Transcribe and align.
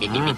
Radio, 0.00 0.34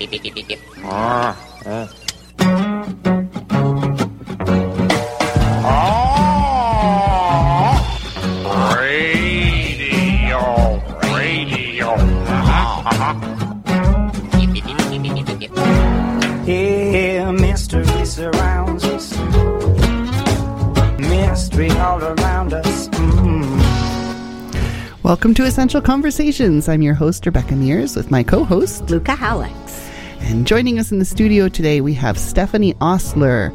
Welcome 25.10 25.34
to 25.34 25.44
Essential 25.44 25.80
Conversations. 25.80 26.68
I'm 26.68 26.82
your 26.82 26.94
host, 26.94 27.26
Rebecca 27.26 27.56
Mears, 27.56 27.96
with 27.96 28.12
my 28.12 28.22
co 28.22 28.44
host. 28.44 28.90
Luca 28.90 29.16
Hallex. 29.16 29.90
And 30.20 30.46
joining 30.46 30.78
us 30.78 30.92
in 30.92 31.00
the 31.00 31.04
studio 31.04 31.48
today, 31.48 31.80
we 31.80 31.94
have 31.94 32.16
Stephanie 32.16 32.74
Ostler 32.74 33.52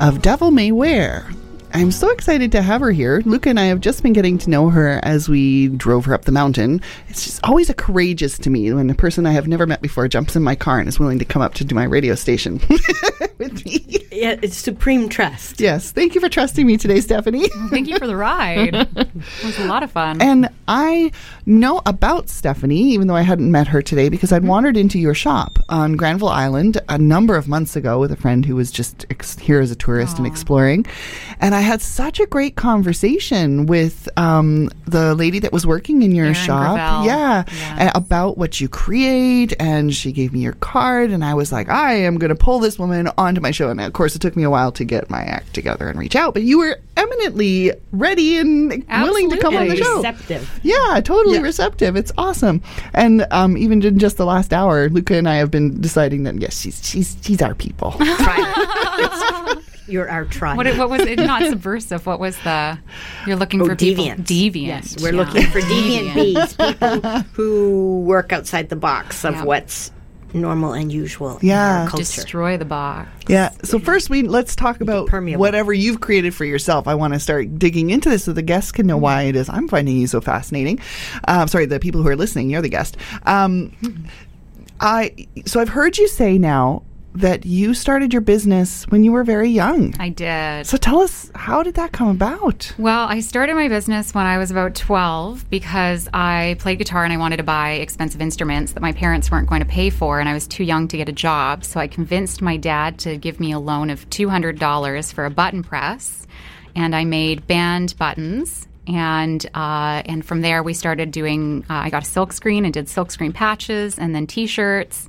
of 0.00 0.22
Devil 0.22 0.52
May 0.52 0.72
Wear. 0.72 1.28
I'm 1.74 1.90
so 1.90 2.08
excited 2.08 2.50
to 2.52 2.62
have 2.62 2.80
her 2.80 2.92
here. 2.92 3.20
Luca 3.26 3.50
and 3.50 3.60
I 3.60 3.64
have 3.64 3.82
just 3.82 4.02
been 4.02 4.14
getting 4.14 4.38
to 4.38 4.48
know 4.48 4.70
her 4.70 4.98
as 5.02 5.28
we 5.28 5.68
drove 5.68 6.06
her 6.06 6.14
up 6.14 6.24
the 6.24 6.32
mountain. 6.32 6.80
It's 7.08 7.24
just 7.24 7.44
always 7.44 7.68
a 7.68 7.74
courageous 7.74 8.38
to 8.38 8.48
me 8.48 8.72
when 8.72 8.88
a 8.88 8.94
person 8.94 9.26
I 9.26 9.32
have 9.32 9.46
never 9.46 9.66
met 9.66 9.82
before 9.82 10.08
jumps 10.08 10.34
in 10.34 10.42
my 10.42 10.54
car 10.54 10.78
and 10.78 10.88
is 10.88 10.98
willing 10.98 11.18
to 11.18 11.26
come 11.26 11.42
up 11.42 11.52
to 11.54 11.64
do 11.66 11.74
my 11.74 11.84
radio 11.84 12.14
station 12.14 12.58
with 13.38 13.66
me. 13.66 14.05
Yeah, 14.16 14.36
it's 14.40 14.56
supreme 14.56 15.08
trust. 15.08 15.60
Yes, 15.60 15.92
thank 15.92 16.14
you 16.14 16.20
for 16.20 16.28
trusting 16.28 16.66
me 16.66 16.76
today, 16.78 17.00
Stephanie. 17.00 17.48
Thank 17.70 17.88
you 17.88 17.98
for 17.98 18.06
the 18.06 18.16
ride. 18.16 18.74
it 18.96 19.14
was 19.44 19.58
a 19.58 19.66
lot 19.66 19.82
of 19.82 19.90
fun. 19.90 20.22
And 20.22 20.48
I 20.68 21.12
know 21.44 21.82
about 21.84 22.28
Stephanie, 22.28 22.90
even 22.90 23.08
though 23.08 23.14
I 23.14 23.22
hadn't 23.22 23.50
met 23.50 23.68
her 23.68 23.82
today, 23.82 24.08
because 24.08 24.32
I'd 24.32 24.44
wandered 24.44 24.76
into 24.76 24.98
your 24.98 25.14
shop 25.14 25.58
on 25.68 25.96
Granville 25.96 26.28
Island 26.28 26.80
a 26.88 26.96
number 26.96 27.36
of 27.36 27.48
months 27.48 27.76
ago 27.76 27.98
with 27.98 28.10
a 28.10 28.16
friend 28.16 28.46
who 28.46 28.56
was 28.56 28.70
just 28.70 29.04
ex- 29.10 29.38
here 29.38 29.60
as 29.60 29.70
a 29.70 29.76
tourist 29.76 30.18
and 30.18 30.26
exploring. 30.26 30.86
And 31.40 31.54
I 31.54 31.60
had 31.60 31.82
such 31.82 32.20
a 32.20 32.26
great 32.26 32.56
conversation 32.56 33.66
with 33.66 34.08
um, 34.16 34.70
the 34.86 35.14
lady 35.14 35.40
that 35.40 35.52
was 35.52 35.66
working 35.66 36.02
in 36.02 36.14
your 36.14 36.26
Erin 36.26 36.34
shop. 36.34 36.74
Gravel. 36.74 37.06
Yeah. 37.06 37.44
Yes. 37.52 37.92
About 37.94 38.38
what 38.38 38.60
you 38.60 38.68
create. 38.68 39.52
And 39.60 39.94
she 39.94 40.12
gave 40.12 40.32
me 40.32 40.40
your 40.40 40.54
card. 40.54 41.10
And 41.10 41.24
I 41.24 41.34
was 41.34 41.52
like, 41.52 41.68
I 41.68 41.94
am 41.94 42.18
going 42.18 42.30
to 42.30 42.36
pull 42.36 42.60
this 42.60 42.78
woman 42.78 43.08
onto 43.18 43.40
my 43.40 43.50
show. 43.50 43.68
And 43.70 43.80
of 43.80 43.92
course, 43.92 44.05
it 44.14 44.20
took 44.20 44.36
me 44.36 44.42
a 44.44 44.50
while 44.50 44.70
to 44.72 44.84
get 44.84 45.10
my 45.10 45.22
act 45.22 45.54
together 45.54 45.88
and 45.88 45.98
reach 45.98 46.14
out. 46.14 46.34
But 46.34 46.42
you 46.44 46.58
were 46.58 46.78
eminently 46.96 47.72
ready 47.92 48.38
and 48.38 48.84
willing 48.88 49.30
to 49.30 49.38
come 49.38 49.56
on 49.56 49.66
the 49.66 49.72
Absolutely. 49.72 49.82
show. 49.84 49.96
Receptive. 49.96 50.60
Yeah, 50.62 51.00
totally 51.02 51.36
Yeah. 51.38 51.42
receptive. 51.42 51.96
It's 51.96 52.12
awesome. 52.18 52.62
And 52.94 53.26
um, 53.30 53.56
even 53.56 53.82
in 53.82 53.98
just 53.98 54.16
the 54.18 54.26
last 54.26 54.52
hour, 54.52 54.88
Luca 54.90 55.16
and 55.16 55.28
I 55.28 55.36
have 55.36 55.50
been 55.50 55.80
deciding 55.80 56.22
that 56.24 56.36
yes, 56.40 56.60
she's 56.60 56.80
she's 56.86 57.16
she's 57.22 57.42
our 57.42 57.54
people. 57.54 57.92
Tribe. 57.92 59.58
You're 59.88 60.10
our 60.10 60.24
tribe. 60.24 60.56
what, 60.56 60.66
what 60.78 60.90
was 60.90 61.02
it? 61.02 61.16
Not 61.16 61.42
subversive. 61.48 62.06
What 62.06 62.18
was 62.18 62.36
the? 62.38 62.76
You're 63.24 63.36
looking 63.36 63.62
Oh, 63.62 63.66
for 63.66 63.76
people. 63.76 64.04
deviant. 64.04 64.22
Deviant. 64.24 64.66
Yes, 64.66 64.96
we're 65.00 65.12
yeah. 65.14 65.20
looking 65.20 65.46
for 65.46 65.60
deviant 65.60 66.14
bees, 66.14 66.54
people 66.56 67.20
who 67.34 68.00
work 68.00 68.32
outside 68.32 68.68
the 68.68 68.74
box 68.76 69.24
of 69.24 69.34
Yeah. 69.34 69.44
what's 69.44 69.92
normal 70.36 70.72
and 70.74 70.92
usual 70.92 71.38
in 71.38 71.48
Yeah. 71.48 71.82
our 71.82 71.88
culture. 71.88 72.04
Destroy 72.04 72.56
the 72.56 72.64
box. 72.64 73.08
yeah. 73.28 73.50
So 73.64 73.78
first, 73.78 74.10
we 74.10 74.22
let's 74.22 74.54
talk 74.54 74.80
about 74.80 75.08
permeable. 75.08 75.40
whatever 75.40 75.72
you've 75.72 76.00
created 76.00 76.34
for 76.34 76.44
yourself. 76.44 76.86
I 76.86 76.94
want 76.94 77.14
to 77.14 77.20
start 77.20 77.58
digging 77.58 77.90
into 77.90 78.08
this 78.08 78.24
so 78.24 78.32
the 78.32 78.42
guests 78.42 78.72
can 78.72 78.86
know 78.86 78.96
why 78.96 79.22
it 79.22 79.36
is 79.36 79.48
I'm 79.48 79.68
finding 79.68 79.96
you 79.96 80.06
so 80.06 80.20
fascinating. 80.20 80.78
Uh, 81.26 81.46
sorry, 81.46 81.66
the 81.66 81.80
people 81.80 82.02
who 82.02 82.08
are 82.08 82.16
listening, 82.16 82.50
you're 82.50 82.62
the 82.62 82.68
guest. 82.68 82.96
Um, 83.24 83.72
I 84.80 85.14
so 85.46 85.60
I've 85.60 85.70
heard 85.70 85.96
you 85.98 86.06
say 86.08 86.36
now 86.38 86.82
that 87.16 87.46
you 87.46 87.74
started 87.74 88.12
your 88.12 88.22
business 88.22 88.84
when 88.88 89.04
you 89.04 89.12
were 89.12 89.24
very 89.24 89.50
young. 89.50 89.94
I 89.98 90.10
did. 90.10 90.66
So 90.66 90.76
tell 90.76 91.00
us, 91.00 91.30
how 91.34 91.62
did 91.62 91.74
that 91.74 91.92
come 91.92 92.08
about? 92.08 92.72
Well, 92.78 93.06
I 93.06 93.20
started 93.20 93.54
my 93.54 93.68
business 93.68 94.14
when 94.14 94.26
I 94.26 94.38
was 94.38 94.50
about 94.50 94.74
12 94.74 95.48
because 95.50 96.08
I 96.12 96.56
played 96.58 96.78
guitar 96.78 97.04
and 97.04 97.12
I 97.12 97.16
wanted 97.16 97.38
to 97.38 97.42
buy 97.42 97.72
expensive 97.72 98.20
instruments 98.20 98.72
that 98.72 98.80
my 98.80 98.92
parents 98.92 99.30
weren't 99.30 99.48
going 99.48 99.62
to 99.62 99.66
pay 99.68 99.90
for, 99.90 100.20
and 100.20 100.28
I 100.28 100.34
was 100.34 100.46
too 100.46 100.64
young 100.64 100.88
to 100.88 100.96
get 100.96 101.08
a 101.08 101.12
job. 101.12 101.64
So 101.64 101.80
I 101.80 101.86
convinced 101.86 102.42
my 102.42 102.56
dad 102.56 102.98
to 103.00 103.16
give 103.16 103.40
me 103.40 103.52
a 103.52 103.58
loan 103.58 103.90
of 103.90 104.08
$200 104.10 105.12
for 105.12 105.24
a 105.24 105.30
button 105.30 105.62
press, 105.62 106.26
and 106.74 106.94
I 106.94 107.04
made 107.04 107.46
band 107.46 107.94
buttons. 107.98 108.68
And 108.88 109.44
uh, 109.52 110.02
and 110.06 110.24
from 110.24 110.42
there 110.42 110.62
we 110.62 110.72
started 110.72 111.10
doing. 111.10 111.64
Uh, 111.68 111.74
I 111.74 111.90
got 111.90 112.04
a 112.04 112.06
silk 112.06 112.32
screen 112.32 112.64
and 112.64 112.72
did 112.72 112.88
silk 112.88 113.10
screen 113.10 113.32
patches, 113.32 113.98
and 113.98 114.14
then 114.14 114.28
T-shirts. 114.28 115.08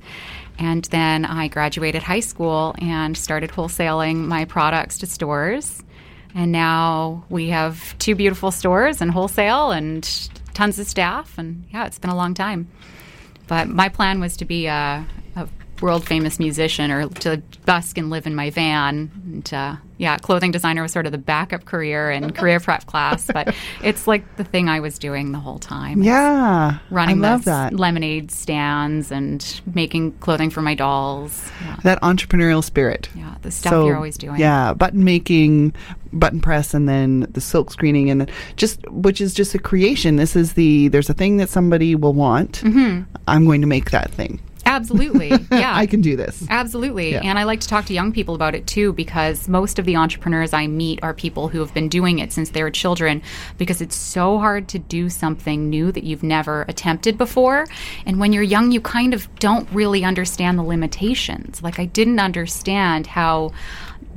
And 0.58 0.84
then 0.86 1.24
I 1.24 1.48
graduated 1.48 2.02
high 2.02 2.20
school 2.20 2.74
and 2.78 3.16
started 3.16 3.50
wholesaling 3.50 4.26
my 4.26 4.44
products 4.44 4.98
to 4.98 5.06
stores. 5.06 5.82
And 6.34 6.52
now 6.52 7.24
we 7.28 7.48
have 7.48 7.96
two 7.98 8.14
beautiful 8.14 8.50
stores 8.50 9.00
and 9.00 9.10
wholesale 9.10 9.70
and 9.70 10.02
tons 10.54 10.78
of 10.78 10.86
staff. 10.86 11.38
And 11.38 11.64
yeah, 11.70 11.86
it's 11.86 11.98
been 11.98 12.10
a 12.10 12.16
long 12.16 12.34
time. 12.34 12.68
But 13.46 13.68
my 13.68 13.88
plan 13.88 14.20
was 14.20 14.36
to 14.38 14.44
be 14.44 14.66
a, 14.66 15.06
a 15.36 15.48
world 15.80 16.06
famous 16.06 16.38
musician 16.38 16.90
or 16.90 17.08
to 17.08 17.42
busk 17.66 17.98
and 17.98 18.10
live 18.10 18.26
in 18.26 18.34
my 18.34 18.50
van. 18.50 19.10
And 19.26 19.54
uh, 19.54 19.76
yeah, 19.96 20.16
clothing 20.18 20.50
designer 20.50 20.82
was 20.82 20.92
sort 20.92 21.06
of 21.06 21.12
the 21.12 21.18
backup 21.18 21.64
career 21.64 22.10
and 22.10 22.34
career 22.36 22.60
prep 22.60 22.86
class. 22.86 23.26
But 23.32 23.54
it's 23.82 24.06
like 24.06 24.36
the 24.36 24.44
thing 24.44 24.68
I 24.68 24.80
was 24.80 24.98
doing 24.98 25.32
the 25.32 25.38
whole 25.38 25.58
time. 25.58 26.02
Yeah, 26.02 26.78
Running 26.90 27.24
I 27.24 27.30
love 27.30 27.44
the 27.44 27.50
that. 27.50 27.74
lemonade 27.74 28.30
stands 28.30 29.10
and 29.10 29.60
making 29.74 30.12
clothing 30.18 30.50
for 30.50 30.62
my 30.62 30.74
dolls. 30.74 31.50
Yeah, 31.62 31.76
that 31.84 32.00
entrepreneurial 32.02 32.62
spirit. 32.62 33.08
yeah 33.14 33.28
the 33.42 33.50
stuff 33.50 33.72
you're 33.72 33.96
always 33.96 34.18
doing. 34.18 34.38
Yeah, 34.38 34.74
button 34.74 35.04
making, 35.04 35.74
button 36.12 36.40
press, 36.40 36.74
and 36.74 36.88
then 36.88 37.26
the 37.30 37.40
silk 37.40 37.70
screening, 37.70 38.10
and 38.10 38.30
just 38.56 38.80
which 38.90 39.20
is 39.20 39.34
just 39.34 39.54
a 39.54 39.58
creation. 39.58 40.16
This 40.16 40.36
is 40.36 40.54
the 40.54 40.88
there's 40.88 41.08
a 41.10 41.14
thing 41.14 41.36
that 41.38 41.48
somebody 41.48 41.94
will 41.94 42.14
want. 42.14 42.60
Mm-hmm. 42.62 43.02
I'm 43.26 43.44
going 43.44 43.60
to 43.60 43.66
make 43.66 43.90
that 43.90 44.10
thing. 44.10 44.40
Absolutely. 44.68 45.32
Yeah. 45.50 45.74
I 45.74 45.86
can 45.86 46.00
do 46.02 46.14
this. 46.14 46.44
Absolutely. 46.48 47.12
Yeah. 47.12 47.22
And 47.24 47.38
I 47.38 47.44
like 47.44 47.60
to 47.60 47.68
talk 47.68 47.86
to 47.86 47.94
young 47.94 48.12
people 48.12 48.34
about 48.34 48.54
it 48.54 48.66
too 48.66 48.92
because 48.92 49.48
most 49.48 49.78
of 49.78 49.86
the 49.86 49.96
entrepreneurs 49.96 50.52
I 50.52 50.66
meet 50.66 51.00
are 51.02 51.14
people 51.14 51.48
who 51.48 51.58
have 51.60 51.72
been 51.74 51.88
doing 51.88 52.18
it 52.18 52.32
since 52.32 52.50
they 52.50 52.62
were 52.62 52.70
children 52.70 53.22
because 53.56 53.80
it's 53.80 53.96
so 53.96 54.38
hard 54.38 54.68
to 54.68 54.78
do 54.78 55.08
something 55.08 55.68
new 55.68 55.90
that 55.92 56.04
you've 56.04 56.22
never 56.22 56.64
attempted 56.68 57.18
before. 57.18 57.66
And 58.06 58.20
when 58.20 58.32
you're 58.32 58.42
young, 58.42 58.70
you 58.70 58.80
kind 58.80 59.14
of 59.14 59.34
don't 59.36 59.68
really 59.72 60.04
understand 60.04 60.58
the 60.58 60.62
limitations. 60.62 61.62
Like, 61.62 61.78
I 61.78 61.86
didn't 61.86 62.20
understand 62.20 63.06
how 63.06 63.52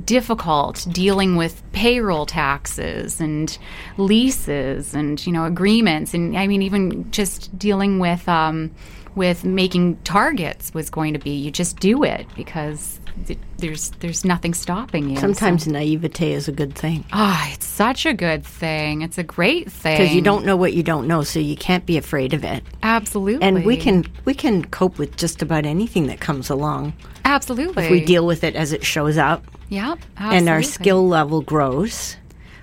difficult 0.04 0.86
dealing 0.90 1.36
with 1.36 1.62
payroll 1.72 2.26
taxes 2.26 3.20
and 3.20 3.56
leases 3.96 4.94
and 4.94 5.24
you 5.24 5.32
know 5.32 5.44
agreements 5.44 6.12
and 6.12 6.36
I 6.36 6.48
mean 6.48 6.62
even 6.62 7.08
just 7.12 7.56
dealing 7.56 8.00
with 8.00 8.28
um, 8.28 8.72
with 9.14 9.44
making 9.44 9.96
targets 10.04 10.72
was 10.74 10.88
going 10.90 11.12
to 11.12 11.18
be 11.18 11.30
you 11.30 11.50
just 11.50 11.78
do 11.80 12.02
it 12.02 12.26
because 12.34 12.98
th- 13.26 13.38
there's 13.58 13.90
there's 14.00 14.24
nothing 14.24 14.54
stopping 14.54 15.10
you. 15.10 15.16
Sometimes 15.18 15.64
So- 15.64 15.70
naivete 15.70 16.32
is 16.32 16.48
a 16.48 16.52
good 16.52 16.74
thing 16.74 17.04
ah, 17.12 17.50
it's 17.52 17.66
such 17.66 18.06
a 18.06 18.14
good 18.14 18.44
thing. 18.44 19.02
It's 19.02 19.18
a 19.18 19.22
great 19.22 19.70
thing 19.70 19.98
because 19.98 20.14
you 20.14 20.22
don't 20.22 20.44
know 20.44 20.56
what 20.56 20.72
you 20.72 20.82
don't 20.82 21.06
know, 21.06 21.22
so 21.22 21.38
you 21.40 21.56
can't 21.56 21.84
be 21.86 21.96
afraid 21.96 22.32
of 22.34 22.44
it. 22.44 22.62
absolutely 22.82 23.46
And 23.46 23.64
we 23.64 23.76
can 23.76 24.04
we 24.24 24.34
can 24.34 24.64
cope 24.66 24.98
with 24.98 25.16
just 25.16 25.42
about 25.42 25.66
anything 25.66 26.06
that 26.06 26.20
comes 26.20 26.48
along 26.50 26.94
absolutely 27.24 27.84
if 27.84 27.90
we 27.90 28.04
deal 28.04 28.26
with 28.26 28.44
it 28.44 28.54
as 28.56 28.72
it 28.72 28.84
shows 28.84 29.18
up, 29.18 29.44
Yep, 29.68 29.98
and 30.18 30.48
our 30.48 30.62
skill 30.62 31.06
level 31.06 31.40
grows. 31.42 32.16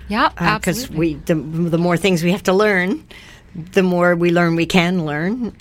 Yep, 0.08 0.32
absolutely. 0.38 0.58
because 0.58 0.82
absolutely. 0.82 1.14
we 1.14 1.64
the, 1.64 1.70
the 1.70 1.78
more 1.78 1.96
things 1.96 2.24
we 2.24 2.32
have 2.32 2.42
to 2.44 2.52
learn 2.52 3.06
the 3.72 3.82
more 3.82 4.14
we 4.14 4.30
learn 4.30 4.54
we 4.54 4.66
can 4.66 5.04
learn 5.04 5.52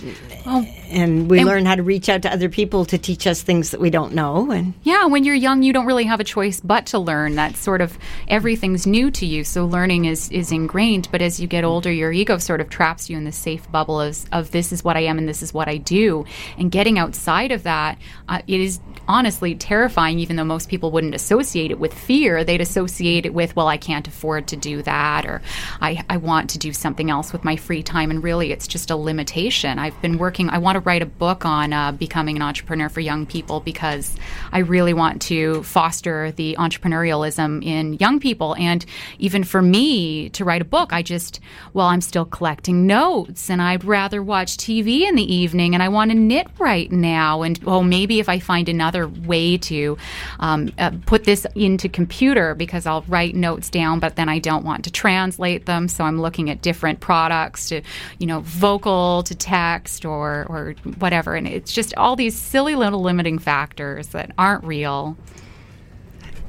and 0.46 1.30
we 1.30 1.40
and- 1.40 1.48
learn 1.48 1.66
how 1.66 1.76
to 1.76 1.84
reach 1.84 2.08
out 2.10 2.22
to 2.22 2.32
other 2.32 2.50
people 2.50 2.86
to 2.86 2.98
teach 2.98 3.26
us 3.28 3.42
things 3.42 3.72
that 3.72 3.80
we 3.80 3.90
don't 3.90 4.14
know 4.14 4.52
and 4.52 4.74
Yeah, 4.84 5.06
when 5.06 5.24
you're 5.24 5.36
young, 5.36 5.64
you 5.64 5.74
don't 5.74 5.86
really 5.86 6.04
have 6.04 6.20
a 6.20 6.24
choice 6.24 6.60
but 6.60 6.86
to 6.88 7.00
learn. 7.00 7.36
That's 7.36 7.60
sort 7.60 7.82
of 7.82 7.98
everything's 8.28 8.86
new 8.86 9.12
to 9.12 9.26
you, 9.26 9.44
so 9.44 9.66
learning 9.66 10.06
is 10.06 10.30
is 10.32 10.52
ingrained. 10.52 11.08
But 11.12 11.22
as 11.22 11.40
you 11.40 11.48
get 11.48 11.64
older, 11.64 11.92
your 11.92 12.12
ego 12.12 12.38
sort 12.38 12.62
of 12.62 12.70
traps 12.70 13.10
you 13.10 13.18
in 13.18 13.24
the 13.24 13.32
safe 13.32 13.70
bubble 13.72 14.00
of, 14.00 14.24
of 14.32 14.52
this 14.52 14.72
is 14.72 14.84
what 14.84 14.96
I 14.98 15.02
am 15.02 15.18
and 15.18 15.28
this 15.28 15.42
is 15.42 15.54
what 15.54 15.68
I 15.68 15.78
do. 15.78 16.26
And 16.58 16.72
getting 16.72 16.98
outside 17.00 17.52
of 17.52 17.64
that, 17.64 17.98
uh, 18.28 18.42
it 18.48 18.60
is 18.60 18.80
honestly 19.08 19.56
terrifying. 19.56 20.20
Even 20.20 20.36
though 20.36 20.44
most 20.44 20.70
people 20.70 20.92
wouldn't 20.92 21.16
associate 21.16 21.72
it 21.72 21.80
with 21.80 21.94
fear, 21.94 22.44
they'd 22.44 22.62
associate 22.62 23.26
it 23.26 23.34
with, 23.34 23.56
well, 23.56 23.68
I 23.68 23.78
can't 23.78 24.08
afford 24.08 24.48
to 24.50 24.56
do 24.56 24.82
that, 24.84 25.26
or 25.26 25.42
I 25.82 26.04
I 26.10 26.18
want 26.18 26.50
to 26.52 26.58
do 26.60 26.72
something 26.74 27.10
else 27.10 27.34
with 27.34 27.44
my 27.44 27.56
free 27.56 27.79
free 27.80 27.84
time, 27.84 28.12
and 28.12 28.22
really 28.22 28.52
it's 28.52 28.68
just 28.68 28.92
a 28.92 28.96
limitation. 28.96 29.80
I've 29.80 30.00
been 30.02 30.18
working, 30.18 30.50
I 30.50 30.58
want 30.58 30.76
to 30.76 30.82
write 30.82 31.02
a 31.02 31.06
book 31.06 31.46
on 31.46 31.72
uh, 31.72 31.94
becoming 31.94 32.36
an 32.36 32.42
entrepreneur 32.42 32.90
for 32.90 33.00
young 33.00 33.26
people 33.26 33.62
because 33.62 34.18
I 34.52 34.60
really 34.60 34.94
want 34.94 35.22
to 35.24 35.64
foster 35.64 36.32
the 36.34 36.58
entrepreneurialism 36.60 37.64
in 37.64 37.94
young 37.94 38.20
people. 38.20 38.56
And 38.58 38.86
even 39.18 39.46
for 39.46 39.62
me 39.62 40.30
to 40.30 40.44
write 40.44 40.62
a 40.62 40.66
book, 40.66 40.92
I 40.92 41.02
just, 41.02 41.40
well, 41.74 41.88
I'm 41.88 42.02
still 42.02 42.26
collecting 42.26 42.86
notes 42.86 43.50
and 43.50 43.62
I'd 43.62 43.86
rather 43.86 44.22
watch 44.22 44.58
TV 44.58 45.08
in 45.08 45.16
the 45.16 45.34
evening 45.34 45.74
and 45.74 45.82
I 45.82 45.88
want 45.88 46.12
to 46.12 46.18
knit 46.18 46.48
right 46.60 46.92
now. 46.92 47.44
And 47.44 47.60
oh, 47.66 47.82
maybe 47.82 48.20
if 48.20 48.28
I 48.28 48.40
find 48.40 48.68
another 48.68 49.08
way 49.08 49.58
to 49.58 49.98
um, 50.40 50.70
uh, 50.78 50.92
put 51.06 51.24
this 51.24 51.48
into 51.56 51.88
computer 51.88 52.56
because 52.56 52.86
I'll 52.86 53.06
write 53.08 53.36
notes 53.36 53.70
down, 53.70 54.00
but 54.00 54.18
then 54.18 54.28
I 54.28 54.40
don't 54.40 54.66
want 54.66 54.84
to 54.84 54.92
translate 54.92 55.66
them. 55.66 55.88
So 55.88 56.04
I'm 56.04 56.20
looking 56.20 56.50
at 56.50 56.62
different 56.62 57.00
products 57.00 57.69
to, 57.70 57.82
you 58.20 58.28
know, 58.28 58.42
vocal 58.42 59.24
to 59.24 59.36
text 59.36 60.06
or, 60.06 60.46
or 60.50 60.76
whatever. 61.00 61.36
And 61.36 61.48
it's 61.48 61.72
just 61.72 61.96
all 61.96 62.16
these 62.16 62.38
silly 62.38 62.76
little 62.76 63.02
limiting 63.02 63.40
factors 63.40 64.10
that 64.10 64.32
aren't 64.38 64.64
real. 64.64 65.18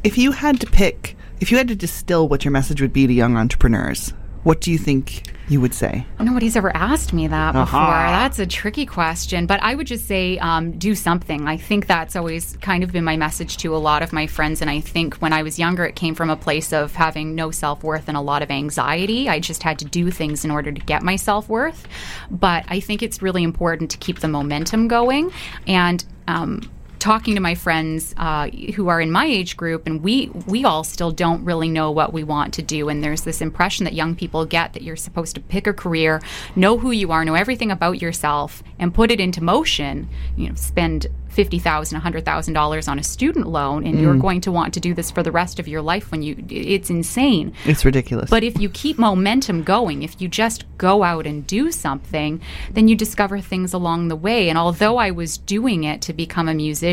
If 0.02 0.18
you 0.18 0.32
had 0.32 0.60
to 0.60 0.66
pick, 0.66 1.16
if 1.40 1.50
you 1.50 1.58
had 1.58 1.68
to 1.68 1.76
distill 1.76 2.28
what 2.28 2.44
your 2.44 2.52
message 2.52 2.80
would 2.80 2.92
be 2.92 3.06
to 3.06 3.12
young 3.12 3.36
entrepreneurs, 3.36 4.12
what 4.42 4.60
do 4.60 4.70
you 4.70 4.78
think 4.78 5.24
you 5.50 5.60
would 5.60 5.74
say? 5.74 6.06
Nobody's 6.18 6.54
ever 6.54 6.74
asked 6.74 7.12
me 7.12 7.26
that 7.26 7.52
before. 7.52 7.80
Uh-huh. 7.80 8.10
That's 8.10 8.38
a 8.38 8.46
tricky 8.46 8.86
question, 8.86 9.46
but 9.46 9.60
I 9.62 9.74
would 9.74 9.86
just 9.86 10.06
say 10.06 10.38
um, 10.38 10.78
do 10.78 10.94
something. 10.94 11.48
I 11.48 11.56
think 11.56 11.86
that's 11.86 12.14
always 12.14 12.56
kind 12.58 12.84
of 12.84 12.92
been 12.92 13.04
my 13.04 13.16
message 13.16 13.56
to 13.58 13.74
a 13.74 13.78
lot 13.78 14.02
of 14.02 14.12
my 14.12 14.28
friends. 14.28 14.60
And 14.60 14.70
I 14.70 14.80
think 14.80 15.16
when 15.16 15.32
I 15.32 15.42
was 15.42 15.58
younger, 15.58 15.84
it 15.84 15.96
came 15.96 16.14
from 16.14 16.30
a 16.30 16.36
place 16.36 16.72
of 16.72 16.94
having 16.94 17.34
no 17.34 17.50
self 17.50 17.82
worth 17.82 18.06
and 18.06 18.16
a 18.16 18.20
lot 18.20 18.42
of 18.42 18.50
anxiety. 18.50 19.28
I 19.28 19.40
just 19.40 19.62
had 19.62 19.78
to 19.80 19.84
do 19.84 20.10
things 20.10 20.44
in 20.44 20.50
order 20.50 20.70
to 20.70 20.80
get 20.80 21.02
my 21.02 21.16
self 21.16 21.48
worth. 21.48 21.88
But 22.30 22.64
I 22.68 22.78
think 22.80 23.02
it's 23.02 23.20
really 23.20 23.42
important 23.42 23.90
to 23.90 23.98
keep 23.98 24.20
the 24.20 24.28
momentum 24.28 24.88
going 24.88 25.32
and. 25.66 26.04
Um, 26.28 26.70
talking 27.00 27.34
to 27.34 27.40
my 27.40 27.54
friends 27.54 28.14
uh, 28.16 28.48
who 28.76 28.88
are 28.88 29.00
in 29.00 29.10
my 29.10 29.26
age 29.26 29.56
group, 29.56 29.86
and 29.86 30.02
we 30.02 30.30
we 30.46 30.64
all 30.64 30.84
still 30.84 31.10
don't 31.10 31.44
really 31.44 31.68
know 31.68 31.90
what 31.90 32.12
we 32.12 32.22
want 32.22 32.54
to 32.54 32.62
do. 32.62 32.88
And 32.88 33.02
there's 33.02 33.22
this 33.22 33.40
impression 33.40 33.84
that 33.84 33.94
young 33.94 34.14
people 34.14 34.44
get 34.46 34.74
that 34.74 34.82
you're 34.82 34.96
supposed 34.96 35.34
to 35.34 35.40
pick 35.40 35.66
a 35.66 35.72
career, 35.72 36.20
know 36.54 36.78
who 36.78 36.92
you 36.92 37.10
are, 37.10 37.24
know 37.24 37.34
everything 37.34 37.70
about 37.70 38.00
yourself, 38.00 38.62
and 38.78 38.94
put 38.94 39.10
it 39.10 39.18
into 39.18 39.42
motion. 39.42 40.08
You 40.36 40.50
know, 40.50 40.54
spend 40.54 41.08
fifty 41.28 41.58
thousand, 41.58 41.96
a 41.96 42.00
hundred 42.00 42.24
thousand 42.24 42.54
dollars 42.54 42.86
on 42.88 42.98
a 42.98 43.02
student 43.02 43.46
loan, 43.46 43.86
and 43.86 44.00
you're 44.00 44.16
going 44.16 44.40
to 44.42 44.52
want 44.52 44.74
to 44.74 44.80
do 44.80 44.94
this 44.94 45.10
for 45.10 45.22
the 45.22 45.32
rest 45.32 45.58
of 45.58 45.66
your 45.66 45.80
life. 45.80 46.10
When 46.10 46.22
you, 46.22 46.44
it's 46.50 46.90
insane. 46.90 47.54
It's 47.64 47.84
ridiculous. 47.84 48.28
But 48.28 48.44
if 48.44 48.60
you 48.60 48.68
keep 48.68 48.98
momentum 48.98 49.62
going, 49.62 50.02
if 50.02 50.20
you 50.20 50.28
just 50.28 50.64
go 50.76 51.02
out 51.02 51.26
and 51.26 51.46
do 51.46 51.72
something, 51.72 52.40
then 52.72 52.88
you 52.88 52.96
discover 52.96 53.40
things 53.40 53.72
along 53.72 54.08
the 54.08 54.16
way. 54.16 54.48
And 54.48 54.58
although 54.58 54.98
I 54.98 55.10
was 55.10 55.38
doing 55.38 55.84
it 55.84 56.02
to 56.02 56.12
become 56.12 56.48
a 56.48 56.54
musician, 56.54 56.89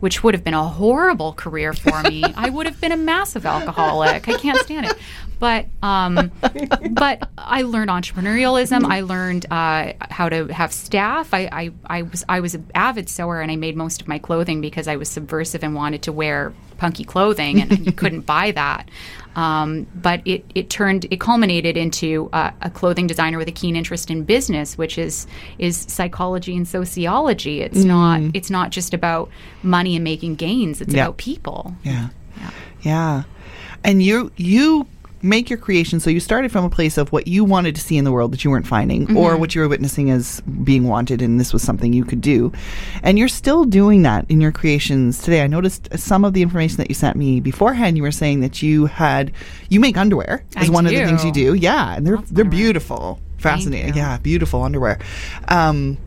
which 0.00 0.22
would 0.22 0.34
have 0.34 0.44
been 0.44 0.54
a 0.54 0.68
horrible 0.68 1.32
career 1.32 1.72
for 1.72 2.02
me, 2.02 2.24
I 2.36 2.50
would 2.50 2.66
have 2.66 2.80
been 2.80 2.92
a 2.92 2.96
massive 2.96 3.46
alcoholic. 3.46 4.28
I 4.28 4.34
can't 4.34 4.58
stand 4.58 4.86
it. 4.86 4.96
But 5.38 5.66
um, 5.82 6.32
but 6.90 7.28
I 7.38 7.62
learned 7.62 7.90
entrepreneurialism. 7.90 8.84
I 8.84 9.00
learned 9.02 9.46
uh, 9.50 9.92
how 10.10 10.28
to 10.28 10.46
have 10.48 10.72
staff. 10.72 11.32
I, 11.32 11.48
I, 11.52 11.70
I 11.86 12.02
was 12.02 12.24
I 12.28 12.40
was 12.40 12.54
an 12.54 12.66
avid 12.74 13.08
sewer, 13.08 13.40
and 13.40 13.50
I 13.50 13.56
made 13.56 13.76
most 13.76 14.00
of 14.02 14.08
my 14.08 14.18
clothing 14.18 14.60
because 14.60 14.88
I 14.88 14.96
was 14.96 15.08
subversive 15.08 15.62
and 15.62 15.74
wanted 15.74 16.02
to 16.02 16.12
wear 16.12 16.52
punky 16.78 17.04
clothing, 17.04 17.60
and 17.60 17.86
you 17.86 17.92
couldn't 18.02 18.22
buy 18.26 18.50
that. 18.52 18.88
Um, 19.36 19.86
but 19.94 20.26
it, 20.26 20.44
it 20.56 20.68
turned 20.70 21.06
it 21.12 21.20
culminated 21.20 21.76
into 21.76 22.28
uh, 22.32 22.50
a 22.60 22.70
clothing 22.70 23.06
designer 23.06 23.38
with 23.38 23.46
a 23.46 23.52
keen 23.52 23.76
interest 23.76 24.10
in 24.10 24.24
business, 24.24 24.76
which 24.76 24.98
is 24.98 25.28
is 25.58 25.76
psychology 25.76 26.56
and 26.56 26.66
sociology. 26.66 27.60
It's 27.60 27.84
not 27.84 28.20
it's 28.34 28.50
not 28.50 28.70
just 28.70 28.92
about 28.94 29.30
money 29.62 29.94
and 29.94 30.02
making 30.02 30.34
gains. 30.34 30.80
It's 30.80 30.92
Yeah. 30.92 31.04
about 31.04 31.18
people. 31.18 31.74
Yeah. 31.84 32.08
Yeah. 32.82 33.22
And 33.84 34.02
you 34.02 34.32
you 34.36 34.86
make 35.22 35.50
your 35.50 35.58
creation 35.58 36.00
so 36.00 36.10
you 36.10 36.20
started 36.20 36.52
from 36.52 36.64
a 36.64 36.70
place 36.70 36.96
of 36.96 37.10
what 37.12 37.26
you 37.26 37.44
wanted 37.44 37.74
to 37.74 37.80
see 37.80 37.96
in 37.96 38.04
the 38.04 38.12
world 38.12 38.32
that 38.32 38.44
you 38.44 38.50
weren't 38.50 38.66
finding 38.66 39.16
or 39.16 39.36
what 39.36 39.54
you 39.54 39.60
were 39.60 39.68
witnessing 39.68 40.10
as 40.10 40.40
being 40.62 40.84
wanted 40.84 41.20
and 41.22 41.40
this 41.40 41.52
was 41.52 41.62
something 41.62 41.92
you 41.92 42.04
could 42.04 42.20
do. 42.20 42.52
And 43.02 43.18
you're 43.18 43.28
still 43.28 43.64
doing 43.64 44.02
that 44.02 44.26
in 44.28 44.40
your 44.40 44.52
creations 44.52 45.20
today. 45.22 45.42
I 45.42 45.46
noticed 45.46 45.88
some 45.98 46.24
of 46.24 46.34
the 46.34 46.42
information 46.42 46.76
that 46.78 46.88
you 46.88 46.94
sent 46.94 47.16
me 47.16 47.40
beforehand 47.40 47.96
you 47.96 48.02
were 48.02 48.10
saying 48.10 48.40
that 48.40 48.62
you 48.62 48.86
had 48.86 49.32
you 49.68 49.80
make 49.80 49.96
underwear 49.96 50.44
is 50.60 50.68
I 50.68 50.72
one 50.72 50.86
of 50.86 50.92
the 50.92 51.04
things 51.04 51.24
you 51.24 51.32
do. 51.32 51.54
Yeah, 51.54 51.96
and 51.96 52.06
they're 52.06 52.16
That's 52.16 52.30
they're 52.30 52.44
beautiful. 52.44 53.20
Fascinating. 53.38 53.94
Yeah, 53.94 54.18
beautiful 54.18 54.62
underwear. 54.62 54.98
Um 55.48 55.98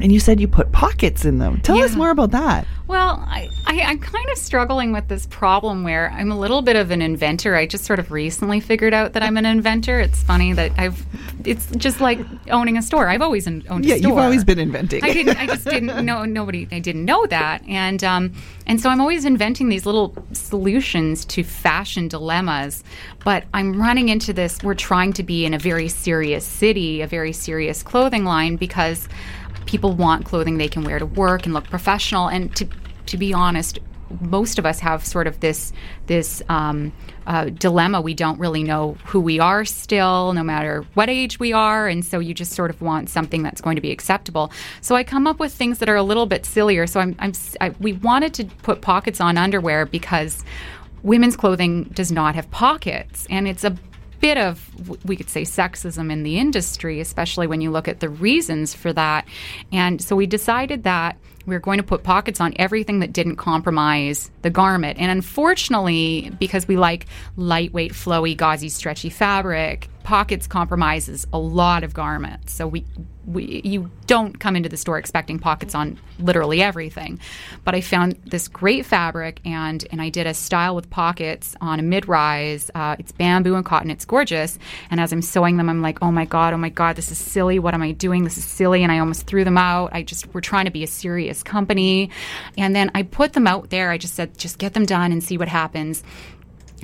and 0.00 0.12
you 0.12 0.20
said 0.20 0.40
you 0.40 0.48
put 0.48 0.72
pockets 0.72 1.24
in 1.24 1.38
them. 1.38 1.60
Tell 1.60 1.78
us 1.78 1.94
more 1.94 2.10
about 2.10 2.30
that. 2.32 2.66
Well, 2.88 3.24
I, 3.26 3.48
I, 3.66 3.80
I'm 3.80 3.98
kind 3.98 4.28
of 4.30 4.36
struggling 4.36 4.92
with 4.92 5.08
this 5.08 5.26
problem 5.26 5.82
where 5.82 6.10
I'm 6.10 6.30
a 6.30 6.38
little 6.38 6.60
bit 6.60 6.76
of 6.76 6.90
an 6.90 7.00
inventor. 7.00 7.54
I 7.54 7.64
just 7.66 7.84
sort 7.84 7.98
of 7.98 8.10
recently 8.10 8.60
figured 8.60 8.92
out 8.92 9.14
that 9.14 9.22
I'm 9.22 9.38
an 9.38 9.46
inventor. 9.46 9.98
It's 9.98 10.22
funny 10.22 10.52
that 10.52 10.72
I've, 10.76 11.02
it's 11.46 11.70
just 11.76 12.00
like 12.02 12.18
owning 12.50 12.76
a 12.76 12.82
store. 12.82 13.08
I've 13.08 13.22
always 13.22 13.46
owned 13.48 13.64
Yeah, 13.64 13.70
a 13.70 13.78
store. 13.78 13.86
Yeah. 13.96 13.96
You've 14.08 14.18
always 14.18 14.44
been 14.44 14.58
inventing. 14.58 15.04
I 15.04 15.12
didn't. 15.12 15.38
I 15.38 15.46
just 15.46 15.64
didn't 15.64 16.04
know. 16.04 16.24
Nobody. 16.24 16.68
I 16.70 16.80
didn't 16.80 17.06
know 17.06 17.24
that, 17.26 17.62
and 17.66 18.02
um, 18.04 18.32
and 18.66 18.78
so 18.80 18.90
I'm 18.90 19.00
always 19.00 19.24
inventing 19.24 19.68
these 19.70 19.86
little 19.86 20.14
solutions 20.32 21.24
to 21.26 21.42
fashion 21.42 22.08
dilemmas. 22.08 22.84
But 23.24 23.44
I'm 23.54 23.80
running 23.80 24.10
into 24.10 24.32
this. 24.32 24.62
We're 24.62 24.74
trying 24.74 25.12
to 25.14 25.22
be 25.22 25.46
in 25.46 25.54
a 25.54 25.58
very 25.58 25.88
serious 25.88 26.44
city, 26.44 27.00
a 27.00 27.06
very 27.06 27.32
serious 27.32 27.82
clothing 27.82 28.24
line, 28.24 28.56
because 28.56 29.08
people 29.66 29.92
want 29.92 30.24
clothing 30.24 30.58
they 30.58 30.68
can 30.68 30.84
wear 30.84 30.98
to 30.98 31.06
work 31.06 31.44
and 31.44 31.54
look 31.54 31.64
professional. 31.64 32.28
And 32.28 32.54
to 32.56 32.66
to 33.06 33.16
be 33.18 33.34
honest, 33.34 33.78
most 34.20 34.58
of 34.58 34.66
us 34.66 34.80
have 34.80 35.04
sort 35.04 35.26
of 35.26 35.40
this 35.40 35.72
this 36.06 36.42
um, 36.48 36.92
uh, 37.26 37.46
dilemma. 37.46 38.00
We 38.00 38.14
don't 38.14 38.38
really 38.38 38.62
know 38.62 38.96
who 39.06 39.20
we 39.20 39.38
are 39.40 39.64
still, 39.64 40.32
no 40.32 40.42
matter 40.42 40.84
what 40.94 41.08
age 41.08 41.38
we 41.38 41.52
are, 41.52 41.88
and 41.88 42.04
so 42.04 42.18
you 42.18 42.34
just 42.34 42.52
sort 42.52 42.70
of 42.70 42.82
want 42.82 43.08
something 43.08 43.42
that's 43.42 43.60
going 43.60 43.76
to 43.76 43.82
be 43.82 43.90
acceptable. 43.90 44.52
So 44.80 44.94
I 44.94 45.04
come 45.04 45.26
up 45.26 45.38
with 45.38 45.52
things 45.52 45.78
that 45.78 45.88
are 45.88 45.96
a 45.96 46.02
little 46.02 46.26
bit 46.26 46.44
sillier. 46.44 46.86
So 46.86 47.00
I'm, 47.00 47.16
I'm 47.18 47.32
I, 47.60 47.70
we 47.80 47.94
wanted 47.94 48.34
to 48.34 48.44
put 48.62 48.80
pockets 48.80 49.20
on 49.20 49.38
underwear 49.38 49.86
because 49.86 50.44
women's 51.02 51.36
clothing 51.36 51.84
does 51.94 52.12
not 52.12 52.34
have 52.34 52.50
pockets, 52.50 53.26
and 53.30 53.48
it's 53.48 53.64
a 53.64 53.76
bit 54.22 54.38
of 54.38 55.04
we 55.04 55.16
could 55.16 55.28
say 55.28 55.42
sexism 55.42 56.10
in 56.10 56.22
the 56.22 56.38
industry 56.38 57.00
especially 57.00 57.48
when 57.48 57.60
you 57.60 57.72
look 57.72 57.88
at 57.88 57.98
the 57.98 58.08
reasons 58.08 58.72
for 58.72 58.92
that. 58.92 59.26
And 59.72 60.00
so 60.00 60.14
we 60.14 60.26
decided 60.26 60.84
that 60.84 61.18
we 61.44 61.56
were 61.56 61.60
going 61.60 61.78
to 61.78 61.82
put 61.82 62.04
pockets 62.04 62.40
on 62.40 62.54
everything 62.56 63.00
that 63.00 63.12
didn't 63.12 63.34
compromise 63.34 64.30
the 64.42 64.50
garment. 64.50 65.00
And 65.00 65.10
unfortunately 65.10 66.30
because 66.38 66.68
we 66.68 66.76
like 66.76 67.06
lightweight 67.36 67.92
flowy 67.92 68.36
gauzy 68.36 68.68
stretchy 68.68 69.10
fabric 69.10 69.88
pockets 70.04 70.46
compromises 70.46 71.26
a 71.32 71.38
lot 71.38 71.84
of 71.84 71.94
garments 71.94 72.52
so 72.52 72.66
we 72.66 72.84
we, 73.26 73.60
you 73.64 73.90
don't 74.06 74.38
come 74.40 74.56
into 74.56 74.68
the 74.68 74.76
store 74.76 74.98
expecting 74.98 75.38
pockets 75.38 75.74
on 75.74 75.98
literally 76.18 76.60
everything. 76.60 77.20
But 77.64 77.74
I 77.74 77.80
found 77.80 78.16
this 78.26 78.48
great 78.48 78.84
fabric 78.84 79.40
and 79.44 79.84
and 79.90 80.02
I 80.02 80.08
did 80.08 80.26
a 80.26 80.34
style 80.34 80.74
with 80.74 80.90
pockets 80.90 81.54
on 81.60 81.78
a 81.78 81.82
mid 81.82 82.08
rise. 82.08 82.70
Uh, 82.74 82.96
it's 82.98 83.12
bamboo 83.12 83.54
and 83.54 83.64
cotton. 83.64 83.90
It's 83.90 84.04
gorgeous. 84.04 84.58
And 84.90 85.00
as 85.00 85.12
I'm 85.12 85.22
sewing 85.22 85.56
them, 85.56 85.68
I'm 85.68 85.82
like, 85.82 85.98
oh 86.02 86.10
my 86.10 86.24
god, 86.24 86.52
oh 86.52 86.58
my 86.58 86.68
god, 86.68 86.96
this 86.96 87.10
is 87.10 87.18
silly. 87.18 87.58
What 87.58 87.74
am 87.74 87.82
I 87.82 87.92
doing? 87.92 88.24
This 88.24 88.38
is 88.38 88.44
silly. 88.44 88.82
And 88.82 88.90
I 88.90 88.98
almost 88.98 89.26
threw 89.26 89.44
them 89.44 89.58
out. 89.58 89.90
I 89.92 90.02
just 90.02 90.32
we're 90.34 90.40
trying 90.40 90.64
to 90.64 90.70
be 90.70 90.82
a 90.82 90.88
serious 90.88 91.42
company. 91.42 92.10
And 92.58 92.74
then 92.74 92.90
I 92.94 93.04
put 93.04 93.34
them 93.34 93.46
out 93.46 93.70
there. 93.70 93.90
I 93.90 93.98
just 93.98 94.14
said, 94.14 94.36
just 94.36 94.58
get 94.58 94.74
them 94.74 94.84
done 94.84 95.12
and 95.12 95.22
see 95.22 95.38
what 95.38 95.48
happens. 95.48 96.02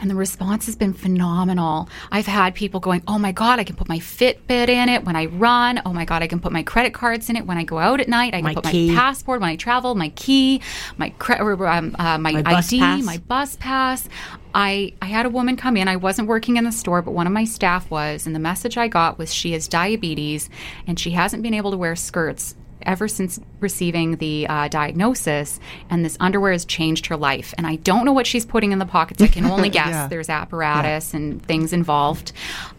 And 0.01 0.09
the 0.09 0.15
response 0.15 0.67
has 0.67 0.77
been 0.77 0.93
phenomenal. 0.93 1.89
I've 2.13 2.27
had 2.27 2.55
people 2.55 2.79
going, 2.81 3.03
"Oh 3.09 3.19
my 3.19 3.33
god, 3.33 3.59
I 3.59 3.65
can 3.65 3.75
put 3.77 3.89
my 3.89 3.99
Fitbit 3.99 4.69
in 4.69 4.89
it 4.89 5.05
when 5.05 5.17
I 5.17 5.27
run. 5.27 5.83
Oh 5.85 5.93
my 5.93 6.05
god, 6.05 6.23
I 6.23 6.27
can 6.29 6.39
put 6.41 6.53
my 6.53 6.63
credit 6.63 6.95
cards 6.95 7.29
in 7.29 7.37
it 7.37 7.47
when 7.47 7.59
I 7.59 7.65
go 7.65 7.79
out 7.79 8.01
at 8.01 8.09
night. 8.09 8.33
I 8.35 8.39
can 8.39 8.45
My 8.45 8.55
put 8.55 8.65
key. 8.65 8.91
my 8.91 8.95
passport 8.97 9.41
when 9.41 9.51
I 9.51 9.57
travel, 9.57 9.95
my 9.95 10.11
key, 10.11 10.61
my 10.97 11.11
cre- 11.19 11.41
or, 11.43 11.67
um, 11.69 11.97
uh, 11.99 12.17
my, 12.19 12.33
My 12.33 12.43
ID, 12.59 12.79
pass. 12.79 13.03
my 13.05 13.19
bus 13.19 13.57
pass." 13.57 14.09
I 14.55 14.93
I 15.03 15.07
had 15.07 15.27
a 15.27 15.31
woman 15.31 15.57
come 15.57 15.77
in. 15.77 15.89
I 15.89 15.97
wasn't 15.97 16.29
working 16.29 16.57
in 16.57 16.65
the 16.65 16.73
store, 16.73 17.03
but 17.03 17.13
one 17.13 17.27
of 17.27 17.33
my 17.33 17.45
staff 17.45 17.91
was, 17.91 18.27
and 18.27 18.35
the 18.35 18.41
message 18.41 18.79
I 18.79 18.89
got 18.89 19.19
was 19.19 19.33
she 19.35 19.53
has 19.53 19.69
diabetes 19.69 20.49
and 20.87 20.99
she 20.99 21.11
hasn't 21.11 21.43
been 21.43 21.55
able 21.55 21.71
to 21.73 21.77
wear 21.77 21.95
skirts 21.97 22.55
ever 22.83 23.09
since 23.09 23.41
receiving 23.61 24.17
the 24.17 24.47
uh, 24.49 24.69
diagnosis, 24.69 25.59
and 25.91 26.05
this 26.05 26.17
underwear 26.21 26.53
has 26.53 26.65
changed 26.65 27.07
her 27.07 27.17
life. 27.17 27.53
And 27.59 27.67
I 27.67 27.77
don't 27.77 28.05
know 28.05 28.13
what 28.13 28.27
she's 28.27 28.45
putting 28.47 28.73
in 28.73 28.79
the 28.79 28.87
pockets. 28.87 29.23
I 29.23 29.27
can 29.29 29.45
only 29.51 29.69
guess. 29.69 29.89
Yeah. 29.89 30.07
There's 30.09 30.29
apparatus 30.29 31.15
and 31.15 31.43
things 31.45 31.73
involved, 31.73 32.33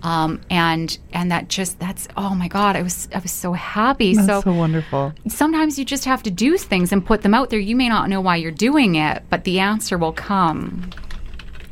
um, 0.03 0.41
and 0.50 0.98
and 1.13 1.32
that 1.32 1.48
just 1.50 1.79
that's 1.79 2.08
oh 2.18 2.36
my 2.36 2.48
god, 2.48 2.75
I 2.75 2.82
was 2.82 3.08
I 3.13 3.20
was 3.20 3.32
so 3.32 3.53
happy. 3.53 4.15
That's 4.15 4.27
so 4.27 4.41
so 4.41 4.53
wonderful. 4.53 5.13
sometimes 5.27 5.77
you 5.79 5.86
just 5.86 6.06
have 6.06 6.24
to 6.24 6.32
do 6.32 6.58
things 6.58 6.91
and 6.91 7.06
put 7.06 7.22
them 7.22 7.34
out 7.34 7.50
there. 7.50 7.60
You 7.60 7.75
may 7.75 7.89
not 7.89 8.10
know 8.10 8.22
why 8.22 8.38
you're 8.38 8.51
doing 8.51 8.96
it, 8.96 9.24
but 9.29 9.44
the 9.44 9.60
answer 9.60 9.98
will 9.98 10.13
come. 10.13 10.89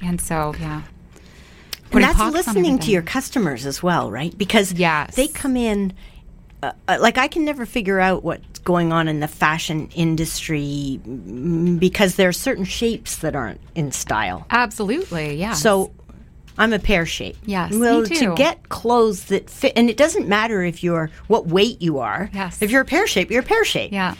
And 0.01 0.21
so, 0.21 0.53
yeah. 0.59 0.83
putting 1.89 2.07
that's 2.07 2.33
listening 2.33 2.79
to 2.79 2.91
your 2.91 3.01
customers 3.01 3.65
as 3.65 3.81
well, 3.81 4.11
right? 4.11 4.37
Because 4.37 4.73
Yes. 4.73 5.15
they 5.15 5.27
come 5.27 5.57
in. 5.57 5.93
Uh, 6.63 6.71
uh, 6.87 6.97
like 6.99 7.17
I 7.17 7.27
can 7.27 7.45
never 7.45 7.65
figure 7.65 7.99
out 7.99 8.23
what's 8.23 8.59
going 8.59 8.91
on 8.91 9.07
in 9.07 9.19
the 9.19 9.27
fashion 9.27 9.89
industry 9.95 10.99
mm, 11.05 11.79
because 11.79 12.15
there 12.15 12.29
are 12.29 12.33
certain 12.33 12.65
shapes 12.65 13.17
that 13.17 13.35
aren't 13.35 13.61
in 13.75 13.91
style. 13.91 14.45
Absolutely, 14.49 15.35
yeah. 15.35 15.53
So 15.53 15.91
I'm 16.57 16.73
a 16.73 16.79
pear 16.79 17.05
shape. 17.05 17.37
Yes, 17.45 17.71
me 17.71 17.79
Well, 17.79 18.05
to 18.05 18.33
get 18.35 18.69
clothes 18.69 19.25
that 19.25 19.49
fit, 19.49 19.73
and 19.75 19.89
it 19.89 19.97
doesn't 19.97 20.27
matter 20.27 20.63
if 20.63 20.83
you're 20.83 21.11
what 21.27 21.45
weight 21.47 21.79
you 21.81 21.99
are. 21.99 22.29
Yes. 22.33 22.61
If 22.61 22.71
you're 22.71 22.81
a 22.81 22.85
pear 22.85 23.05
shape, 23.05 23.29
you're 23.29 23.41
a 23.43 23.45
pear 23.45 23.63
shape. 23.63 23.91
yeah, 23.91 24.15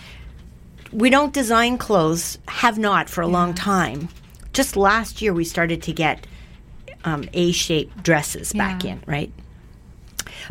We 0.91 1.10
don't 1.10 1.34
design 1.34 1.79
clothes, 1.79 2.38
have 2.48 2.77
not 2.77 3.10
for 3.10 3.22
a 3.22 3.27
long 3.27 3.56
time. 3.56 4.10
Just 4.53 4.77
last 4.77 5.22
year, 5.24 5.34
we 5.34 5.44
started 5.44 5.82
to 5.84 5.94
get 5.94 6.27
um, 7.03 7.27
A-shaped 7.34 8.03
dresses 8.03 8.53
back 8.53 8.86
in, 8.86 9.01
right? 9.08 9.32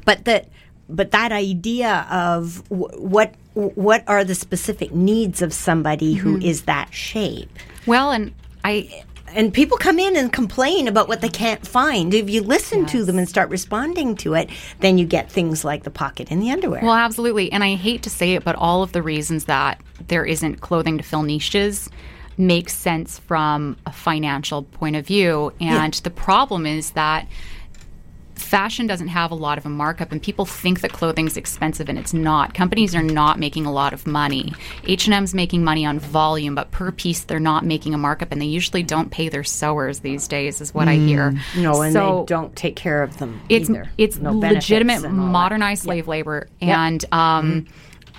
But 0.05 0.25
that, 0.25 0.49
but 0.89 1.11
that 1.13 1.33
idea 1.33 2.07
of 2.11 2.63
w- 2.69 2.89
what 2.99 3.35
what 3.55 4.05
are 4.07 4.23
the 4.25 4.35
specific 4.35 4.93
needs 4.95 5.41
of 5.43 5.53
somebody 5.53 6.15
who 6.15 6.35
Mm-hmm. 6.37 6.47
is 6.47 6.63
that 6.63 6.93
shape? 6.93 7.51
well, 7.87 8.11
and 8.13 8.33
I 8.65 9.05
and 9.35 9.53
people 9.53 9.77
come 9.77 9.99
in 9.99 10.17
and 10.17 10.33
complain 10.33 10.87
about 10.89 11.09
what 11.09 11.21
they 11.21 11.29
can't 11.29 11.67
find. 11.67 12.15
If 12.15 12.31
you 12.31 12.43
listen 12.43 12.87
to 12.87 13.05
them 13.05 13.19
and 13.19 13.29
start 13.29 13.51
responding 13.51 14.15
to 14.19 14.35
it, 14.35 14.49
then 14.81 14.99
you 14.99 15.05
get 15.07 15.31
things 15.31 15.65
like 15.65 15.83
the 15.83 15.91
pocket 15.91 16.31
in 16.31 16.39
the 16.41 16.51
underwear. 16.53 16.81
Well, 16.83 16.95
absolutely. 16.95 17.51
And 17.51 17.65
I 17.65 17.75
hate 17.75 18.03
to 18.05 18.11
say 18.11 18.35
it, 18.35 18.45
but 18.45 18.55
all 18.55 18.83
of 18.85 18.93
the 18.93 19.03
reasons 19.03 19.47
that 19.47 19.81
there 20.07 20.25
isn't 20.25 20.61
clothing 20.61 20.97
to 20.99 21.03
fill 21.05 21.23
niches 21.25 21.91
makes 22.39 22.73
sense 22.75 23.19
from 23.19 23.77
a 23.85 23.93
financial 23.93 24.63
point 24.63 24.95
of 24.95 25.05
view. 25.07 25.53
And 25.61 25.93
the 25.95 26.11
problem 26.11 26.65
is 26.65 26.93
that 26.93 27.27
fashion 28.37 28.87
doesn't 28.87 29.09
have 29.09 29.31
a 29.31 29.35
lot 29.35 29.59
of 29.59 29.67
a 29.67 29.69
markup 29.69 30.13
and 30.13 30.23
people 30.23 30.45
think 30.45 30.81
that 30.83 30.93
clothing's 30.93 31.37
expensive 31.37 31.89
and 31.89 31.99
it's 31.99 32.13
not. 32.15 32.55
Companies 32.55 32.95
are 32.95 33.03
not 33.03 33.39
making 33.39 33.67
a 33.67 33.73
lot 33.73 33.93
of 33.93 34.07
money. 34.07 34.53
H&m's 34.85 35.35
making 35.35 35.65
money 35.65 35.85
on 35.87 35.99
volume 35.99 36.55
but 36.55 36.71
per 36.71 36.93
piece 36.93 37.25
they're 37.25 37.41
not 37.41 37.65
making 37.65 37.95
a 37.95 37.99
markup 37.99 38.33
and 38.33 38.41
they 38.41 38.47
usually 38.47 38.83
don't 38.83 39.11
pay 39.11 39.29
their 39.29 39.45
sewers 39.45 40.01
these 40.01 40.29
days 40.29 40.61
is 40.61 40.73
what 40.75 40.87
i 40.89 40.95
hear. 40.95 41.35
No, 41.57 41.83
and 41.83 41.93
So- 41.93 42.21
they 42.21 42.27
don't 42.35 42.55
take 42.55 42.77
care 42.77 43.03
of 43.03 43.19
them 43.19 43.41
it's 43.49 43.69
either. 43.71 43.91
it's 43.99 44.17
No 44.19 44.33
legitimate 44.33 44.97
and 45.05 45.19
all 45.19 45.27
that. 45.27 45.33
modernized 45.33 45.83
slave 45.85 46.07
labor 46.07 46.49
and 46.61 47.05
um 47.13 47.67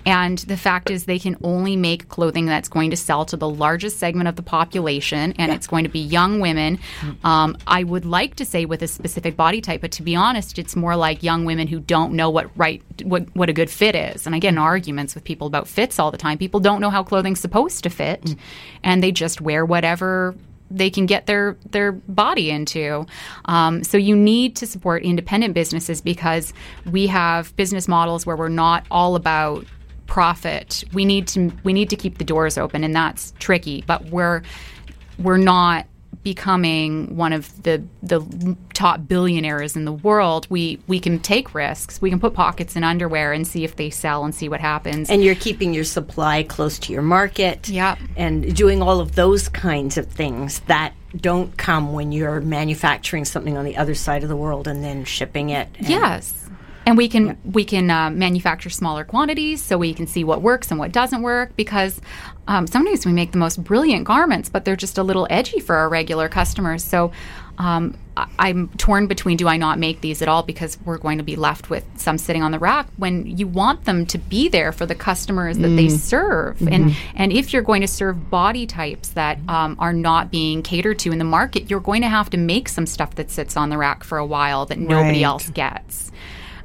and 0.05 0.39
the 0.39 0.57
fact 0.57 0.89
is 0.89 1.05
they 1.05 1.19
can 1.19 1.37
only 1.43 1.75
make 1.75 2.09
clothing 2.09 2.45
that's 2.45 2.69
going 2.69 2.89
to 2.91 2.97
sell 2.97 3.25
to 3.25 3.37
the 3.37 3.49
largest 3.49 3.97
segment 3.97 4.27
of 4.27 4.35
the 4.35 4.41
population 4.41 5.33
and 5.33 5.51
it's 5.51 5.67
going 5.67 5.83
to 5.83 5.89
be 5.89 5.99
young 5.99 6.39
women. 6.39 6.79
Um, 7.23 7.57
i 7.67 7.83
would 7.83 8.05
like 8.05 8.35
to 8.35 8.45
say 8.45 8.65
with 8.65 8.81
a 8.81 8.87
specific 8.87 9.35
body 9.35 9.61
type 9.61 9.81
but 9.81 9.91
to 9.93 10.03
be 10.03 10.15
honest 10.15 10.59
it's 10.59 10.75
more 10.75 10.95
like 10.95 11.23
young 11.23 11.45
women 11.45 11.67
who 11.67 11.79
don't 11.79 12.13
know 12.13 12.29
what 12.29 12.49
right 12.57 12.81
what, 13.03 13.23
what 13.35 13.49
a 13.49 13.53
good 13.53 13.69
fit 13.69 13.95
is. 13.95 14.25
And 14.25 14.35
i 14.35 14.39
get 14.39 14.49
in 14.49 14.57
arguments 14.57 15.15
with 15.15 15.23
people 15.23 15.47
about 15.47 15.67
fits 15.67 15.99
all 15.99 16.11
the 16.11 16.17
time. 16.17 16.37
People 16.37 16.59
don't 16.59 16.81
know 16.81 16.89
how 16.89 17.03
clothing's 17.03 17.39
supposed 17.39 17.83
to 17.83 17.89
fit 17.89 18.35
and 18.83 19.03
they 19.03 19.11
just 19.11 19.41
wear 19.41 19.65
whatever 19.65 20.35
they 20.69 20.89
can 20.89 21.05
get 21.05 21.25
their 21.25 21.57
their 21.71 21.91
body 21.91 22.49
into. 22.49 23.05
Um, 23.45 23.83
so 23.83 23.97
you 23.97 24.15
need 24.15 24.55
to 24.57 24.67
support 24.67 25.03
independent 25.03 25.53
businesses 25.53 26.01
because 26.01 26.53
we 26.85 27.07
have 27.07 27.55
business 27.55 27.87
models 27.87 28.25
where 28.25 28.35
we're 28.35 28.49
not 28.49 28.85
all 28.91 29.15
about 29.15 29.65
profit. 30.07 30.83
We 30.93 31.05
need 31.05 31.27
to 31.29 31.51
we 31.63 31.73
need 31.73 31.89
to 31.91 31.95
keep 31.95 32.17
the 32.17 32.23
doors 32.25 32.57
open, 32.57 32.83
and 32.83 32.95
that's 32.95 33.33
tricky. 33.39 33.83
But 33.85 34.05
we're 34.05 34.41
we're 35.19 35.37
not 35.37 35.85
becoming 36.23 37.15
one 37.15 37.31
of 37.31 37.63
the 37.63 37.81
the 38.03 38.55
top 38.73 39.07
billionaires 39.07 39.75
in 39.75 39.85
the 39.85 39.91
world. 39.91 40.45
We 40.49 40.79
we 40.87 40.99
can 40.99 41.19
take 41.19 41.53
risks. 41.53 42.01
We 42.01 42.09
can 42.09 42.19
put 42.19 42.33
pockets 42.33 42.75
in 42.75 42.83
underwear 42.83 43.31
and 43.33 43.47
see 43.47 43.63
if 43.63 43.75
they 43.75 43.89
sell 43.89 44.25
and 44.25 44.33
see 44.35 44.49
what 44.49 44.59
happens. 44.59 45.09
and 45.09 45.23
you're 45.23 45.35
keeping 45.35 45.73
your 45.73 45.83
supply 45.83 46.43
close 46.43 46.79
to 46.79 46.93
your 46.93 47.01
market 47.01 47.69
Yep. 47.69 47.99
and 48.17 48.55
doing 48.55 48.81
all 48.81 48.99
of 48.99 49.15
those 49.15 49.47
kinds 49.49 49.97
of 49.97 50.07
things 50.07 50.59
that 50.67 50.93
don't 51.15 51.55
come 51.57 51.93
when 51.93 52.11
you're 52.11 52.41
manufacturing 52.41 53.23
something 53.25 53.57
on 53.57 53.63
the 53.63 53.77
other 53.77 53.95
side 53.95 54.21
of 54.23 54.29
the 54.29 54.35
world 54.35 54.67
and 54.67 54.83
then 54.83 55.05
shipping 55.05 55.49
it 55.51 55.69
Yes. 55.79 56.33
And 56.87 56.95
we 56.97 57.09
can 57.09 57.37
we 57.43 57.65
can 57.65 57.91
uh, 57.91 58.09
manufacture 58.09 58.69
smaller 58.69 59.03
quantities 59.03 59.61
so 59.61 59.77
we 59.77 59.93
can 59.93 60.07
see 60.07 60.23
what 60.23 60.41
works 60.41 60.71
and 60.71 60.79
what 60.79 60.93
doesn't 60.93 61.21
work 61.21 61.53
because 61.57 61.99
um, 62.47 62.65
sometimes 62.65 63.05
we 63.05 63.11
make 63.11 63.33
the 63.33 63.37
most 63.37 63.61
brilliant 63.61 64.05
garments 64.05 64.47
but 64.47 64.63
they're 64.63 64.77
just 64.77 64.97
a 64.97 65.03
little 65.03 65.27
edgy 65.29 65.59
for 65.59 65.75
our 65.75 65.89
regular 65.89 66.29
customers. 66.29 66.81
So 66.85 67.11
um, 67.57 67.97
I'm 68.39 68.69
torn 68.77 69.07
between 69.07 69.35
do 69.35 69.47
I 69.49 69.57
not 69.57 69.79
make 69.79 69.99
these 69.99 70.21
at 70.21 70.29
all 70.29 70.43
because 70.43 70.77
we're 70.85 70.97
going 70.97 71.17
to 71.17 71.23
be 71.25 71.35
left 71.35 71.69
with 71.69 71.83
some 71.97 72.17
sitting 72.17 72.41
on 72.41 72.51
the 72.51 72.59
rack 72.59 72.87
when 72.95 73.25
you 73.37 73.47
want 73.47 73.83
them 73.85 74.05
to 74.05 74.17
be 74.17 74.47
there 74.47 74.71
for 74.71 74.85
the 74.85 74.95
customers 74.95 75.57
that 75.57 75.67
they 75.75 75.89
serve. 75.89 76.61
And 76.61 76.95
and 77.15 77.33
if 77.33 77.51
you're 77.51 77.63
going 77.63 77.81
to 77.81 77.87
serve 77.87 78.29
body 78.29 78.65
types 78.65 79.09
that 79.09 79.39
um, 79.49 79.75
are 79.79 79.91
not 79.93 80.31
being 80.31 80.63
catered 80.63 80.99
to 80.99 81.11
in 81.11 81.17
the 81.17 81.25
market 81.25 81.69
you're 81.69 81.81
going 81.81 82.01
to 82.03 82.07
have 82.07 82.29
to 82.29 82.37
make 82.37 82.69
some 82.69 82.85
stuff 82.85 83.15
that 83.15 83.29
sits 83.29 83.57
on 83.57 83.69
the 83.71 83.77
rack 83.77 84.05
for 84.05 84.17
a 84.17 84.25
while 84.25 84.65
that 84.67 84.77
nobody 84.79 85.17
Right. 85.19 85.23
else 85.23 85.49
gets 85.49 86.11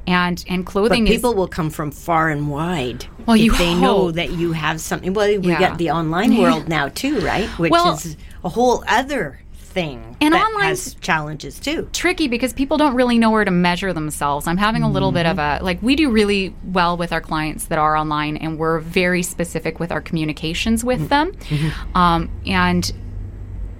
and 0.07 0.43
and 0.47 0.65
But 0.65 0.71
clothing 0.71 1.05
people 1.05 1.31
is 1.31 1.35
will 1.35 1.47
come 1.47 1.69
from 1.69 1.91
far 1.91 2.29
and 2.29 2.49
wide 2.49 3.05
Well, 3.25 3.35
if 3.35 3.43
you 3.43 3.55
they 3.55 3.73
know 3.73 4.11
that 4.11 4.31
you 4.31 4.51
have 4.51 4.81
something. 4.81 5.13
Well, 5.13 5.39
we 5.39 5.49
Yeah. 5.49 5.59
got 5.59 5.77
the 5.77 5.91
online 5.91 6.37
world 6.37 6.67
now 6.67 6.89
too, 6.89 7.19
right? 7.19 7.47
Which 7.59 7.71
Well- 7.71 7.93
is 7.93 8.17
a 8.43 8.49
whole 8.49 8.83
other 8.87 9.39
thing 9.53 10.15
And 10.21 10.35
online 10.35 10.75
challenges 11.01 11.59
too. 11.59 11.89
tricky 11.93 12.27
because 12.27 12.53
people 12.53 12.77
don't 12.77 12.93
really 12.93 13.17
know 13.17 13.31
where 13.31 13.43
to 13.43 13.51
measure 13.51 13.91
themselves. 13.91 14.45
I'm 14.45 14.57
having 14.57 14.83
a 14.83 14.89
little 14.89 15.11
bit 15.11 15.25
of 15.25 15.37
mm-hmm. 15.37 15.63
a 15.63 15.65
like 15.65 15.81
we 15.81 15.95
do 15.95 16.11
really 16.11 16.53
well 16.63 16.95
with 16.95 17.11
our 17.11 17.21
clients 17.21 17.65
that 17.65 17.79
are 17.79 17.95
online, 17.95 18.37
and 18.37 18.59
we're 18.59 18.79
very 18.79 19.23
specific 19.23 19.79
with 19.79 19.91
our 19.91 20.01
communications 20.01 20.83
with 20.83 20.99
mm-hmm. 20.99 21.07
them. 21.07 21.31
Mm-hmm. 21.31 21.97
Um, 21.97 22.29
and 22.45 22.91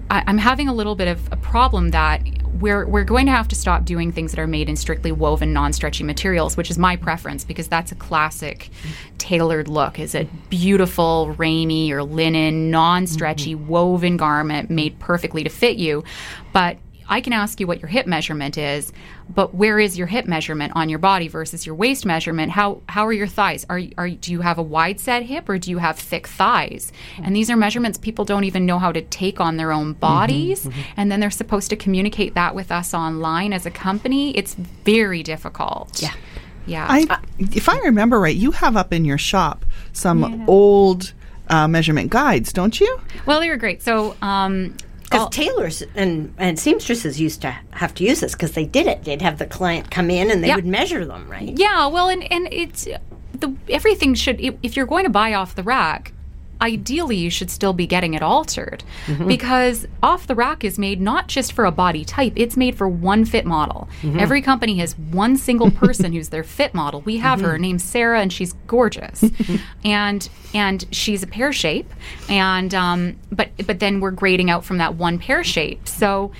I, 0.09 0.23
I'm 0.25 0.39
having 0.39 0.67
a 0.67 0.73
little 0.73 0.95
bit 0.95 1.07
of 1.07 1.31
a 1.31 1.37
problem 1.37 1.89
that 1.89 2.21
we're 2.60 2.86
we're 2.86 3.03
going 3.03 3.25
to 3.25 3.31
have 3.31 3.48
to 3.50 3.55
stop 3.55 3.86
doing 3.86 4.12
things 4.12 4.31
that 4.31 4.39
are 4.39 4.48
made 4.48 4.69
in 4.69 4.75
strictly 4.75 5.12
woven, 5.12 5.53
non-stretchy 5.53 6.03
materials, 6.03 6.55
which 6.57 6.69
is 6.69 6.77
my 6.77 6.95
preference 6.95 7.43
because 7.43 7.67
that's 7.67 7.91
a 7.91 7.95
classic 7.95 8.69
tailored 9.17 9.67
look. 9.67 10.00
Is 10.00 10.15
a 10.15 10.25
beautiful 10.50 11.33
ramie 11.38 11.91
or 11.91 12.03
linen, 12.03 12.69
non-stretchy 12.72 13.55
mm-hmm. 13.55 13.67
woven 13.67 14.17
garment 14.17 14.69
made 14.69 15.00
perfectly 15.00 15.43
to 15.43 15.50
fit 15.50 15.77
you, 15.77 16.03
but 16.51 16.77
I 17.07 17.22
can 17.22 17.33
ask 17.33 17.60
you 17.60 17.67
what 17.67 17.79
your 17.79 17.88
hip 17.88 18.07
measurement 18.07 18.57
is, 18.57 18.91
but 19.29 19.53
where 19.53 19.79
is 19.79 19.98
your 19.98 20.07
hip 20.07 20.25
measurement 20.25 20.74
on 20.75 20.89
your 20.89 21.00
body 21.00 21.27
versus 21.27 21.65
your 21.65 21.75
waist 21.75 22.05
measurement? 22.05 22.51
How 22.51 22.81
how 22.89 23.05
are 23.05 23.13
your 23.13 23.27
thighs? 23.27 23.65
Are 23.69 23.81
are 23.98 24.10
do 24.10 24.31
you 24.31 24.41
have 24.41 24.57
a 24.57 24.63
wide 24.63 25.00
set 25.00 25.24
hip 25.24 25.50
or 25.50 25.57
do 25.57 25.72
you 25.72 25.77
have 25.77 25.98
thick 25.98 26.27
thighs? 26.27 26.91
And 27.22 27.36
these 27.36 27.50
are 27.50 27.57
measurements 27.57 27.98
people 27.98 28.25
don't 28.25 28.43
even 28.43 28.65
know 28.65 28.79
how 28.79 28.91
to 28.91 29.01
take 29.01 29.39
on 29.39 29.57
their 29.57 29.72
own 29.72 29.93
bodies, 29.93 30.67
and 30.98 31.12
then 31.12 31.19
they're 31.19 31.31
supposed 31.31 31.69
to 31.69 31.75
communicate 31.75 32.33
that 32.36 32.55
with 32.55 32.72
us 32.72 32.93
online 32.93 33.53
as 33.53 33.65
a 33.65 33.72
company. 33.72 34.36
It's 34.38 34.55
very 34.55 35.24
difficult. 35.24 36.01
Yeah. 36.01 36.13
Yeah. 36.65 36.88
I, 36.89 37.19
if 37.39 37.67
I 37.67 37.77
remember 37.79 38.19
right, 38.19 38.36
you 38.36 38.51
have 38.51 38.77
up 38.77 38.93
in 38.93 39.03
your 39.03 39.17
shop 39.17 39.65
some 39.91 40.48
old 40.48 41.13
uh, 41.50 41.67
measurement 41.67 42.10
guides, 42.10 42.53
don't 42.53 42.79
you? 42.79 43.01
well, 43.25 43.39
they 43.39 43.50
were 43.50 43.57
great. 43.57 43.81
So, 43.81 44.15
um, 44.22 44.75
Because 45.13 45.27
oh. 45.27 45.29
tailors 45.29 45.84
and, 45.96 46.34
and 46.39 46.60
seamstresses 46.60 47.22
used 47.22 47.41
to 47.41 47.55
have 47.72 47.93
to 47.96 48.03
use 48.03 48.20
this 48.22 48.34
because 48.34 48.53
they 48.53 48.65
did 48.65 48.88
it. 48.88 49.03
They'd 49.03 49.22
have 49.22 49.38
the 49.38 49.46
client 49.46 49.91
come 49.91 50.10
in 50.10 50.32
and 50.32 50.43
they 50.43 50.48
Yeah. 50.48 50.55
would 50.55 50.65
measure 50.65 51.05
them, 51.05 51.29
right? 51.29 51.53
Yeah, 51.55 51.86
well, 51.88 52.10
and 52.10 52.24
and 52.32 52.48
it's 52.51 52.88
the 53.34 53.55
everything 53.70 54.15
should 54.15 54.41
if, 54.41 54.55
if 54.63 54.75
you're 54.75 54.88
going 54.88 55.03
to 55.03 55.12
buy 55.12 55.34
off 55.36 55.53
the 55.53 55.63
rack, 55.63 56.12
ideally 56.63 57.17
you 57.17 57.29
should 57.29 57.51
still 57.51 57.74
be 57.74 57.86
getting 57.86 58.13
it 58.13 58.24
altered 58.24 58.84
mm-hmm. 59.05 59.27
because 59.27 59.86
off 60.01 60.25
the 60.25 60.34
rack 60.34 60.63
is 60.63 60.79
made 60.79 61.01
not 61.01 61.27
just 61.27 61.51
for 61.51 61.65
a 61.65 61.72
body 61.72 62.05
type, 62.05 62.32
it's 62.38 62.55
made 62.55 62.75
for 62.75 62.88
one 62.88 63.25
fit 63.25 63.46
model. 63.46 63.89
Mm-hmm. 64.01 64.20
Every 64.20 64.41
company 64.41 64.77
has 64.77 64.98
one 64.98 65.36
single 65.36 65.70
person 65.72 66.13
who's 66.13 66.29
their 66.29 66.43
fit 66.43 66.74
model. 66.74 67.01
We 67.01 67.17
have 67.17 67.41
her 67.41 67.53
mm-hmm. 67.53 67.62
name's 67.62 67.84
Sarah 67.84 68.22
and 68.22 68.32
she's 68.32 68.53
gorgeous. 68.65 69.25
and 69.86 70.27
and 70.53 70.86
she's 70.91 71.22
a 71.22 71.27
pear 71.27 71.51
shape 71.51 71.91
and 72.29 72.74
um 72.74 73.20
but 73.32 73.50
but 73.67 73.79
then 73.79 74.00
we're 74.00 74.12
grading 74.12 74.50
out 74.50 74.63
from 74.63 74.77
that 74.77 74.96
one 74.96 75.20
pear 75.20 75.43
shape. 75.43 75.86
So 75.88 76.32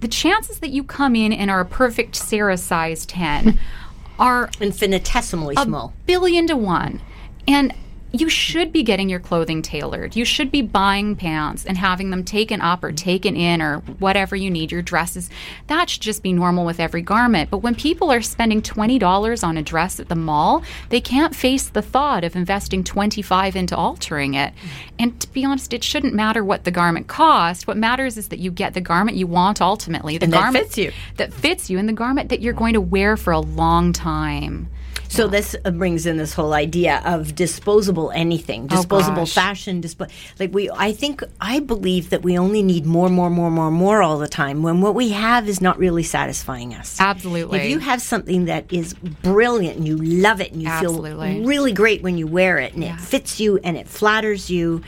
the 0.00 0.08
chances 0.08 0.58
that 0.58 0.70
you 0.70 0.84
come 0.84 1.16
in 1.16 1.32
and 1.32 1.50
are 1.50 1.60
a 1.60 1.66
perfect 1.66 2.16
Sarah 2.16 2.58
size 2.58 3.06
10 3.06 3.58
are 4.18 4.50
Infinitesimally 4.60 5.54
a 5.56 5.62
small. 5.62 5.94
billion 6.04 6.46
to 6.48 6.56
one. 6.56 7.00
And 7.48 7.74
you 8.12 8.28
should 8.28 8.72
be 8.72 8.82
getting 8.82 9.08
your 9.08 9.20
clothing 9.20 9.62
tailored. 9.62 10.16
You 10.16 10.24
should 10.24 10.50
be 10.50 10.62
buying 10.62 11.14
pants 11.14 11.64
and 11.64 11.78
having 11.78 12.10
them 12.10 12.24
taken 12.24 12.60
up 12.60 12.82
or 12.82 12.90
taken 12.90 13.36
in 13.36 13.62
or 13.62 13.78
whatever 13.98 14.34
you 14.34 14.50
need, 14.50 14.72
your 14.72 14.82
dresses. 14.82 15.30
That 15.68 15.88
should 15.88 16.02
just 16.02 16.22
be 16.22 16.32
normal 16.32 16.64
with 16.64 16.80
every 16.80 17.02
garment. 17.02 17.50
But 17.50 17.58
when 17.58 17.74
people 17.74 18.10
are 18.10 18.20
spending 18.20 18.62
$20 18.62 19.44
on 19.46 19.56
a 19.56 19.62
dress 19.62 20.00
at 20.00 20.08
the 20.08 20.16
mall, 20.16 20.62
they 20.88 21.00
can't 21.00 21.34
face 21.34 21.68
the 21.68 21.82
thought 21.82 22.24
of 22.24 22.34
investing 22.34 22.82
25 22.82 23.54
into 23.54 23.76
altering 23.76 24.34
it. 24.34 24.52
And 24.98 25.20
to 25.20 25.32
be 25.32 25.44
honest, 25.44 25.72
it 25.72 25.84
shouldn't 25.84 26.14
matter 26.14 26.44
what 26.44 26.64
the 26.64 26.70
garment 26.70 27.06
cost. 27.06 27.66
What 27.66 27.76
matters 27.76 28.16
is 28.16 28.28
that 28.28 28.40
you 28.40 28.50
get 28.50 28.74
the 28.74 28.80
garment 28.80 29.16
you 29.16 29.28
want 29.28 29.60
ultimately, 29.60 30.18
the 30.18 30.24
And 30.24 30.32
that 30.32 30.52
fits 30.52 30.76
you. 30.76 30.92
that 31.16 31.32
fits 31.32 31.70
you 31.70 31.78
and 31.78 31.88
the 31.88 31.92
garment 31.92 32.28
that 32.30 32.40
you're 32.40 32.54
going 32.54 32.74
to 32.74 32.80
wear 32.80 33.16
for 33.16 33.32
a 33.32 33.40
long 33.40 33.92
time. 33.92 34.68
So 35.10 35.26
this 35.26 35.56
uh, 35.64 35.72
brings 35.72 36.06
in 36.06 36.18
this 36.18 36.32
whole 36.32 36.52
idea 36.52 37.02
of 37.04 37.34
disposable 37.34 38.12
anything, 38.12 38.68
disposable 38.68 39.22
gosh. 39.22 39.34
fashion, 39.34 39.82
dispo- 39.82 40.08
like 40.38 40.54
we. 40.54 40.70
I 40.70 40.92
think 40.92 41.22
I 41.40 41.58
believe 41.58 42.10
that 42.10 42.22
we 42.22 42.38
only 42.38 42.62
need 42.62 42.86
more, 42.86 43.08
more, 43.08 43.28
more, 43.28 43.50
more, 43.50 43.72
more 43.72 44.02
all 44.02 44.18
the 44.18 44.28
time. 44.28 44.62
When 44.62 44.80
what 44.80 44.94
we 44.94 45.08
have 45.10 45.48
is 45.48 45.60
not 45.60 45.78
really 45.78 46.04
satisfying 46.04 46.74
us. 46.74 47.00
Absolutely. 47.00 47.58
If 47.58 47.68
you 47.68 47.80
have 47.80 48.00
something 48.00 48.44
that 48.44 48.72
is 48.72 48.94
brilliant 48.94 49.78
and 49.78 49.86
you 49.88 49.96
love 49.96 50.40
it 50.40 50.52
and 50.52 50.62
you 50.62 50.68
Absolutely. 50.68 51.34
feel 51.38 51.44
really 51.46 51.72
great 51.72 52.02
when 52.02 52.16
you 52.16 52.28
wear 52.28 52.58
it 52.58 52.74
and 52.74 52.84
Yeah. 52.84 52.94
it 52.94 53.00
fits 53.00 53.40
you 53.40 53.58
and 53.64 53.76
it 53.76 53.88
flatters 53.88 54.48
you, 54.48 54.82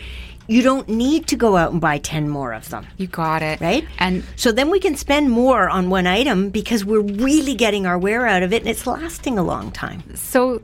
you 0.49 0.63
don't 0.63 0.89
need 0.89 1.27
to 1.29 1.37
go 1.37 1.57
out 1.57 1.73
and 1.73 1.81
buy 1.81 1.99
ten 1.99 2.29
more 2.29 2.53
of 2.53 2.69
them. 2.71 2.87
You 2.97 3.07
got 3.07 3.43
it. 3.43 3.61
Right? 3.61 3.87
And 3.99 4.25
So 4.37 4.53
then 4.53 4.71
we 4.71 4.81
can 4.81 4.97
spend 4.97 5.31
more 5.31 5.69
on 5.69 5.89
one 5.91 6.07
item 6.07 6.51
because 6.51 6.85
we're 6.85 7.01
really 7.01 7.55
getting 7.55 7.87
our 7.87 7.99
wear 7.99 8.27
out 8.27 8.43
of 8.43 8.53
it 8.53 8.63
and 8.63 8.69
it's 8.71 8.87
lasting 8.87 9.39
a 9.39 9.43
long 9.43 9.71
time. 9.73 10.03
so 10.17 10.61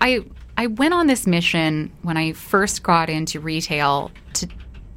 I 0.00 0.24
I 0.56 0.66
went 0.68 0.94
on 0.94 1.06
this 1.08 1.26
mission 1.26 1.90
when 2.02 2.16
I 2.16 2.32
first 2.32 2.82
got 2.82 3.10
into 3.10 3.40
retail 3.40 4.10
to 4.34 4.48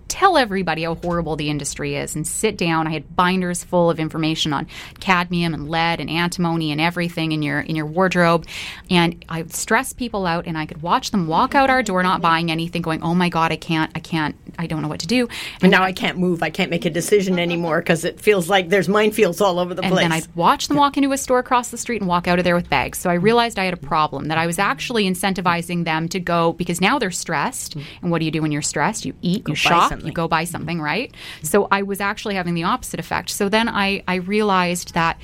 tell 0.08 0.38
everybody 0.38 0.84
how 0.84 0.96
horrible 0.96 1.36
the 1.36 1.50
industry 1.50 1.96
is 1.96 2.16
and 2.16 2.26
sit 2.28 2.58
down. 2.58 2.88
I 2.88 2.92
had 2.92 3.16
binders 3.16 3.64
full 3.64 3.90
of 3.90 4.00
information 4.00 4.54
on 4.54 4.68
cadmium 5.00 5.54
and 5.54 5.70
lead 5.70 6.00
and 6.00 6.10
antimony 6.10 6.72
and 6.72 6.82
everything 6.82 7.32
in 7.32 7.42
your 7.42 7.60
in 7.60 7.76
your 7.76 7.86
wardrobe. 7.86 8.46
And 8.90 9.24
I 9.30 9.42
would 9.42 9.54
stress 9.54 9.94
people 9.94 10.26
out 10.26 10.48
and 10.48 10.58
I 10.58 10.66
could 10.66 10.82
watch 10.82 11.12
them 11.12 11.28
walk 11.28 11.56
out 11.56 11.70
our 11.70 11.84
door 11.84 12.04
not 12.04 12.22
buying 12.22 12.52
anything, 12.52 12.82
going, 12.82 13.02
Oh 13.04 13.14
my 13.14 13.30
god, 13.30 13.52
I 13.52 13.58
can't, 13.58 13.92
I 13.96 14.00
can't, 14.00 14.36
I 14.58 14.68
don't 14.68 14.82
know 14.82 14.88
what 14.88 15.00
to 15.02 15.08
do. 15.08 15.28
And 15.62 15.72
now 15.72 15.84
I 15.84 15.92
can't 15.92 16.18
move. 16.18 16.44
I 16.44 16.50
can't 16.50 16.70
make 16.72 16.86
a 16.86 16.90
decision 16.90 17.40
anymore 17.40 17.80
because 17.80 18.06
it 18.06 18.20
feels 18.20 18.50
like 18.50 18.70
there's 18.70 18.88
minefields 18.88 19.42
all 19.42 19.60
over 19.60 19.74
the 19.74 19.82
and 19.84 19.92
place. 19.92 20.04
And 20.04 20.14
then 20.14 20.22
I'd 20.24 20.36
watch 20.36 20.68
them 20.68 20.78
walk 20.78 20.98
into 20.98 21.12
a 21.12 21.18
store 21.18 21.40
across 21.40 21.70
the 21.70 21.78
street 21.78 22.02
and 22.02 22.08
walk 22.08 22.28
out 22.28 22.40
of 22.40 22.46
there 22.46 22.56
with 22.56 22.70
bags. 22.70 22.98
So 22.98 23.10
I 23.10 23.16
realized 23.16 23.60
I 23.60 23.66
had 23.66 23.74
a 23.74 23.78
problem 23.78 24.26
that 24.26 24.38
I 24.38 24.48
was 24.48 24.60
actually 24.60 25.06
incentivizing 25.06 25.84
them 25.84 26.08
to 26.10 26.20
go 26.20 26.54
because 26.54 26.82
now 26.82 27.00
they're 27.00 27.12
stressed. 27.12 27.78
Mm. 27.78 27.84
And 28.04 28.12
what 28.12 28.20
do 28.20 28.26
you 28.26 28.32
do 28.32 28.42
when 28.42 28.52
you're 28.52 28.62
stressed? 28.62 29.06
You 29.06 29.14
eat, 29.22 29.48
you 29.48 29.56
shop, 29.56 29.92
you 30.04 30.12
go 30.12 30.28
buy 30.28 30.44
something, 30.44 30.82
right? 30.82 31.14
So 31.44 31.68
I 31.72 31.82
was 31.84 32.02
actually 32.02 32.36
having 32.36 32.54
the 32.54 32.64
opposite 32.64 33.00
effect. 33.00 33.30
So 33.30 33.50
then 33.50 33.68
I, 33.70 34.04
I 34.08 34.16
realized 34.16 34.94
that 34.94 35.20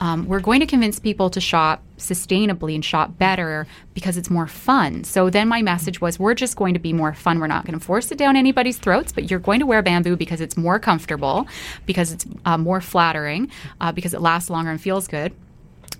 um, 0.00 0.26
we're 0.26 0.40
going 0.40 0.58
to 0.58 0.66
convince 0.66 0.98
people 0.98 1.30
to 1.30 1.40
shop 1.40 1.80
sustainably 1.96 2.74
and 2.74 2.84
shop 2.84 3.16
better 3.18 3.68
because 3.94 4.16
it's 4.16 4.28
more 4.28 4.48
fun. 4.48 5.04
So 5.04 5.30
then 5.30 5.46
my 5.46 5.62
message 5.62 6.00
was 6.00 6.18
we're 6.18 6.34
just 6.34 6.56
going 6.56 6.74
to 6.74 6.80
be 6.80 6.92
more 6.92 7.14
fun. 7.14 7.38
We're 7.38 7.46
not 7.46 7.64
going 7.64 7.78
to 7.78 7.84
force 7.84 8.10
it 8.10 8.18
down 8.18 8.34
anybody's 8.34 8.78
throats, 8.78 9.12
but 9.12 9.30
you're 9.30 9.38
going 9.38 9.60
to 9.60 9.66
wear 9.66 9.80
bamboo 9.80 10.16
because 10.16 10.40
it's 10.40 10.56
more 10.56 10.80
comfortable, 10.80 11.46
because 11.86 12.10
it's 12.10 12.26
uh, 12.44 12.58
more 12.58 12.80
flattering, 12.80 13.48
uh, 13.80 13.92
because 13.92 14.12
it 14.12 14.20
lasts 14.20 14.50
longer 14.50 14.72
and 14.72 14.80
feels 14.80 15.06
good. 15.06 15.32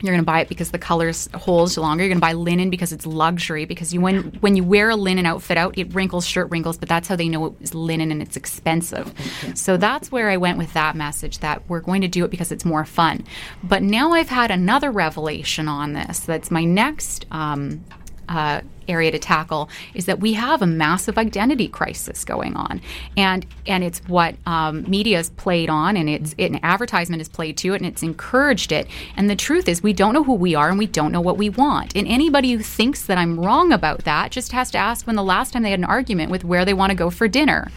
You're 0.02 0.14
going 0.14 0.24
to 0.24 0.26
buy 0.26 0.40
it 0.40 0.48
because 0.48 0.70
the 0.70 0.78
colors 0.78 1.28
holds 1.34 1.78
longer. 1.78 2.04
You're 2.04 2.10
going 2.10 2.18
to 2.18 2.20
buy 2.20 2.32
linen 2.32 2.70
because 2.70 2.92
it's 2.92 3.06
luxury. 3.06 3.64
Because 3.64 3.94
you 3.94 4.00
when 4.00 4.24
when 4.40 4.56
you 4.56 4.64
wear 4.64 4.90
a 4.90 4.96
linen 4.96 5.26
outfit 5.26 5.56
out, 5.56 5.78
it 5.78 5.94
wrinkles, 5.94 6.26
shirt 6.26 6.50
wrinkles. 6.50 6.76
But 6.76 6.88
that's 6.88 7.08
how 7.08 7.16
they 7.16 7.28
know 7.28 7.56
it's 7.60 7.74
linen 7.74 8.10
and 8.10 8.20
it's 8.20 8.36
expensive. 8.36 9.12
So 9.54 9.76
that's 9.76 10.10
where 10.10 10.28
I 10.30 10.36
went 10.36 10.58
with 10.58 10.72
that 10.74 10.96
message 10.96 11.38
that 11.38 11.68
we're 11.68 11.80
going 11.80 12.02
to 12.02 12.08
do 12.08 12.24
it 12.24 12.30
because 12.30 12.52
it's 12.52 12.64
more 12.64 12.84
fun. 12.84 13.24
But 13.62 13.82
now 13.82 14.12
I've 14.12 14.28
had 14.28 14.50
another 14.50 14.90
revelation 14.90 15.68
on 15.68 15.92
this. 15.92 16.20
That's 16.20 16.50
my 16.50 16.64
next. 16.64 17.26
Um, 17.30 17.84
uh, 18.28 18.62
area 18.88 19.10
to 19.10 19.18
tackle 19.18 19.68
is 19.94 20.06
that 20.06 20.20
we 20.20 20.32
have 20.34 20.62
a 20.62 20.66
massive 20.66 21.18
identity 21.18 21.68
crisis 21.68 22.24
going 22.24 22.56
on, 22.56 22.80
and 23.16 23.46
and 23.66 23.84
it's 23.84 24.00
what 24.08 24.34
um, 24.46 24.84
media's 24.88 25.30
played 25.30 25.68
on, 25.70 25.96
and 25.96 26.08
it's 26.08 26.34
it, 26.38 26.50
and 26.52 26.60
advertisement 26.64 27.20
has 27.20 27.28
played 27.28 27.56
to 27.58 27.74
it, 27.74 27.76
and 27.76 27.86
it's 27.86 28.02
encouraged 28.02 28.72
it. 28.72 28.86
And 29.16 29.28
the 29.30 29.36
truth 29.36 29.68
is, 29.68 29.82
we 29.82 29.92
don't 29.92 30.14
know 30.14 30.24
who 30.24 30.34
we 30.34 30.54
are, 30.54 30.68
and 30.68 30.78
we 30.78 30.86
don't 30.86 31.12
know 31.12 31.20
what 31.20 31.36
we 31.38 31.50
want. 31.50 31.96
And 31.96 32.06
anybody 32.06 32.52
who 32.52 32.58
thinks 32.60 33.06
that 33.06 33.18
I'm 33.18 33.38
wrong 33.38 33.72
about 33.72 34.04
that 34.04 34.30
just 34.30 34.52
has 34.52 34.70
to 34.72 34.78
ask 34.78 35.06
when 35.06 35.16
the 35.16 35.22
last 35.22 35.52
time 35.52 35.62
they 35.62 35.70
had 35.70 35.78
an 35.78 35.84
argument 35.84 36.30
with 36.30 36.44
where 36.44 36.64
they 36.64 36.74
want 36.74 36.90
to 36.90 36.96
go 36.96 37.10
for 37.10 37.28
dinner. 37.28 37.70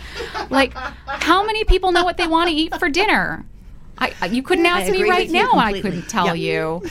Like, 0.50 0.74
how 0.74 1.46
many 1.46 1.64
people 1.64 1.92
know 1.92 2.04
what 2.04 2.18
they 2.18 2.28
want 2.28 2.50
to 2.50 2.56
eat 2.56 2.76
for 2.78 2.90
dinner? 2.90 3.46
I, 3.98 4.14
you 4.30 4.44
couldn't 4.44 4.66
ask 4.66 4.92
me 4.92 5.10
right 5.10 5.30
now, 5.30 5.52
I 5.56 5.80
couldn't 5.80 6.10
tell 6.10 6.36
Yep. 6.36 6.38
you 6.38 6.82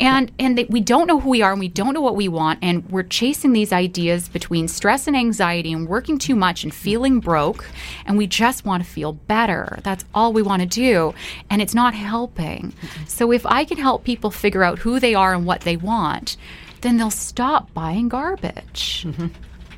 and 0.00 0.32
and 0.38 0.58
that 0.58 0.70
we 0.70 0.80
don't 0.80 1.06
know 1.06 1.20
who 1.20 1.30
we 1.30 1.42
are 1.42 1.52
and 1.52 1.60
we 1.60 1.68
don't 1.68 1.94
know 1.94 2.00
what 2.00 2.16
we 2.16 2.28
want 2.28 2.58
and 2.62 2.88
we're 2.90 3.02
chasing 3.02 3.52
these 3.52 3.72
ideas 3.72 4.28
between 4.28 4.66
stress 4.68 5.06
and 5.06 5.16
anxiety 5.16 5.72
and 5.72 5.88
working 5.88 6.18
too 6.18 6.34
much 6.34 6.64
and 6.64 6.74
feeling 6.74 7.20
broke 7.20 7.64
and 8.06 8.18
we 8.18 8.26
just 8.26 8.64
want 8.64 8.82
to 8.82 8.88
feel 8.88 9.12
better 9.12 9.78
that's 9.82 10.04
all 10.14 10.32
we 10.32 10.42
want 10.42 10.60
to 10.62 10.66
do 10.68 11.14
and 11.50 11.62
it's 11.62 11.74
not 11.74 11.94
helping 11.94 12.72
so 13.06 13.30
if 13.32 13.46
i 13.46 13.64
can 13.64 13.78
help 13.78 14.04
people 14.04 14.30
figure 14.30 14.64
out 14.64 14.78
who 14.80 14.98
they 14.98 15.14
are 15.14 15.32
and 15.34 15.46
what 15.46 15.60
they 15.62 15.76
want 15.76 16.36
then 16.80 16.96
they'll 16.96 17.10
stop 17.10 17.72
buying 17.74 18.08
garbage 18.08 19.06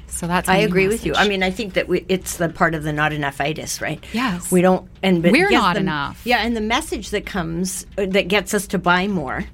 so 0.08 0.26
that's 0.26 0.48
I 0.48 0.58
agree 0.58 0.88
with 0.88 1.04
you. 1.04 1.14
I 1.14 1.28
mean, 1.28 1.42
I 1.42 1.50
think 1.50 1.74
that 1.74 1.88
we, 1.88 2.06
it's 2.08 2.38
the 2.38 2.48
part 2.48 2.74
of 2.74 2.84
the 2.84 2.92
not 2.92 3.12
enough 3.12 3.38
itis, 3.38 3.82
right? 3.82 4.02
Yes. 4.14 4.50
We 4.50 4.62
don't, 4.62 4.88
and 5.02 5.22
but 5.22 5.30
We're 5.30 5.50
yes, 5.50 5.60
not 5.60 5.74
the- 5.74 5.80
enough. 5.80 6.22
Yeah, 6.24 6.38
and 6.38 6.56
the 6.56 6.62
message 6.62 7.10
that 7.10 7.26
comes 7.26 7.84
uh, 7.98 8.06
that 8.06 8.28
gets 8.28 8.54
us 8.54 8.66
to 8.68 8.78
buy 8.78 9.08
more 9.08 9.44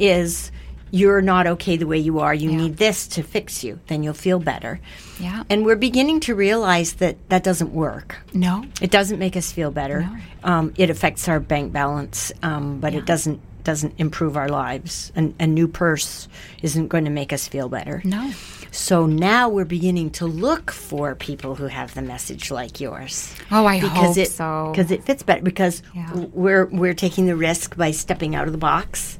is 0.00 0.50
you're 0.90 1.20
not 1.20 1.46
okay 1.46 1.76
the 1.76 1.86
way 1.86 1.98
you 1.98 2.18
are. 2.20 2.32
You 2.32 2.50
need 2.50 2.78
this 2.78 3.06
to 3.08 3.22
fix 3.22 3.62
you. 3.62 3.78
Then 3.88 4.02
you'll 4.02 4.14
feel 4.14 4.38
better. 4.38 4.80
Yeah. 5.20 5.44
And 5.50 5.66
we're 5.66 5.76
beginning 5.76 6.20
to 6.20 6.34
realize 6.34 6.94
that 6.94 7.16
that 7.28 7.44
doesn't 7.44 7.72
work. 7.74 8.16
no 8.32 8.64
It 8.80 8.90
doesn't 8.90 9.18
make 9.18 9.36
us 9.36 9.52
feel 9.52 9.70
better. 9.70 10.08
Um, 10.42 10.72
it 10.78 10.88
affects 10.88 11.28
our 11.28 11.40
bank 11.40 11.72
balance, 11.72 12.32
um, 12.42 12.80
but 12.80 12.94
it 12.94 13.04
doesn't 13.04 13.40
doesn't 13.64 13.92
improve 13.98 14.34
our 14.34 14.48
lives. 14.48 15.12
An, 15.14 15.34
a 15.38 15.46
new 15.46 15.68
purse 15.68 16.26
isn't 16.62 16.88
going 16.88 17.04
to 17.04 17.10
make 17.10 17.34
us 17.34 17.46
feel 17.46 17.68
better. 17.68 18.00
no 18.02 18.32
So 18.70 19.04
now 19.04 19.50
we're 19.50 19.66
beginning 19.66 20.08
to 20.12 20.26
look 20.26 20.70
for 20.70 21.14
people 21.14 21.54
who 21.54 21.66
have 21.66 21.92
the 21.92 22.00
message 22.00 22.50
like 22.50 22.80
yours. 22.80 23.34
Oh, 23.50 23.66
I 23.66 23.76
hope 23.76 24.16
it, 24.16 24.30
so. 24.30 24.70
Because 24.72 24.90
it 24.90 25.04
fits 25.04 25.22
better. 25.22 25.42
Because 25.42 25.82
Yeah. 25.94 26.10
we're 26.32 26.64
we're 26.66 26.94
taking 26.94 27.26
the 27.26 27.36
risk 27.36 27.76
by 27.76 27.90
stepping 27.90 28.34
out 28.34 28.46
of 28.46 28.52
the 28.52 28.58
box, 28.58 29.18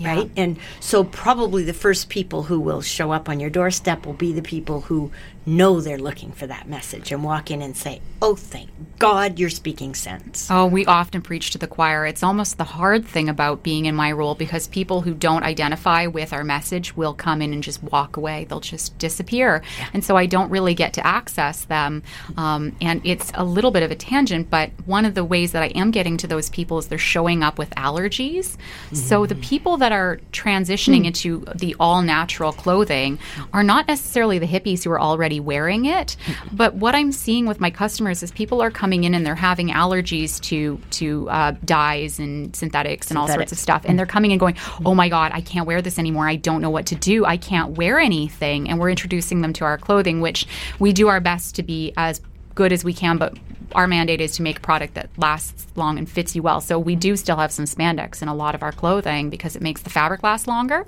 Yeah. 0.00 0.14
right? 0.14 0.30
And 0.34 0.58
so 0.80 1.04
probably 1.04 1.62
the 1.62 1.74
first 1.74 2.08
people 2.08 2.44
who 2.44 2.58
will 2.58 2.80
show 2.80 3.12
up 3.12 3.28
on 3.28 3.38
your 3.38 3.50
doorstep 3.50 4.06
will 4.06 4.14
be 4.14 4.32
the 4.32 4.42
people 4.42 4.80
who 4.80 5.12
know 5.46 5.80
they're 5.80 5.98
looking 5.98 6.32
for 6.32 6.46
that 6.46 6.68
message 6.68 7.12
and 7.12 7.24
walk 7.24 7.50
in 7.50 7.62
and 7.62 7.76
say, 7.76 8.00
"Oh, 8.20 8.36
thank 8.36 8.68
God, 8.98 9.38
you're 9.38 9.50
speaking 9.50 9.94
sense." 9.94 10.48
Oh, 10.50 10.66
we 10.66 10.84
often 10.86 11.22
preach 11.22 11.50
to 11.52 11.58
the 11.58 11.66
choir. 11.66 12.06
It's 12.06 12.22
almost 12.22 12.58
the 12.58 12.64
hard 12.64 13.06
thing 13.06 13.28
about 13.28 13.62
being 13.62 13.86
in 13.86 13.94
my 13.94 14.12
role 14.12 14.34
because 14.34 14.68
people 14.68 15.00
who 15.00 15.14
don't 15.14 15.42
identify 15.42 16.06
with 16.06 16.32
our 16.32 16.44
message 16.44 16.96
will 16.96 17.14
come 17.14 17.40
in 17.40 17.52
and 17.52 17.62
just 17.62 17.82
walk 17.82 18.16
away. 18.16 18.44
They'll 18.48 18.60
just 18.60 18.98
disappear. 18.98 19.62
And 19.94 20.04
so 20.04 20.16
I 20.16 20.26
don't 20.26 20.50
really 20.50 20.74
get 20.74 20.92
to 20.94 21.06
access 21.06 21.64
them. 21.64 22.02
Um, 22.36 22.76
and 22.80 23.00
it's 23.04 23.32
a 23.34 23.44
little 23.44 23.70
bit 23.70 23.82
of 23.82 23.90
a 23.90 23.96
tangent, 23.96 24.50
but 24.50 24.70
one 24.86 25.04
of 25.04 25.14
the 25.14 25.24
ways 25.24 25.52
that 25.52 25.62
I 25.62 25.68
am 25.68 25.90
getting 25.90 26.16
to 26.18 26.26
those 26.26 26.50
people 26.50 26.78
is 26.78 26.88
they're 26.88 26.98
showing 26.98 27.42
up 27.42 27.58
with 27.58 27.70
allergies. 27.70 28.56
So 28.92 29.26
the 29.26 29.34
people 29.36 29.76
that 29.78 29.92
are 29.92 30.20
transitioning 30.32 31.06
into 31.06 31.44
the 31.54 31.74
all 31.80 32.02
natural 32.02 32.52
clothing 32.52 33.18
are 33.52 33.62
not 33.62 33.88
necessarily 33.88 34.38
the 34.38 34.46
hippies 34.46 34.84
who 34.84 34.90
are 34.90 35.00
already 35.00 35.29
wearing 35.38 35.84
it. 35.84 36.16
But 36.50 36.74
what 36.74 36.96
I'm 36.96 37.12
seeing 37.12 37.46
with 37.46 37.60
my 37.60 37.70
customers 37.70 38.22
is 38.22 38.32
people 38.32 38.60
are 38.60 38.70
coming 38.70 39.04
in 39.04 39.14
and 39.14 39.24
they're 39.24 39.34
having 39.36 39.68
allergies 39.68 40.40
to 40.40 40.80
to 40.92 41.28
uh, 41.30 41.52
dyes 41.64 42.18
and 42.18 42.56
synthetics 42.56 43.10
and 43.10 43.18
all 43.18 43.28
sorts 43.28 43.52
of 43.52 43.58
stuff, 43.58 43.82
and 43.84 43.98
they're 43.98 44.06
coming 44.06 44.32
and 44.32 44.40
going, 44.40 44.56
"Oh 44.84 44.94
my 44.94 45.08
God, 45.08 45.30
I 45.32 45.42
can't 45.42 45.66
wear 45.66 45.80
this 45.82 45.98
anymore. 45.98 46.26
I 46.26 46.36
don't 46.36 46.60
know 46.62 46.70
what 46.70 46.86
to 46.86 46.94
do. 46.94 47.24
I 47.24 47.36
can't 47.36 47.76
wear 47.76 48.00
anything." 48.00 48.68
And 48.68 48.80
we're 48.80 48.90
introducing 48.90 49.42
them 49.42 49.52
to 49.54 49.64
our 49.64 49.78
clothing, 49.78 50.20
which 50.20 50.46
we 50.78 50.92
do 50.92 51.08
our 51.08 51.20
best 51.20 51.54
to 51.56 51.62
be 51.62 51.92
as 51.96 52.20
good 52.54 52.72
as 52.72 52.84
we 52.84 52.92
can, 52.92 53.16
but 53.16 53.34
our 53.74 53.86
mandate 53.86 54.20
is 54.20 54.32
to 54.36 54.42
make 54.42 54.58
a 54.58 54.60
product 54.60 54.94
that 54.94 55.08
lasts 55.16 55.66
long 55.76 55.98
and 55.98 56.08
fits 56.08 56.34
you 56.34 56.42
well. 56.42 56.60
So 56.60 56.78
we 56.78 56.96
do 56.96 57.16
still 57.16 57.36
have 57.36 57.52
some 57.52 57.64
spandex 57.64 58.22
in 58.22 58.28
a 58.28 58.34
lot 58.34 58.54
of 58.54 58.62
our 58.62 58.72
clothing 58.72 59.30
because 59.30 59.56
it 59.56 59.62
makes 59.62 59.82
the 59.82 59.90
fabric 59.90 60.22
last 60.22 60.46
longer, 60.48 60.86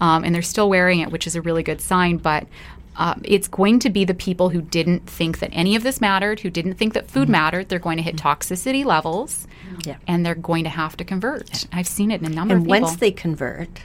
um, 0.00 0.24
and 0.24 0.34
they're 0.34 0.42
still 0.42 0.68
wearing 0.68 1.00
it, 1.00 1.10
which 1.10 1.26
is 1.26 1.36
a 1.36 1.42
really 1.42 1.62
good 1.62 1.80
sign. 1.80 2.18
But 2.18 2.46
uh, 3.00 3.14
it's 3.24 3.48
going 3.48 3.78
to 3.80 3.88
be 3.90 4.04
the 4.04 4.14
people 4.14 4.50
who 4.50 4.60
didn't 4.60 5.08
think 5.08 5.38
that 5.40 5.48
any 5.52 5.74
of 5.74 5.82
this 5.82 6.00
mattered, 6.00 6.38
who 6.40 6.50
didn't 6.50 6.74
think 6.74 6.92
that 6.94 7.10
food 7.10 7.28
mattered. 7.28 7.68
They're 7.70 7.78
going 7.78 7.96
to 7.96 8.02
hit 8.02 8.16
toxicity 8.16 8.84
levels, 8.84 9.46
Yeah. 9.86 9.96
and 10.06 10.24
they're 10.24 10.34
going 10.34 10.64
to 10.64 10.70
have 10.70 10.96
to 10.98 11.04
convert. 11.04 11.66
I've 11.72 11.88
seen 11.88 12.10
it 12.10 12.20
in 12.20 12.26
a 12.26 12.34
number 12.34 12.54
And 12.54 12.60
of 12.62 12.64
people. 12.66 12.74
And 12.76 12.82
once 12.84 12.96
they 13.00 13.10
convert, 13.10 13.80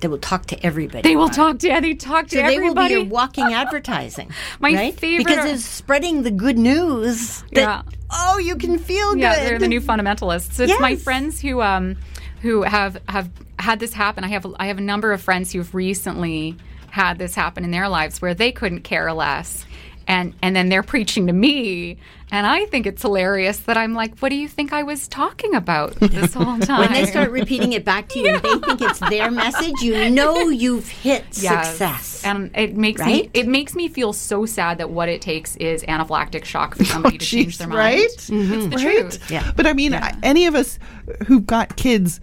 They 0.00 0.06
will 0.08 0.18
talk 0.18 0.46
to 0.46 0.64
everybody. 0.66 1.02
They 1.02 1.16
will 1.16 1.28
talk 1.28 1.58
to 1.58 1.68
they 1.80 1.94
talk 1.94 2.28
to 2.28 2.36
So 2.36 2.42
they 2.46 2.58
will 2.60 2.74
be 2.74 3.02
walking 3.02 3.52
advertising. 3.62 4.30
My 4.60 4.72
right? 4.72 4.94
favorite 4.98 5.26
because 5.26 5.44
it's 5.50 5.64
spreading 5.64 6.22
the 6.22 6.30
good 6.30 6.56
news. 6.58 7.42
That, 7.52 7.60
Yeah. 7.60 7.82
Oh, 8.14 8.38
you 8.38 8.56
can 8.56 8.78
feel 8.78 9.16
yeah, 9.16 9.34
good. 9.34 9.44
they're 9.46 9.58
the 9.58 9.68
new 9.68 9.80
fundamentalists. 9.80 10.60
It's 10.60 10.80
my 10.80 10.96
friends 10.96 11.40
who 11.40 11.62
um 11.62 11.96
who 12.42 12.62
have 12.62 13.00
have 13.08 13.28
had 13.58 13.80
this 13.80 13.92
happen. 13.92 14.22
I 14.24 14.28
have 14.28 14.46
I 14.58 14.66
have 14.66 14.78
a 14.78 14.82
number 14.92 15.12
of 15.12 15.20
friends 15.20 15.50
who've 15.52 15.72
recently 15.74 16.56
had 16.92 17.16
this 17.18 17.34
happen 17.34 17.64
in 17.64 17.70
their 17.70 17.88
lives 17.88 18.20
where 18.20 18.34
they 18.34 18.52
couldn't 18.52 18.82
care 18.82 19.10
less. 19.14 19.64
And 20.06 20.34
and 20.42 20.54
then 20.54 20.68
they're 20.68 20.82
preaching 20.82 21.28
to 21.28 21.32
me 21.32 21.96
and 22.30 22.46
I 22.46 22.64
think 22.66 22.86
it's 22.86 23.00
hilarious 23.02 23.58
that 23.60 23.76
I'm 23.76 23.94
like, 23.94 24.18
what 24.18 24.30
do 24.30 24.36
you 24.36 24.48
think 24.48 24.72
I 24.72 24.82
was 24.82 25.06
talking 25.06 25.54
about 25.54 25.94
this 25.96 26.34
whole 26.34 26.58
time? 26.58 26.80
when 26.80 26.92
they 26.92 27.06
start 27.06 27.30
repeating 27.30 27.72
it 27.72 27.84
back 27.84 28.08
to 28.08 28.18
you 28.18 28.28
and 28.28 28.42
they 28.42 28.58
think 28.58 28.80
it's 28.82 28.98
their 29.10 29.30
message, 29.30 29.74
you 29.80 30.10
know 30.10 30.48
you've 30.48 30.88
hit 30.88 31.24
Yes. 31.40 31.68
success. 31.68 32.24
And 32.24 32.50
it 32.54 32.76
makes 32.76 33.00
Right? 33.00 33.24
me 33.26 33.30
it 33.32 33.46
makes 33.48 33.74
me 33.74 33.88
feel 33.88 34.12
so 34.12 34.44
sad 34.44 34.78
that 34.78 34.90
what 34.90 35.08
it 35.08 35.22
takes 35.22 35.56
is 35.56 35.82
anaphylactic 35.84 36.44
shock 36.44 36.74
for 36.74 36.84
somebody 36.84 37.14
oh, 37.16 37.18
to 37.18 37.24
change 37.24 37.56
their 37.58 37.68
mind. 37.68 37.78
right? 37.78 38.00
It's 38.00 38.26
the 38.26 38.34
mm-hmm. 38.34 38.70
Right? 38.74 38.80
truth. 38.84 39.30
Yeah. 39.30 39.50
But 39.56 39.66
I 39.66 39.72
mean, 39.72 39.94
I- 39.94 40.14
any 40.22 40.46
of 40.46 40.54
us 40.54 40.78
who've 41.26 41.46
got 41.46 41.76
kids, 41.76 42.20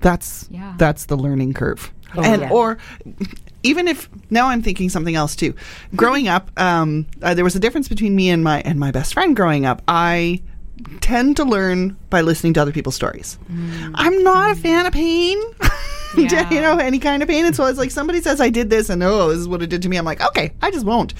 that's 0.00 0.48
Yeah. 0.50 0.74
that's 0.78 1.04
the 1.04 1.16
learning 1.16 1.52
curve. 1.52 1.92
Oh, 2.16 2.22
and 2.22 2.42
yeah. 2.42 2.50
or 2.50 2.78
even 3.62 3.88
if 3.88 4.08
now 4.30 4.48
I'm 4.48 4.62
thinking 4.62 4.88
something 4.88 5.14
else 5.14 5.36
too. 5.36 5.54
Growing 5.94 6.28
up, 6.28 6.50
um, 6.58 7.06
uh, 7.22 7.34
there 7.34 7.44
was 7.44 7.56
a 7.56 7.60
difference 7.60 7.88
between 7.88 8.14
me 8.16 8.30
and 8.30 8.42
my 8.44 8.60
and 8.62 8.78
my 8.78 8.90
best 8.90 9.14
friend. 9.14 9.34
Growing 9.36 9.66
up, 9.66 9.82
I 9.88 10.40
tend 11.00 11.36
to 11.36 11.44
learn 11.44 11.96
by 12.08 12.22
listening 12.22 12.54
to 12.54 12.62
other 12.62 12.72
people's 12.72 12.94
stories. 12.94 13.38
I'm 13.94 14.22
not 14.22 14.52
a 14.52 14.54
fan 14.54 14.86
of 14.86 14.92
pain. 14.92 15.38
Yeah. 16.16 16.50
you 16.54 16.60
know, 16.60 16.78
any 16.78 16.98
kind 16.98 17.22
of 17.22 17.28
pain. 17.28 17.44
And 17.44 17.54
so 17.54 17.66
it's 17.66 17.78
like 17.78 17.90
somebody 17.90 18.20
says 18.20 18.40
I 18.40 18.50
did 18.50 18.70
this 18.70 18.90
and 18.90 19.02
oh, 19.02 19.28
this 19.28 19.38
is 19.38 19.48
what 19.48 19.62
it 19.62 19.70
did 19.70 19.82
to 19.82 19.88
me. 19.88 19.96
I'm 19.96 20.04
like, 20.04 20.20
okay, 20.20 20.52
I 20.62 20.70
just 20.70 20.84
won't. 20.84 21.14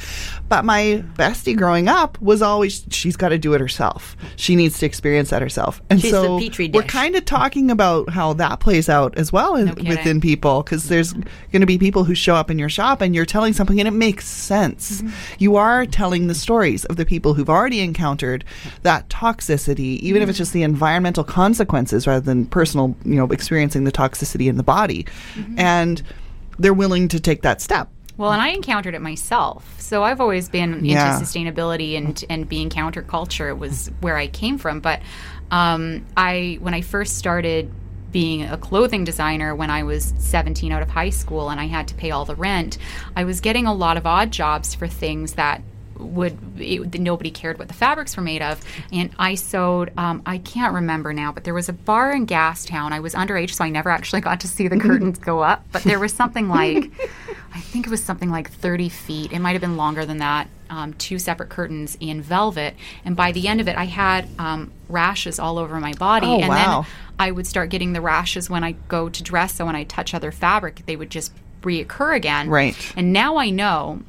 But 0.48 0.64
my 0.64 1.05
bestie 1.14 1.57
growing 1.57 1.88
up 1.88 2.20
was 2.20 2.42
always 2.42 2.85
she's 2.90 3.16
got 3.16 3.29
to 3.29 3.38
do 3.38 3.55
it 3.55 3.61
herself. 3.61 4.16
She 4.37 4.57
needs 4.57 4.79
to 4.81 4.87
experience 4.87 5.31
that 5.31 5.42
herself. 5.42 5.81
And 5.90 6.00
She's 6.00 6.11
so 6.11 6.40
we're 6.72 6.83
kind 6.83 7.14
of 7.14 7.24
talking 7.24 7.70
about 7.70 8.11
how 8.11 8.33
that 8.35 8.61
plays 8.61 8.88
out 8.88 9.16
as 9.16 9.33
well 9.33 9.55
in, 9.55 9.68
within 9.87 10.20
people 10.20 10.62
because 10.62 10.88
there's 10.88 11.12
going 11.12 11.61
to 11.61 11.66
be 11.66 11.79
people 11.79 12.05
who 12.05 12.14
show 12.14 12.35
up 12.35 12.50
in 12.50 12.59
your 12.59 12.68
shop 12.68 13.00
and 13.00 13.14
you're 13.14 13.26
telling 13.26 13.53
something 13.53 13.79
and 13.79 13.87
it 13.87 13.92
makes 13.92 14.26
sense. 14.26 15.03
You 15.38 15.57
are 15.57 15.87
telling 15.87 16.26
the 16.26 16.35
stories 16.35 16.85
of 16.87 16.96
the 16.96 17.07
people 17.07 17.35
who've 17.35 17.50
already 17.50 17.81
encountered 17.81 18.44
that 18.83 19.09
toxicity, 19.09 19.98
even 20.00 20.22
if 20.22 20.29
it's 20.29 20.38
just 20.38 20.53
the 20.53 20.62
environmental 20.62 21.24
consequences 21.24 22.07
rather 22.07 22.20
than 22.20 22.46
personal, 22.46 22.96
you 23.05 23.14
know, 23.14 23.26
experiencing 23.26 23.85
the 23.85 23.92
toxicity 23.92 24.48
in 24.48 24.57
the 24.57 24.62
body. 24.62 24.80
And 25.57 26.03
they're 26.59 26.75
willing 26.75 27.09
to 27.09 27.21
take 27.21 27.43
that 27.43 27.61
step. 27.61 27.88
Well, 28.16 28.33
and 28.33 28.43
I 28.43 28.49
encountered 28.49 28.95
it 28.95 29.01
myself. 29.01 29.81
So 29.81 30.03
I've 30.05 30.21
always 30.21 30.49
been 30.51 30.85
Yeah. 30.85 31.12
into 31.14 31.25
sustainability 31.25 31.97
and 31.97 32.23
and 32.29 32.47
being 32.49 32.69
counterculture 32.69 33.57
was 33.57 33.90
where 34.01 34.16
I 34.16 34.27
came 34.27 34.59
from. 34.59 34.81
But 34.81 35.01
um, 35.51 36.05
I 36.16 36.59
when 36.61 36.75
I 36.75 36.83
first 36.83 37.16
started 37.16 37.73
being 38.12 38.43
a 38.43 38.59
clothing 38.59 39.05
designer 39.05 39.55
when 39.55 39.71
I 39.71 39.85
was 39.85 40.12
17 40.19 40.73
out 40.73 40.83
of 40.83 40.90
high 40.90 41.11
school 41.11 41.49
and 41.49 41.61
I 41.61 41.66
had 41.66 41.87
to 41.88 41.95
pay 41.95 42.11
all 42.11 42.25
the 42.25 42.35
rent, 42.35 42.77
I 43.16 43.25
was 43.25 43.40
getting 43.40 43.66
a 43.66 43.73
lot 43.73 43.97
of 43.97 44.05
odd 44.05 44.33
jobs 44.33 44.75
for 44.75 44.87
things 44.88 45.35
that 45.35 45.62
would 46.01 46.39
it, 46.59 47.01
nobody 47.01 47.31
cared 47.31 47.59
what 47.59 47.69
the 47.69 47.75
fabrics 47.75 48.17
were 48.17 48.23
made 48.23 48.43
of. 48.43 48.61
And 48.93 49.11
i 49.19 49.35
sewed 49.35 49.93
um, 49.97 50.23
i 50.27 50.39
can't 50.39 50.75
remember 50.75 51.13
now 51.13 51.33
but 51.33 51.45
there 51.45 51.55
was 51.55 51.69
a 51.69 51.73
bar 51.73 52.13
in 52.13 52.27
gastown 52.27 52.93
i 52.93 53.01
was 53.01 53.15
underage 53.15 53.53
so 53.53 53.65
i 53.65 53.69
never 53.69 53.91
actually 53.91 54.21
got 54.31 54.41
to 54.41 54.49
see 54.49 54.69
the 54.69 54.79
curtains 54.79 55.19
go 55.19 55.41
up 55.41 55.65
but 55.73 55.83
there 55.83 55.99
was 55.99 56.13
something 56.13 56.49
like 56.49 56.91
i 57.55 57.61
think 57.61 57.87
it 57.87 57.91
was 57.91 58.03
something 58.03 58.31
like 58.31 58.51
30 58.51 58.89
feet. 58.89 59.33
It 59.33 59.41
might 59.41 59.53
have 59.53 59.61
been 59.61 59.77
longer 59.77 60.05
than 60.07 60.19
that 60.19 60.49
um, 60.71 60.93
two 60.95 61.19
separate 61.19 61.49
curtains 61.49 61.97
in 62.01 62.23
velvet. 62.23 62.75
And 63.05 63.17
by 63.17 63.33
the 63.33 63.49
end 63.49 63.61
of 63.61 63.69
it 63.69 63.77
i 63.77 63.87
had 63.87 64.29
um, 64.39 64.73
rashes 64.89 65.39
all 65.39 65.59
over 65.59 65.79
my 65.81 65.93
body. 65.95 66.27
Oh, 66.27 66.39
and 66.39 66.49
wow. 66.49 66.83
then 66.83 66.93
i 67.19 67.31
would 67.31 67.47
start 67.47 67.71
getting 67.71 67.93
the 67.93 68.01
rashes 68.01 68.49
when 68.49 68.65
i 68.65 68.73
go 68.89 69.09
to 69.09 69.23
dress. 69.23 69.55
So 69.55 69.67
when 69.67 69.77
i 69.77 69.85
touch 69.85 70.15
other 70.15 70.33
fabric 70.33 70.83
they 70.87 70.97
would 70.97 71.11
just 71.11 71.33
reoccur 71.63 72.17
again. 72.17 72.49
Right. 72.49 72.93
and 72.97 73.13
now 73.13 73.37
i 73.37 73.51
know 73.51 74.03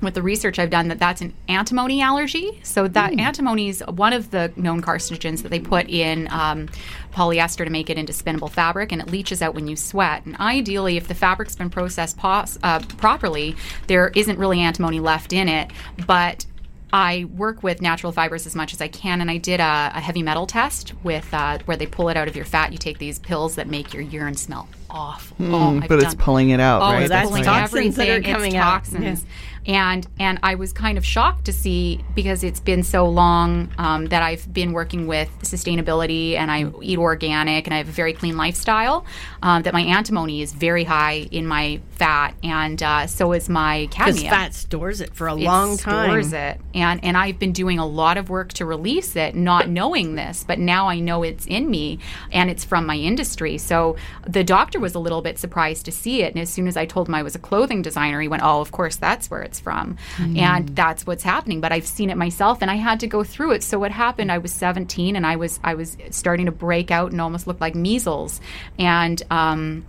with 0.00 0.14
the 0.14 0.22
research 0.22 0.58
I've 0.58 0.70
done 0.70 0.88
that 0.88 0.98
that's 0.98 1.20
an 1.20 1.34
antimony 1.48 2.00
allergy. 2.00 2.60
So 2.62 2.88
that 2.88 3.18
antimony 3.18 3.68
is 3.68 3.82
one 3.86 4.12
of 4.12 4.30
the 4.30 4.52
known 4.56 4.82
carcinogens 4.82 5.42
that 5.42 5.48
they 5.50 5.60
put 5.60 5.88
in 5.88 6.28
um, 6.30 6.68
polyester 7.12 7.64
to 7.64 7.70
make 7.70 7.90
it 7.90 7.98
into 7.98 8.12
spinnable 8.12 8.50
fabric, 8.50 8.92
and 8.92 9.00
it 9.02 9.10
leaches 9.10 9.42
out 9.42 9.54
when 9.54 9.66
you 9.68 9.76
sweat. 9.76 10.24
And 10.24 10.36
ideally, 10.38 10.96
if 10.96 11.08
the 11.08 11.14
fabric's 11.14 11.56
been 11.56 11.70
processed 11.70 12.16
pos- 12.16 12.58
uh, 12.62 12.80
properly, 12.98 13.56
there 13.88 14.08
isn't 14.14 14.38
really 14.38 14.60
antimony 14.60 15.00
left 15.00 15.32
in 15.32 15.48
it, 15.48 15.70
but 16.06 16.46
I 16.92 17.26
work 17.36 17.62
with 17.62 17.80
natural 17.80 18.10
fibers 18.10 18.46
as 18.46 18.56
much 18.56 18.72
as 18.72 18.80
I 18.80 18.88
can, 18.88 19.20
and 19.20 19.30
I 19.30 19.36
did 19.36 19.60
a, 19.60 19.92
a 19.94 20.00
heavy 20.00 20.24
metal 20.24 20.46
test 20.46 20.92
with 21.04 21.32
uh, 21.32 21.58
where 21.66 21.76
they 21.76 21.86
pull 21.86 22.08
it 22.08 22.16
out 22.16 22.26
of 22.26 22.34
your 22.34 22.44
fat. 22.44 22.72
You 22.72 22.78
take 22.78 22.98
these 22.98 23.18
pills 23.20 23.54
that 23.54 23.68
make 23.68 23.94
your 23.94 24.02
urine 24.02 24.34
smell 24.34 24.68
awful. 24.88 25.36
oh, 25.38 25.76
I've 25.76 25.82
Hmm, 25.82 25.86
but 25.86 26.02
it's 26.02 26.16
pulling 26.16 26.48
it 26.50 26.58
out, 26.58 26.82
Oh, 26.82 26.86
right? 26.86 27.02
it's 27.02 27.10
that's 27.10 27.28
pulling 27.28 27.44
toxins 27.44 27.94
that 27.94 28.08
are 28.08 28.20
coming 28.22 28.54
it's 28.54 28.56
out. 28.56 28.72
toxins. 28.72 29.24
And 29.66 30.06
and 30.18 30.38
I 30.42 30.54
was 30.54 30.72
kind 30.72 30.96
of 30.98 31.04
shocked 31.04 31.44
to 31.46 31.52
see 31.52 32.04
because 32.14 32.42
it's 32.42 32.60
been 32.60 32.82
so 32.82 33.06
long 33.08 33.70
um, 33.78 34.06
that 34.06 34.22
I've 34.22 34.52
been 34.52 34.72
working 34.72 35.06
with 35.06 35.30
sustainability 35.42 36.34
and 36.34 36.50
I 36.50 36.70
eat 36.82 36.98
organic 36.98 37.66
and 37.66 37.74
I 37.74 37.78
have 37.78 37.88
a 37.88 37.92
very 37.92 38.12
clean 38.12 38.36
lifestyle. 38.36 39.04
Um, 39.42 39.62
that 39.62 39.72
my 39.72 39.82
antimony 39.82 40.42
is 40.42 40.52
very 40.52 40.84
high 40.84 41.28
in 41.30 41.46
my 41.46 41.80
fat, 42.00 42.34
and 42.42 42.82
uh, 42.82 43.06
so 43.06 43.32
is 43.32 43.48
my 43.50 43.86
Because 43.90 44.22
fat 44.22 44.54
stores 44.54 45.02
it 45.02 45.14
for 45.14 45.28
a 45.28 45.36
it 45.36 45.44
long 45.44 45.76
time. 45.76 46.08
stores 46.08 46.32
it. 46.32 46.58
And 46.74 47.04
and 47.04 47.16
I've 47.16 47.38
been 47.38 47.52
doing 47.52 47.78
a 47.78 47.86
lot 47.86 48.16
of 48.16 48.30
work 48.30 48.54
to 48.54 48.64
release 48.64 49.16
it 49.16 49.34
not 49.34 49.68
knowing 49.68 50.14
this 50.14 50.42
but 50.44 50.58
now 50.58 50.88
I 50.88 50.98
know 50.98 51.22
it's 51.22 51.46
in 51.46 51.70
me 51.70 51.98
and 52.32 52.48
it's 52.50 52.64
from 52.64 52.86
my 52.86 52.96
industry. 52.96 53.58
So 53.58 53.96
the 54.26 54.42
doctor 54.42 54.80
was 54.80 54.94
a 54.94 54.98
little 54.98 55.20
bit 55.20 55.38
surprised 55.38 55.84
to 55.84 55.92
see 55.92 56.22
it 56.22 56.32
and 56.34 56.40
as 56.40 56.48
soon 56.48 56.66
as 56.68 56.76
I 56.76 56.86
told 56.86 57.06
him 57.08 57.14
I 57.14 57.22
was 57.22 57.34
a 57.34 57.38
clothing 57.38 57.82
designer 57.82 58.20
he 58.20 58.28
went 58.28 58.42
oh 58.42 58.60
of 58.62 58.72
course 58.72 58.96
that's 58.96 59.30
where 59.30 59.42
it's 59.42 59.60
from. 59.60 59.96
And 60.18 60.70
that's 60.70 61.06
what's 61.06 61.22
happening 61.22 61.60
but 61.60 61.70
I've 61.70 61.86
seen 61.86 62.08
it 62.08 62.16
myself 62.16 62.62
and 62.62 62.70
I 62.70 62.76
had 62.76 63.00
to 63.00 63.06
go 63.06 63.22
through 63.24 63.52
it. 63.52 63.62
So 63.62 63.78
what 63.78 63.92
happened 63.92 64.32
I 64.32 64.38
was 64.38 64.52
17 64.52 65.16
and 65.16 65.26
I 65.26 65.36
was 65.36 65.60
I 65.62 65.74
was 65.74 65.98
starting 66.10 66.46
to 66.46 66.52
break 66.52 66.90
out 66.90 67.12
and 67.12 67.20
almost 67.20 67.46
look 67.46 67.60
like 67.60 67.74
measles. 67.74 68.40
And 68.78 69.22
um 69.30 69.84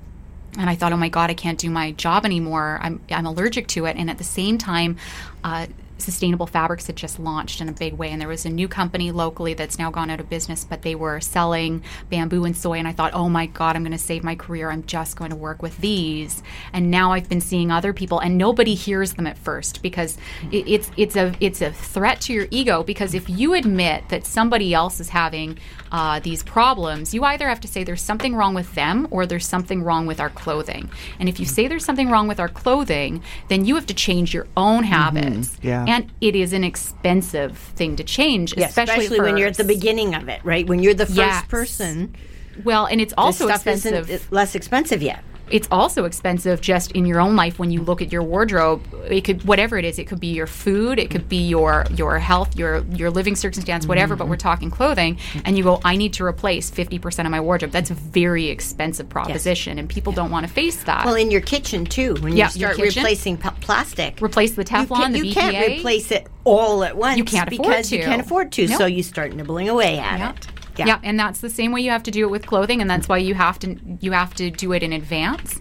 and 0.58 0.70
I 0.70 0.76
thought, 0.76 0.92
oh 0.92 0.98
my 0.98 1.10
God, 1.10 1.30
I 1.30 1.34
can't 1.34 1.58
do 1.58 1.70
my 1.70 1.92
job 1.92 2.26
anymore. 2.26 2.80
I'm, 2.82 3.02
I'm 3.10 3.26
allergic 3.26 3.68
to 3.70 3.86
it. 3.86 3.96
And 3.98 4.10
at 4.10 4.18
the 4.18 4.24
same 4.24 4.58
time, 4.58 4.98
uh, 5.44 5.68
Sustainable 6.02 6.48
Fabrics 6.48 6.88
had 6.88 6.96
just 6.96 7.20
launched 7.20 7.62
in 7.62 7.70
a 7.70 7.72
big 7.72 7.94
way. 7.94 8.10
And 8.10 8.20
there 8.20 8.28
was 8.28 8.46
a 8.46 8.50
new 8.50 8.68
company 8.68 9.12
locally 9.12 9.54
that's 9.54 9.78
now 9.78 9.92
gone 9.92 10.10
out 10.10 10.20
of 10.20 10.30
business, 10.30 10.66
but 10.66 10.82
they 10.82 10.96
were 10.96 11.20
selling 11.20 11.84
bamboo 12.10 12.44
and 12.44 12.58
soy. 12.58 12.80
And 12.80 12.88
I 12.88 12.92
thought, 12.92 13.14
oh 13.14 13.30
my 13.30 13.46
God, 13.46 13.76
I'm 13.76 13.84
going 13.84 13.92
to 13.92 13.98
save 13.98 14.24
my 14.24 14.36
career. 14.36 14.72
I'm 14.72 14.84
just 14.86 15.16
going 15.16 15.30
to 15.30 15.36
work 15.36 15.62
with 15.62 15.78
these. 15.78 16.44
And 16.74 16.92
now 16.92 17.12
I've 17.12 17.30
been 17.30 17.42
seeing 17.42 17.72
other 17.72 17.94
people, 17.94 18.20
and 18.20 18.38
nobody 18.38 18.74
hears 18.74 19.14
them 19.14 19.28
at 19.28 19.38
first 19.38 19.82
because 19.82 20.18
it, 20.52 20.68
it's, 20.68 20.92
it's, 20.98 21.16
a, 21.16 21.34
it's 21.40 21.62
a 21.62 21.72
threat 21.72 22.20
to 22.22 22.34
your 22.34 22.48
ego. 22.52 22.84
Because 22.84 23.14
if 23.14 23.30
you 23.30 23.54
admit 23.54 24.10
that 24.10 24.26
somebody 24.26 24.74
else 24.74 25.00
is 25.00 25.10
having 25.10 25.60
uh, 25.92 26.20
these 26.20 26.44
problems, 26.44 27.14
you 27.14 27.24
either 27.24 27.48
have 27.50 27.60
to 27.62 27.68
say 27.68 27.84
there's 27.84 28.02
something 28.02 28.36
wrong 28.36 28.54
with 28.54 28.74
them 28.76 29.08
or 29.12 29.26
there's 29.26 29.46
something 29.48 29.84
wrong 29.84 30.06
with 30.06 30.20
our 30.20 30.30
clothing. 30.30 30.90
And 31.20 31.28
if 31.28 31.40
you 31.40 31.46
say 31.46 31.68
there's 31.68 31.84
something 31.86 32.10
wrong 32.10 32.28
with 32.28 32.40
our 32.40 32.48
clothing, 32.50 33.22
then 33.50 33.66
you 33.66 33.76
have 33.76 33.86
to 33.88 33.94
change 33.94 34.34
your 34.34 34.48
own 34.56 34.84
habits. 34.84 35.58
Yeah. 35.62 35.86
And 35.88 36.12
it 36.22 36.36
is 36.36 36.54
an 36.54 36.64
expensive 36.64 37.58
thing 37.58 37.96
to 37.98 38.04
change, 38.04 38.56
Yeah, 38.56 38.68
especially, 38.68 39.06
especially 39.06 39.20
when 39.22 39.38
you're 39.38 39.48
at 39.50 39.58
the 39.58 39.64
beginning 39.64 40.16
of 40.16 40.30
it, 40.30 40.40
right? 40.44 40.66
When 40.68 40.82
you're 40.82 40.94
the 40.94 41.06
first 41.06 41.18
Yes. 41.18 41.46
person, 41.48 42.16
Well, 42.64 42.86
and 42.86 43.00
it's 43.02 43.14
also 43.18 43.48
expensive. 43.48 44.32
less 44.32 44.56
expensive 44.56 45.02
yet. 45.02 45.24
It's 45.52 45.68
also 45.72 46.06
expensive 46.06 46.62
just 46.62 46.92
in 46.94 47.06
your 47.06 47.20
own 47.20 47.36
life 47.36 47.60
when 47.60 47.72
you 47.72 47.82
look 47.82 48.02
at 48.02 48.12
your 48.12 48.24
wardrobe 48.24 48.82
it 49.10 49.22
could 49.22 49.44
whatever 49.44 49.78
it 49.78 49.86
is 49.86 50.00
it 50.00 50.06
could 50.08 50.20
be 50.20 50.28
your 50.34 50.48
food 50.48 50.98
it 51.00 51.10
could 51.10 51.28
be 51.28 51.48
your 51.48 51.86
your 51.96 52.18
health 52.20 52.56
your 52.56 52.84
your 52.92 53.10
living 53.10 53.36
circumstance 53.36 53.86
whatever 53.86 54.16
but 54.16 54.24
mm-hmm. 54.26 54.32
we're 54.32 54.38
talking 54.38 54.70
clothing 54.72 55.18
and 55.46 55.58
you 55.58 55.64
go 55.64 55.80
i 55.84 55.96
need 55.96 56.14
to 56.14 56.24
replace 56.24 56.72
50% 56.72 57.26
of 57.26 57.32
my 57.32 57.40
wardrobe 57.42 57.72
that's 57.72 57.92
a 57.92 57.94
very 57.96 58.48
expensive 58.48 59.08
proposition 59.10 59.78
and 59.78 59.90
people 59.90 60.14
don't 60.14 60.32
want 60.32 60.48
to 60.48 60.52
face 60.52 60.84
that 60.84 61.06
Well, 61.06 61.16
in 61.16 61.32
your 61.32 61.42
kitchen 61.42 61.86
too, 61.86 62.16
when 62.22 62.36
Yeah, 62.36 62.46
you 62.46 62.52
start 62.52 62.78
replacing 62.78 63.38
p- 63.38 63.50
plastic, 63.62 64.22
replace 64.22 64.52
the 64.52 64.62
you, 64.62 64.66
teflon 64.66 65.02
can, 65.02 65.12
the 65.14 65.20
you 65.20 65.26
BPA. 65.26 65.34
can't 65.34 65.72
replace 65.78 66.12
it 66.12 66.28
all 66.44 66.84
at 66.84 66.96
once. 66.98 67.18
You 67.18 67.24
can't 67.24 67.48
afford 67.52 67.68
because 67.68 67.92
you 67.92 68.00
to. 68.00 68.04
can't 68.06 68.22
afford 68.22 68.52
to. 68.54 68.68
No. 68.68 68.78
So 68.78 68.86
you 68.86 69.04
start 69.04 69.34
nibbling 69.34 69.70
away 69.70 69.98
at 70.00 70.20
Yeah. 70.20 70.32
it. 70.32 70.48
Yeah. 70.78 71.00
and 71.04 71.20
that's 71.20 71.42
the 71.42 71.50
same 71.50 71.72
way 71.72 71.82
you 71.82 71.92
have 71.92 72.04
to 72.04 72.12
do 72.12 72.26
it 72.26 72.32
with 72.32 72.46
clothing, 72.46 72.82
and 72.82 72.90
that's 72.90 73.08
why 73.08 73.18
you 73.18 73.36
have 73.36 73.60
to 73.60 73.78
you 74.00 74.12
have 74.14 74.34
to 74.36 74.50
do 74.50 74.74
it 74.74 74.84
in 74.84 74.94
advance 74.94 75.60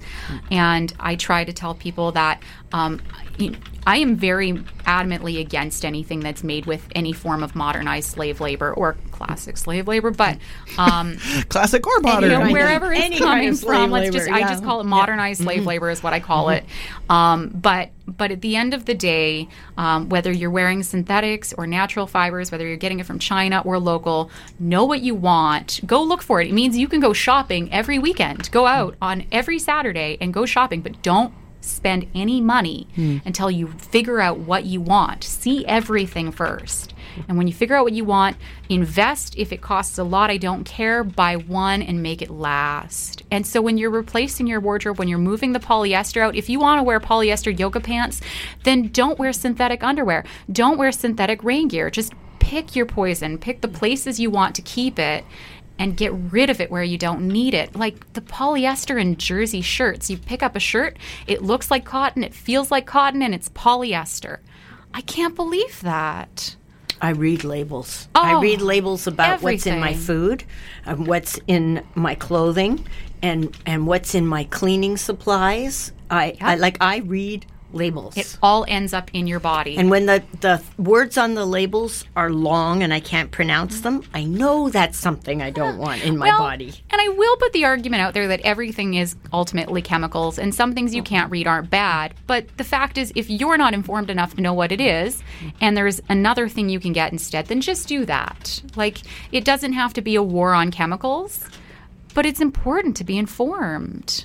And 0.50 0.92
I 1.00 1.16
try 1.16 1.44
to 1.44 1.52
tell 1.52 1.74
people 1.74 2.12
that 2.12 2.42
um, 2.72 3.00
you- 3.40 3.56
I 3.86 3.96
am 3.96 4.16
very 4.16 4.52
adamantly 4.86 5.40
against 5.40 5.84
anything 5.84 6.20
that's 6.20 6.44
made 6.44 6.66
with 6.66 6.86
any 6.94 7.12
form 7.12 7.42
of 7.42 7.54
modernized 7.54 8.10
slave 8.10 8.40
labor 8.40 8.72
or 8.72 8.96
classic 9.10 9.56
slave 9.56 9.88
labor, 9.88 10.10
but 10.10 10.38
um, 10.78 11.16
Classic 11.48 11.84
or 11.86 12.00
modern, 12.00 12.30
you 12.30 12.38
know, 12.38 12.52
wherever 12.52 12.92
it's 12.92 13.02
any 13.02 13.18
kind 13.18 13.30
coming 13.30 13.48
of 13.48 13.60
from, 13.60 13.90
let's 13.90 14.10
just 14.10 14.26
labor, 14.26 14.36
I 14.36 14.40
yeah. 14.40 14.48
just 14.48 14.64
call 14.64 14.80
it 14.80 14.84
modernized 14.84 15.42
slave 15.42 15.64
labor 15.66 15.90
is 15.90 16.02
what 16.02 16.12
I 16.12 16.20
call 16.20 16.50
it. 16.50 16.64
Um, 17.08 17.48
but 17.48 17.90
but 18.06 18.30
at 18.30 18.40
the 18.40 18.56
end 18.56 18.74
of 18.74 18.86
the 18.86 18.94
day, 18.94 19.48
um, 19.76 20.08
whether 20.08 20.32
you're 20.32 20.50
wearing 20.50 20.82
synthetics 20.82 21.52
or 21.56 21.66
natural 21.66 22.06
fibers, 22.06 22.50
whether 22.50 22.66
you're 22.66 22.76
getting 22.76 23.00
it 23.00 23.06
from 23.06 23.18
China 23.18 23.62
or 23.64 23.78
local, 23.78 24.30
know 24.58 24.84
what 24.84 25.00
you 25.00 25.14
want. 25.14 25.80
Go 25.86 26.02
look 26.02 26.22
for 26.22 26.40
it. 26.40 26.48
It 26.48 26.52
means 26.52 26.76
you 26.76 26.88
can 26.88 27.00
go 27.00 27.12
shopping 27.12 27.72
every 27.72 27.98
weekend. 27.98 28.50
Go 28.50 28.66
out 28.66 28.96
on 29.00 29.26
every 29.30 29.58
Saturday 29.58 30.18
and 30.20 30.34
go 30.34 30.44
shopping, 30.44 30.80
but 30.80 31.00
don't 31.02 31.32
spend 31.70 32.06
any 32.14 32.40
money 32.40 32.86
hmm. 32.94 33.18
until 33.24 33.50
you 33.50 33.68
figure 33.68 34.20
out 34.20 34.38
what 34.38 34.64
you 34.64 34.80
want. 34.80 35.24
See 35.24 35.64
everything 35.66 36.32
first. 36.32 36.94
And 37.28 37.36
when 37.36 37.46
you 37.46 37.52
figure 37.52 37.76
out 37.76 37.84
what 37.84 37.92
you 37.92 38.04
want, 38.04 38.36
invest 38.68 39.36
if 39.36 39.52
it 39.52 39.60
costs 39.60 39.98
a 39.98 40.04
lot, 40.04 40.30
I 40.30 40.36
don't 40.36 40.64
care, 40.64 41.02
buy 41.02 41.36
one 41.36 41.82
and 41.82 42.02
make 42.02 42.22
it 42.22 42.30
last. 42.30 43.22
And 43.30 43.46
so 43.46 43.60
when 43.60 43.78
you're 43.78 43.90
replacing 43.90 44.46
your 44.46 44.60
wardrobe, 44.60 44.98
when 44.98 45.08
you're 45.08 45.18
moving 45.18 45.52
the 45.52 45.60
polyester 45.60 46.22
out, 46.22 46.36
if 46.36 46.48
you 46.48 46.60
want 46.60 46.78
to 46.78 46.82
wear 46.82 47.00
polyester 47.00 47.56
yoga 47.56 47.80
pants, 47.80 48.20
then 48.64 48.88
don't 48.88 49.18
wear 49.18 49.32
synthetic 49.32 49.82
underwear. 49.82 50.24
Don't 50.50 50.78
wear 50.78 50.92
synthetic 50.92 51.42
rain 51.42 51.68
gear. 51.68 51.90
Just 51.90 52.12
pick 52.38 52.74
your 52.74 52.86
poison, 52.86 53.38
pick 53.38 53.60
the 53.60 53.68
places 53.68 54.18
you 54.18 54.30
want 54.30 54.54
to 54.56 54.62
keep 54.62 54.98
it 54.98 55.24
and 55.80 55.96
get 55.96 56.12
rid 56.12 56.50
of 56.50 56.60
it 56.60 56.70
where 56.70 56.82
you 56.84 56.98
don't 56.98 57.26
need 57.26 57.54
it. 57.54 57.74
Like 57.74 58.12
the 58.12 58.20
polyester 58.20 59.00
in 59.00 59.16
jersey 59.16 59.62
shirts. 59.62 60.10
You 60.10 60.18
pick 60.18 60.42
up 60.42 60.54
a 60.54 60.60
shirt, 60.60 60.98
it 61.26 61.42
looks 61.42 61.70
like 61.70 61.86
cotton, 61.86 62.22
it 62.22 62.34
feels 62.34 62.70
like 62.70 62.86
cotton, 62.86 63.22
and 63.22 63.34
it's 63.34 63.48
polyester. 63.48 64.38
I 64.92 65.00
can't 65.00 65.34
believe 65.34 65.80
that. 65.80 66.54
I 67.00 67.10
read 67.10 67.44
labels. 67.44 68.08
Oh, 68.14 68.20
I 68.20 68.42
read 68.42 68.60
labels 68.60 69.06
about 69.06 69.40
what's 69.40 69.66
in 69.66 69.80
my 69.80 69.94
food, 69.94 70.44
um, 70.84 71.06
what's 71.06 71.40
in 71.46 71.82
my 71.94 72.14
clothing, 72.14 72.86
and 73.22 73.56
and 73.64 73.86
what's 73.86 74.14
in 74.14 74.26
my 74.26 74.44
cleaning 74.44 74.98
supplies. 74.98 75.92
I, 76.10 76.36
I 76.42 76.56
like 76.56 76.76
I 76.82 76.98
read 76.98 77.46
labels. 77.72 78.16
It 78.16 78.38
all 78.42 78.64
ends 78.68 78.92
up 78.92 79.10
in 79.12 79.26
your 79.26 79.40
body. 79.40 79.76
and 79.76 79.90
when 79.90 80.06
the, 80.06 80.22
the 80.40 80.62
words 80.78 81.16
on 81.16 81.34
the 81.34 81.46
labels 81.46 82.04
are 82.16 82.30
long 82.30 82.82
and 82.82 82.92
I 82.92 83.00
can't 83.00 83.30
pronounce 83.30 83.76
mm-hmm. 83.80 84.00
them, 84.00 84.08
I 84.14 84.24
know 84.24 84.68
that's 84.68 84.98
something 84.98 85.42
I 85.42 85.50
don't 85.50 85.78
want 85.78 86.04
in 86.04 86.16
my 86.16 86.28
Well, 86.28 86.38
body. 86.38 86.72
And 86.90 87.00
I 87.00 87.08
will 87.08 87.36
put 87.36 87.52
the 87.52 87.64
argument 87.64 88.02
out 88.02 88.14
there 88.14 88.28
that 88.28 88.40
everything 88.40 88.94
is 88.94 89.16
ultimately 89.32 89.82
chemicals 89.82 90.38
and 90.38 90.54
some 90.54 90.74
things 90.74 90.94
you 90.94 91.02
oh. 91.02 91.04
can't 91.04 91.30
read 91.30 91.46
aren't 91.46 91.70
bad. 91.70 92.14
But 92.26 92.56
the 92.56 92.64
fact 92.64 92.98
is, 92.98 93.12
if 93.14 93.30
you're 93.30 93.58
not 93.58 93.74
informed 93.74 94.10
enough 94.10 94.34
to 94.34 94.40
know 94.40 94.54
what 94.54 94.72
it 94.72 94.80
is 94.80 95.16
mm-hmm. 95.16 95.48
and 95.60 95.76
there's 95.76 96.00
another 96.08 96.48
thing 96.48 96.68
you 96.68 96.80
can 96.80 96.92
get 96.92 97.12
instead, 97.12 97.46
then 97.46 97.60
just 97.60 97.88
do 97.88 98.04
that. 98.06 98.62
Like, 98.76 98.98
it 99.32 99.44
doesn't 99.44 99.72
have 99.72 99.92
to 99.94 100.02
be 100.02 100.14
a 100.14 100.22
war 100.22 100.54
on 100.54 100.70
chemicals, 100.70 101.48
but 102.14 102.26
it's 102.26 102.40
important 102.40 102.96
to 102.96 103.04
be 103.04 103.18
informed. 103.18 104.24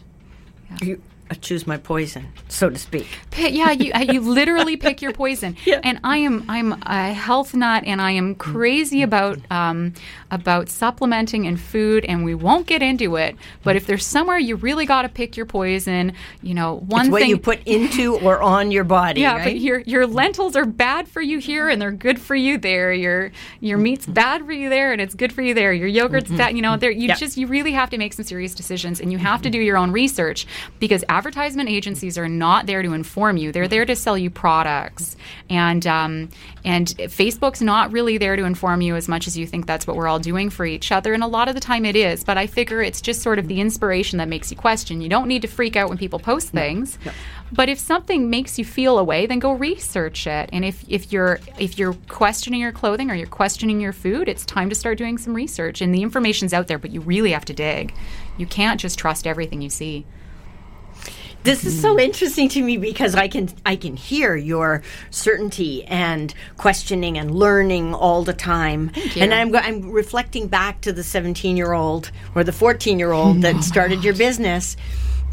You, 0.81 1.01
I 1.29 1.33
choose 1.33 1.65
my 1.65 1.77
poison, 1.77 2.27
so 2.49 2.69
to 2.69 2.77
speak. 2.77 3.07
Yeah, 3.35 3.71
you 3.71 3.91
you 4.13 4.21
literally 4.21 4.77
pick 4.77 5.01
your 5.01 5.11
poison. 5.11 5.55
Yeah. 5.65 5.79
And 5.83 5.99
I 6.03 6.17
am 6.17 6.45
I'm 6.47 6.73
a 6.83 7.11
health 7.13 7.55
nut, 7.55 7.83
and 7.87 7.99
I 7.99 8.11
am 8.11 8.35
crazy 8.35 9.01
about 9.01 9.39
um, 9.49 9.93
about 10.29 10.69
supplementing 10.69 11.47
and 11.47 11.59
food, 11.59 12.05
and 12.05 12.23
we 12.23 12.35
won't 12.35 12.67
get 12.67 12.83
into 12.83 13.15
it. 13.15 13.35
But 13.63 13.75
if 13.75 13.87
there's 13.87 14.05
somewhere 14.05 14.37
you 14.37 14.55
really 14.55 14.85
got 14.85 15.01
to 15.01 15.09
pick 15.09 15.35
your 15.35 15.47
poison, 15.47 16.13
you 16.43 16.53
know, 16.53 16.75
one 16.87 17.07
It's 17.07 17.11
what 17.11 17.21
thing. 17.21 17.29
you 17.31 17.37
put 17.39 17.59
into 17.65 18.17
or 18.19 18.43
on 18.43 18.69
your 18.69 18.83
body, 18.83 19.21
yeah, 19.21 19.35
right? 19.37 19.43
but 19.45 19.55
your 19.59 19.79
your 19.79 20.05
lentils 20.05 20.55
are 20.55 20.65
bad 20.65 21.07
for 21.07 21.21
you 21.21 21.39
here, 21.39 21.67
and 21.69 21.81
they're 21.81 21.91
good 21.91 22.19
for 22.21 22.35
you 22.35 22.59
there. 22.59 22.93
Your 22.93 23.31
your 23.59 23.79
meat's 23.79 24.05
bad 24.05 24.45
for 24.45 24.51
you 24.51 24.69
there, 24.69 24.91
and 24.93 25.01
it's 25.01 25.15
good 25.15 25.33
for 25.33 25.41
you 25.41 25.55
there. 25.55 25.73
Your 25.73 25.87
yogurt's 25.87 26.29
bad, 26.29 26.55
you 26.55 26.61
know. 26.61 26.77
There, 26.77 26.91
you 26.91 27.07
Yeah. 27.07 27.15
just 27.15 27.37
you 27.37 27.47
really 27.47 27.71
have 27.71 27.89
to 27.89 27.97
make 27.97 28.13
some 28.13 28.25
serious 28.25 28.53
decisions, 28.53 29.01
and 29.01 29.11
you 29.11 29.17
have 29.17 29.41
to 29.41 29.49
do 29.49 29.59
your 29.59 29.77
own 29.77 29.91
research 29.91 30.45
because 30.79 31.03
advertisement 31.17 31.69
agencies 31.69 32.17
are 32.17 32.27
not 32.27 32.65
there 32.65 32.81
to 32.81 32.93
inform 32.93 33.37
you; 33.37 33.51
they're 33.51 33.67
there 33.67 33.85
to 33.85 33.95
sell 33.95 34.17
you 34.17 34.29
products, 34.29 35.15
and 35.49 35.85
um, 35.87 36.29
and 36.63 36.87
Facebook's 36.87 37.61
not 37.61 37.91
really 37.91 38.17
there 38.17 38.35
to 38.35 38.43
inform 38.43 38.81
you 38.81 38.95
as 38.95 39.07
much 39.07 39.27
as 39.27 39.37
you 39.37 39.47
think 39.47 39.65
that's 39.65 39.87
what 39.87 39.95
we're 39.95 40.07
all 40.07 40.19
doing 40.19 40.49
for 40.49 40.65
each 40.65 40.91
other, 40.91 41.13
and 41.13 41.23
a 41.23 41.27
lot 41.27 41.47
of 41.47 41.55
the 41.55 41.61
time 41.61 41.85
it 41.85 41.95
is. 41.95 42.23
But 42.23 42.37
I 42.37 42.47
figure 42.47 42.81
it's 42.81 43.01
just 43.01 43.21
sort 43.21 43.39
of 43.39 43.47
the 43.47 43.61
inspiration 43.61 44.17
that 44.17 44.27
makes 44.27 44.51
you 44.51 44.57
question. 44.57 45.01
You 45.01 45.09
don't 45.09 45.27
need 45.27 45.41
to 45.43 45.47
freak 45.47 45.75
out 45.75 45.89
when 45.89 45.97
people 45.97 46.19
post 46.19 46.49
things. 46.49 46.97
But 47.51 47.69
if 47.69 47.79
something 47.79 48.29
makes 48.29 48.57
you 48.57 48.65
feel 48.65 48.97
a 48.97 49.03
way, 49.03 49.27
then 49.27 49.39
go 49.39 49.53
research 49.53 50.25
it. 50.25 50.49
And 50.51 50.65
if, 50.65 50.83
if 50.89 51.11
you're 51.11 51.39
if 51.59 51.77
you're 51.77 51.95
questioning 52.07 52.59
your 52.59 52.71
clothing 52.71 53.11
or 53.11 53.15
you're 53.15 53.27
questioning 53.27 53.79
your 53.79 53.93
food, 53.93 54.27
it's 54.27 54.45
time 54.45 54.69
to 54.69 54.75
start 54.75 54.97
doing 54.97 55.17
some 55.17 55.33
research. 55.33 55.81
And 55.81 55.93
the 55.93 56.01
information's 56.01 56.53
out 56.53 56.67
there, 56.67 56.79
but 56.79 56.91
you 56.91 57.01
really 57.01 57.31
have 57.31 57.45
to 57.45 57.53
dig. 57.53 57.93
You 58.37 58.47
can't 58.47 58.79
just 58.79 58.97
trust 58.97 59.27
everything 59.27 59.61
you 59.61 59.69
see. 59.69 60.05
This 61.45 61.63
is 61.63 61.79
so 61.79 61.99
interesting 61.99 62.49
to 62.49 62.61
me 62.63 62.77
because 62.77 63.13
I 63.13 63.27
can 63.27 63.49
I 63.65 63.75
can 63.75 63.95
hear 63.95 64.35
your 64.35 64.81
certainty 65.11 65.83
and 65.85 66.33
questioning 66.57 67.17
and 67.19 67.29
learning 67.33 67.93
all 67.93 68.23
the 68.23 68.33
time. 68.33 68.91
And 69.15 69.31
I'm 69.33 69.51
go- 69.51 69.59
I'm 69.59 69.91
reflecting 69.91 70.47
back 70.47 70.81
to 70.81 70.91
the 70.91 71.03
17 71.03 71.55
year 71.55 71.73
old 71.73 72.11
or 72.33 72.43
the 72.43 72.51
14 72.51 72.97
year 72.99 73.11
old 73.11 73.41
that 73.43 73.63
started 73.63 74.03
your 74.03 74.15
business. 74.15 74.75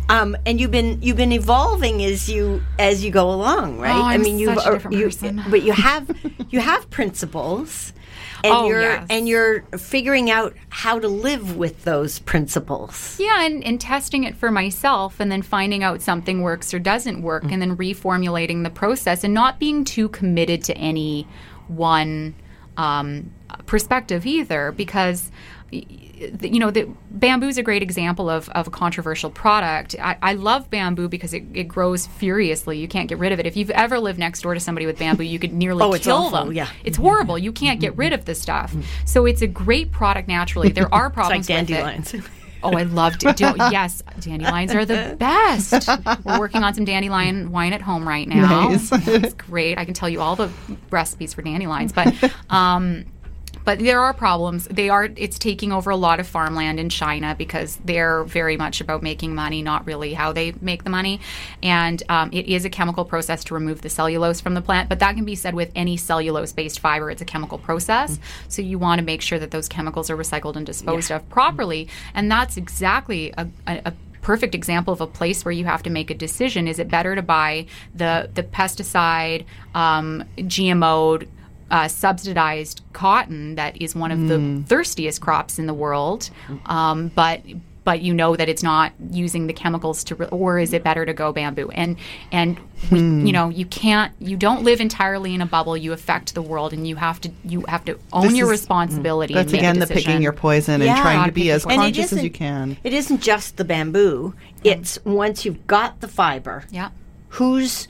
Um, 0.08 0.36
and 0.44 0.60
you've 0.60 0.70
been 0.70 1.00
you've 1.00 1.16
been 1.16 1.32
evolving 1.32 2.04
as 2.04 2.28
you 2.28 2.60
as 2.78 3.02
you 3.04 3.10
go 3.10 3.30
along, 3.30 3.78
right? 3.78 3.96
Oh, 3.96 4.02
I 4.02 4.14
I'm 4.14 4.22
mean, 4.22 4.38
you've 4.38 4.54
such 4.58 4.66
a 4.66 4.72
different 4.72 4.96
you, 4.98 5.04
person. 5.06 5.42
but 5.48 5.62
you 5.62 5.72
have 5.72 6.10
you 6.50 6.60
have 6.60 6.90
principles, 6.90 7.92
and 8.44 8.52
Oh, 8.52 8.66
you're 8.66 8.80
yes. 8.82 9.06
and 9.10 9.28
you're 9.28 9.62
figuring 9.78 10.30
out 10.30 10.54
how 10.68 10.98
to 10.98 11.08
live 11.08 11.56
with 11.56 11.84
those 11.84 12.18
principles. 12.20 13.16
Yeah, 13.18 13.44
and, 13.44 13.62
and 13.64 13.80
testing 13.80 14.24
it 14.24 14.36
for 14.36 14.50
myself 14.50 15.20
and 15.20 15.30
then 15.30 15.42
finding 15.42 15.82
out 15.82 16.02
something 16.02 16.42
works 16.42 16.74
or 16.74 16.78
doesn't 16.78 17.22
work 17.22 17.44
and 17.50 17.60
then 17.62 17.76
reformulating 17.76 18.64
the 18.64 18.70
process 18.70 19.24
and 19.24 19.32
not 19.32 19.58
being 19.58 19.84
too 19.84 20.08
committed 20.08 20.64
to 20.64 20.76
any 20.76 21.26
one 21.68 22.34
um, 22.76 23.30
perspective 23.66 24.26
either 24.26 24.72
because 24.72 25.30
you 26.40 26.58
know 26.60 26.70
the 26.70 26.88
bamboo 27.10 27.48
is 27.48 27.58
a 27.58 27.62
great 27.62 27.82
example 27.82 28.28
of, 28.30 28.48
of 28.50 28.66
a 28.66 28.70
controversial 28.70 29.30
product 29.30 29.94
I, 30.00 30.16
I 30.22 30.32
love 30.34 30.70
bamboo 30.70 31.08
because 31.08 31.34
it, 31.34 31.44
it 31.54 31.64
grows 31.64 32.06
furiously 32.06 32.78
you 32.78 32.88
can't 32.88 33.08
get 33.08 33.18
rid 33.18 33.32
of 33.32 33.40
it 33.40 33.46
if 33.46 33.56
you've 33.56 33.70
ever 33.70 33.98
lived 33.98 34.18
next 34.18 34.42
door 34.42 34.54
to 34.54 34.60
somebody 34.60 34.86
with 34.86 34.98
bamboo 34.98 35.24
you 35.24 35.38
could 35.38 35.52
nearly 35.52 35.82
Oh, 35.86 35.92
kill 35.98 36.30
them 36.30 36.52
yeah. 36.52 36.68
it's 36.84 36.96
horrible 36.96 37.38
you 37.38 37.52
can't 37.52 37.80
get 37.80 37.96
rid 37.96 38.12
of 38.12 38.24
this 38.24 38.40
stuff 38.40 38.74
so 39.04 39.26
it's 39.26 39.42
a 39.42 39.46
great 39.46 39.90
product 39.92 40.28
naturally 40.28 40.68
there 40.70 40.92
are 40.94 41.06
It's 41.06 41.16
like 41.16 41.46
problems 41.46 41.48
with 41.48 41.56
it. 41.56 41.66
dandelions. 41.66 42.14
Oh, 42.64 42.76
I 42.76 42.84
love 42.84 43.18
da- 43.18 43.34
yes, 43.72 44.02
dandelions 44.20 44.72
are 44.72 44.84
the 44.84 45.16
best. 45.18 45.88
We're 46.24 46.38
working 46.38 46.62
on 46.62 46.74
some 46.74 46.84
dandelion 46.84 47.50
wine 47.50 47.72
at 47.72 47.82
home 47.82 48.06
right 48.06 48.28
now. 48.28 48.68
Nice. 48.68 48.88
it's 49.08 49.34
great. 49.34 49.78
I 49.78 49.84
can 49.84 49.94
tell 49.94 50.08
you 50.08 50.20
all 50.20 50.36
the 50.36 50.48
recipes 50.88 51.34
for 51.34 51.42
dandelions, 51.42 51.92
but 51.92 52.14
um, 52.50 53.04
but 53.64 53.78
there 53.78 54.00
are 54.00 54.12
problems. 54.12 54.66
They 54.66 54.88
are. 54.88 55.08
It's 55.16 55.38
taking 55.38 55.72
over 55.72 55.90
a 55.90 55.96
lot 55.96 56.20
of 56.20 56.26
farmland 56.26 56.80
in 56.80 56.88
China 56.88 57.34
because 57.36 57.76
they're 57.84 58.24
very 58.24 58.56
much 58.56 58.80
about 58.80 59.02
making 59.02 59.34
money, 59.34 59.62
not 59.62 59.86
really 59.86 60.14
how 60.14 60.32
they 60.32 60.52
make 60.60 60.84
the 60.84 60.90
money. 60.90 61.20
And 61.62 62.02
um, 62.08 62.30
it 62.32 62.46
is 62.46 62.64
a 62.64 62.70
chemical 62.70 63.04
process 63.04 63.44
to 63.44 63.54
remove 63.54 63.82
the 63.82 63.90
cellulose 63.90 64.40
from 64.40 64.54
the 64.54 64.62
plant. 64.62 64.88
But 64.88 64.98
that 65.00 65.14
can 65.14 65.24
be 65.24 65.34
said 65.34 65.54
with 65.54 65.70
any 65.74 65.96
cellulose-based 65.96 66.80
fiber. 66.80 67.10
It's 67.10 67.22
a 67.22 67.26
chemical 67.26 67.58
process. 67.58 68.18
So 68.48 68.62
you 68.62 68.78
want 68.78 68.98
to 68.98 69.04
make 69.04 69.22
sure 69.22 69.38
that 69.38 69.50
those 69.50 69.68
chemicals 69.68 70.10
are 70.10 70.16
recycled 70.16 70.56
and 70.56 70.66
disposed 70.66 71.10
of 71.10 71.28
properly. 71.28 71.88
And 72.14 72.30
that's 72.30 72.56
exactly 72.56 73.32
a, 73.36 73.48
a, 73.66 73.82
a 73.86 73.92
perfect 74.22 74.54
example 74.54 74.92
of 74.92 75.00
a 75.00 75.06
place 75.06 75.44
where 75.44 75.52
you 75.52 75.64
have 75.64 75.82
to 75.82 75.90
make 75.90 76.10
a 76.10 76.14
decision. 76.14 76.68
Is 76.68 76.78
it 76.78 76.88
better 76.88 77.14
to 77.14 77.22
buy 77.22 77.66
the 77.94 78.30
the 78.32 78.42
pesticide, 78.42 79.44
um, 79.74 80.24
GMO'd, 80.36 81.28
uh, 81.72 81.88
subsidized 81.88 82.82
cotton 82.92 83.56
that 83.56 83.80
is 83.82 83.96
one 83.96 84.12
of 84.12 84.28
the 84.28 84.62
thirstiest 84.68 85.20
crops 85.20 85.58
in 85.58 85.66
the 85.66 85.74
world, 85.74 86.30
um, 86.66 87.08
but 87.08 87.40
but 87.84 88.00
you 88.00 88.14
know 88.14 88.36
that 88.36 88.48
it's 88.48 88.62
not 88.62 88.92
using 89.10 89.48
the 89.48 89.52
chemicals 89.52 90.04
to, 90.04 90.14
re- 90.14 90.28
or 90.30 90.60
is 90.60 90.72
it 90.72 90.84
better 90.84 91.04
to 91.04 91.12
go 91.12 91.32
bamboo? 91.32 91.68
And 91.70 91.96
and 92.30 92.60
we, 92.92 92.98
you 93.00 93.32
know 93.32 93.48
you 93.48 93.66
can't 93.66 94.12
you 94.20 94.36
don't 94.36 94.62
live 94.62 94.80
entirely 94.80 95.34
in 95.34 95.40
a 95.40 95.46
bubble. 95.46 95.76
You 95.76 95.92
affect 95.92 96.34
the 96.34 96.42
world, 96.42 96.72
and 96.72 96.86
you 96.86 96.94
have 96.96 97.20
to 97.22 97.30
you 97.44 97.62
have 97.66 97.84
to 97.86 97.98
own 98.12 98.28
This 98.28 98.36
your 98.36 98.52
is- 98.52 98.60
responsibility. 98.60 99.34
That's 99.34 99.52
and 99.52 99.58
again 99.58 99.78
the 99.80 99.86
picking 99.88 100.22
your 100.22 100.32
poison 100.32 100.80
and 100.82 101.00
trying 101.00 101.26
to 101.26 101.32
be 101.32 101.50
as 101.50 101.64
your 101.64 101.72
And 101.72 101.82
it 101.82 101.94
conscious 101.96 102.12
as 102.12 102.22
you 102.22 102.30
can. 102.30 102.76
It 102.84 102.92
isn't 102.92 103.20
just 103.20 103.56
the 103.56 103.64
bamboo. 103.64 104.34
It's 104.62 105.04
once 105.04 105.44
you've 105.44 105.66
got 105.66 106.00
the 106.00 106.08
fiber. 106.08 106.64
Yeah. 106.70 106.90
Who's 107.30 107.88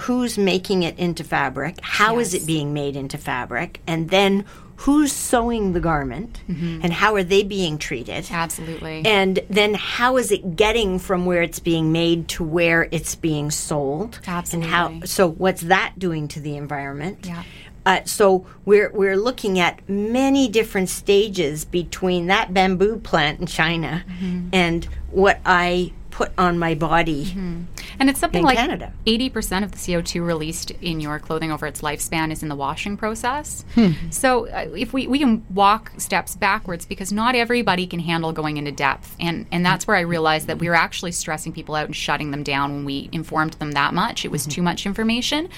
who's 0.00 0.36
making 0.38 0.82
it 0.82 0.98
into 0.98 1.22
fabric? 1.24 1.78
How 1.82 2.18
is 2.18 2.32
Yes. 2.34 2.42
it 2.42 2.46
being 2.46 2.72
made 2.74 2.96
into 2.96 3.18
fabric? 3.18 3.80
And 3.86 4.10
then 4.10 4.44
who's 4.76 5.12
sewing 5.12 5.74
the 5.74 5.80
garment 5.80 6.40
and 6.48 6.90
how 6.90 7.14
are 7.14 7.22
they 7.22 7.42
being 7.42 7.76
treated. 7.76 8.26
Absolutely. 8.30 9.02
And 9.04 9.38
then 9.50 9.74
how 9.74 10.16
is 10.16 10.32
it 10.32 10.56
getting 10.56 10.98
from 10.98 11.26
where 11.26 11.42
it's 11.42 11.58
being 11.60 11.92
made 11.92 12.28
to 12.28 12.42
where 12.44 12.88
it's 12.90 13.14
being 13.14 13.50
sold? 13.50 14.20
Absolutely. 14.26 14.72
And 14.72 15.00
how 15.02 15.06
so 15.06 15.28
what's 15.28 15.60
that 15.62 15.98
doing 15.98 16.28
to 16.28 16.40
the 16.40 16.56
environment? 16.56 17.18
Yeah. 17.26 17.42
Uh, 17.84 18.00
so 18.04 18.46
we're 18.64 18.90
we're 18.92 19.16
looking 19.18 19.58
at 19.58 19.86
many 19.88 20.48
different 20.48 20.88
stages 20.88 21.64
between 21.66 22.26
that 22.28 22.52
bamboo 22.54 22.96
plant 22.98 23.40
in 23.40 23.46
China 23.46 24.02
Mm-hmm. 24.08 24.48
and 24.52 24.84
what 25.10 25.40
I 25.44 25.92
put 26.20 26.32
on 26.36 26.58
my 26.58 26.74
body. 26.74 27.24
Mm-hmm. 27.24 27.62
And 27.98 28.10
it's 28.10 28.20
something 28.20 28.40
in 28.40 28.44
like 28.44 28.58
Canada. 28.58 28.92
80% 29.06 29.64
of 29.64 29.72
the 29.72 29.78
CO2 29.78 30.24
released 30.24 30.70
in 30.82 31.00
your 31.00 31.18
clothing 31.18 31.50
over 31.50 31.66
its 31.66 31.80
lifespan 31.80 32.30
is 32.30 32.42
in 32.42 32.50
the 32.50 32.54
washing 32.54 32.98
process. 32.98 33.64
Hmm. 33.74 33.92
So 34.10 34.46
uh, 34.48 34.68
if 34.76 34.92
we, 34.92 35.06
we 35.06 35.18
can 35.18 35.46
walk 35.48 35.92
steps 35.96 36.36
backwards 36.36 36.84
because 36.84 37.10
not 37.10 37.34
everybody 37.34 37.86
can 37.86 38.00
handle 38.00 38.32
going 38.32 38.58
into 38.58 38.70
depth. 38.70 39.16
And, 39.18 39.46
and 39.50 39.64
that's 39.64 39.86
where 39.86 39.96
I 39.96 40.00
realized 40.00 40.46
that 40.48 40.58
we 40.58 40.68
were 40.68 40.74
actually 40.74 41.12
stressing 41.12 41.54
people 41.54 41.74
out 41.74 41.86
and 41.86 41.96
shutting 41.96 42.32
them 42.32 42.42
down 42.42 42.72
when 42.72 42.84
we 42.84 43.08
informed 43.12 43.54
them 43.54 43.72
that 43.72 43.94
much. 43.94 44.26
It 44.26 44.30
was 44.30 44.42
mm-hmm. 44.42 44.50
too 44.50 44.62
much 44.62 44.84
information. 44.84 45.48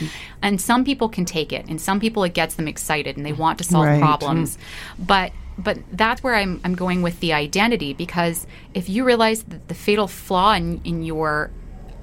And 0.43 0.61
some 0.61 0.85
people 0.85 1.09
can 1.09 1.25
take 1.25 1.53
it, 1.53 1.67
and 1.69 1.81
some 1.81 1.99
people 1.99 2.23
it 2.23 2.35
gets 2.35 2.55
them 2.55 2.69
excited 2.69 3.17
and 3.17 3.27
they 3.27 3.33
want 3.33 3.59
to 3.59 3.65
solve 3.65 3.87
Right. 3.87 4.01
problems. 4.01 4.57
Mm. 4.57 5.07
But 5.09 5.33
but 5.59 5.79
that's 5.93 6.23
where 6.23 6.35
I'm, 6.35 6.61
I'm 6.65 6.75
going 6.75 7.03
with 7.03 7.21
the 7.21 7.33
identity 7.33 7.93
because 7.93 8.47
if 8.75 8.89
you 8.89 9.05
realize 9.05 9.43
that 9.45 9.69
the 9.69 9.75
fatal 9.75 10.09
flaw 10.09 10.55
in, 10.55 10.81
in 10.85 11.03
your 11.03 11.51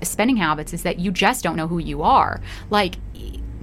spending 0.01 0.37
habits 0.37 0.73
is 0.73 0.83
that 0.83 0.99
you 0.99 1.11
just 1.11 1.43
don't 1.43 1.55
know 1.55 1.67
who 1.67 1.79
you 1.79 2.01
are. 2.01 2.41
Like 2.69 2.95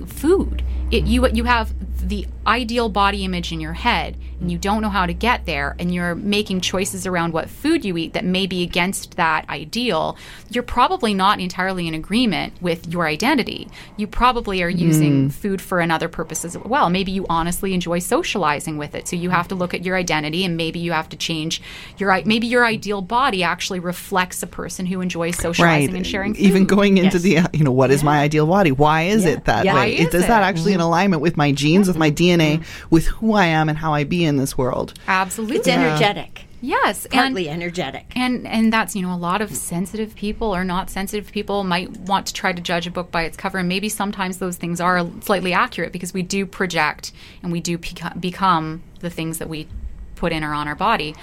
food, 0.07 0.63
it, 0.91 1.05
you 1.05 1.27
you 1.29 1.45
have 1.45 1.75
the 2.03 2.27
ideal 2.47 2.89
body 2.89 3.25
image 3.25 3.53
in 3.53 3.61
your 3.61 3.73
head, 3.73 4.17
and 4.41 4.53
you 4.53 4.59
don't 4.59 4.83
know 4.83 4.89
how 4.89 5.07
to 5.07 5.15
get 5.15 5.47
there, 5.47 5.75
and 5.79 5.93
you're 5.93 6.15
making 6.15 6.61
choices 6.61 7.07
around 7.07 7.33
what 7.33 7.49
food 7.49 7.85
you 7.85 7.97
eat 7.97 8.13
that 8.13 8.25
may 8.25 8.47
be 8.47 8.63
against 8.63 9.17
that 9.17 9.49
ideal. 9.49 10.17
You're 10.51 10.63
probably 10.63 11.15
not 11.15 11.41
entirely 11.41 11.89
in 11.89 11.95
agreement 11.95 12.53
with 12.61 12.87
your 12.87 13.07
identity. 13.07 13.69
You 13.97 14.07
probably 14.07 14.63
are 14.63 14.69
using 14.69 15.25
hmm. 15.25 15.29
food 15.29 15.61
for 15.61 15.81
another 15.81 16.09
purpose 16.09 16.45
as 16.45 16.57
well. 16.59 16.91
Maybe 16.91 17.13
you 17.13 17.27
honestly 17.29 17.75
enjoy 17.75 17.99
socializing 17.99 18.77
with 18.77 18.95
it, 18.95 19.09
so 19.09 19.17
you 19.17 19.31
have 19.31 19.49
to 19.49 19.55
look 19.55 19.75
at 19.75 19.85
your 19.85 19.97
identity, 19.97 20.45
and 20.45 20.57
maybe 20.57 20.79
you 20.79 20.93
have 20.93 21.09
to 21.09 21.17
change 21.17 21.63
your 21.99 22.23
maybe 22.25 22.47
your 22.47 22.65
ideal 22.65 23.03
body 23.03 23.43
actually 23.43 23.81
reflects 23.81 24.43
a 24.43 24.47
person 24.47 24.87
who 24.87 25.01
enjoys 25.01 25.37
socializing 25.37 25.89
right 25.89 25.97
and 25.97 26.07
sharing 26.07 26.35
food. 26.35 26.43
even 26.43 26.65
going 26.65 26.99
into 26.99 27.19
Yes. 27.19 27.49
the 27.51 27.59
you 27.59 27.65
know 27.65 27.73
what 27.73 27.91
is 27.91 28.03
my 28.05 28.21
ideal 28.21 28.47
body 28.47 28.73
why 28.73 29.03
is 29.03 29.25
Yeah. 29.25 29.33
it 29.33 29.45
that 29.45 29.65
Yeah. 29.65 29.75
way 29.75 29.97
Is- 29.97 30.15
is 30.15 30.27
that 30.27 30.43
actually 30.43 30.73
mm-hmm. 30.73 30.81
in 30.81 30.87
alignment 30.87 31.23
with 31.23 31.37
my 31.37 31.53
genes 31.53 31.86
with 31.87 31.97
my 31.97 32.11
dna 32.11 32.59
mm-hmm. 32.59 32.87
with 32.91 33.07
who 33.07 33.33
i 33.35 33.45
am 33.47 33.69
and 33.69 33.79
how 33.79 33.93
i 33.95 34.05
be 34.05 34.25
in 34.25 34.37
this 34.37 34.57
world 34.59 34.95
Absolutely. 35.07 35.57
It's 35.57 35.69
energetic. 35.69 36.45
Yes, 36.63 37.07
Partly 37.11 37.49
and 37.49 37.63
energetic. 37.63 38.07
and 38.17 38.47
and 38.47 38.73
that's 38.73 38.97
you 38.97 39.03
know 39.03 39.15
a 39.15 39.17
lot 39.17 39.43
of 39.43 39.55
sensitive 39.55 40.15
people 40.17 40.55
or 40.55 40.65
not 40.65 40.89
sensitive 40.91 41.31
people 41.31 41.65
might 41.65 41.91
want 41.99 42.27
to 42.27 42.33
try 42.33 42.53
to 42.53 42.61
judge 42.63 42.87
a 42.87 42.91
book 42.91 43.11
by 43.11 43.23
its 43.25 43.37
cover, 43.37 43.59
and 43.59 43.69
maybe 43.69 43.89
sometimes 43.89 44.39
those 44.39 44.57
things 44.57 44.81
are 44.81 45.07
slightly 45.21 45.53
accurate 45.53 45.93
because 45.93 46.15
we 46.15 46.23
do 46.23 46.47
project 46.47 47.13
and 47.43 47.53
we 47.53 47.61
do 47.61 47.77
peca- 47.79 48.19
become 48.21 48.83
the 49.01 49.11
things 49.11 49.39
that 49.39 49.49
we 49.49 49.69
put 50.17 50.33
in 50.33 50.43
or 50.43 50.55
on 50.55 50.67
our 50.67 50.75
body. 50.75 51.15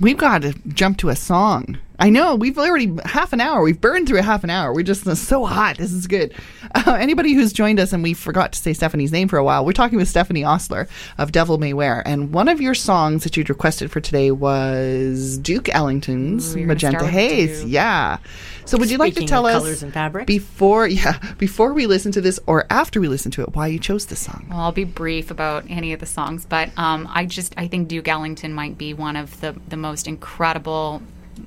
we've 0.00 0.16
got 0.18 0.42
to 0.42 0.54
jump 0.68 0.96
to 0.98 1.10
a 1.10 1.16
song 1.16 1.78
i 2.00 2.10
know 2.10 2.34
we've 2.34 2.58
already 2.58 2.92
half 3.04 3.32
an 3.32 3.40
hour 3.40 3.62
we've 3.62 3.80
burned 3.80 4.08
through 4.08 4.18
a 4.18 4.22
half 4.22 4.44
an 4.44 4.50
hour. 4.50 4.72
We're 4.72 4.82
just 4.82 5.04
so 5.16 5.44
hot. 5.44 5.76
This 5.76 5.92
is 5.92 6.06
good. 6.06 6.34
Uh, 6.74 6.96
anybody 6.98 7.32
who's 7.32 7.52
joined 7.52 7.80
us 7.80 7.92
and 7.92 8.02
we 8.02 8.14
forgot 8.14 8.52
to 8.52 8.58
say 8.58 8.72
stephanie's 8.72 9.12
name 9.12 9.28
for 9.28 9.38
a 9.38 9.44
while 9.44 9.64
we're 9.64 9.72
talking 9.72 9.98
with 9.98 10.08
stephanie 10.08 10.44
osler 10.44 10.88
of 11.18 11.32
devil 11.32 11.58
may 11.58 11.72
wear. 11.72 12.02
And 12.06 12.32
one 12.32 12.48
of 12.48 12.60
your 12.60 12.74
songs 12.74 13.24
that 13.24 13.36
you'd 13.36 13.48
requested 13.48 13.90
for 13.90 14.00
today 14.00 14.30
was 14.30 15.38
duke 15.38 15.68
ellington's 15.68 16.56
Ooh, 16.56 16.66
magenta 16.66 17.06
haze. 17.06 17.64
Yeah. 17.64 18.18
So 18.64 18.78
would 18.78 18.90
you 18.90 18.98
like 18.98 19.14
to 19.14 19.26
tell 19.26 19.46
us 19.46 19.54
colours 19.54 19.82
and 19.82 19.92
fabrics. 19.92 20.26
before 20.26 20.86
yeah 20.86 21.18
before 21.38 21.72
we 21.72 21.86
listen 21.86 22.12
to 22.12 22.20
this 22.20 22.38
or 22.46 22.66
after 22.70 23.00
we 23.00 23.08
listen 23.08 23.30
to 23.32 23.42
it 23.42 23.54
why 23.54 23.66
you 23.68 23.78
chose 23.78 24.06
this 24.06 24.20
song? 24.20 24.46
Well, 24.48 24.60
I'll 24.60 24.72
be 24.72 24.84
brief 24.84 25.30
about 25.30 25.64
any 25.68 25.92
of 25.92 26.00
the 26.00 26.06
songs, 26.06 26.44
but 26.44 26.70
um, 26.78 27.08
I 27.12 27.26
just 27.26 27.54
I 27.56 27.68
think 27.68 27.88
Duke 27.88 28.08
Ellington 28.08 28.52
might 28.52 28.78
be 28.78 28.94
one 28.94 29.16
of 29.16 29.40
the 29.40 29.54
the 29.68 29.76
most 29.76 30.06
incredible 30.06 31.02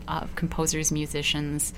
uh, 0.07 0.27
composers, 0.35 0.91
musicians. 0.91 1.73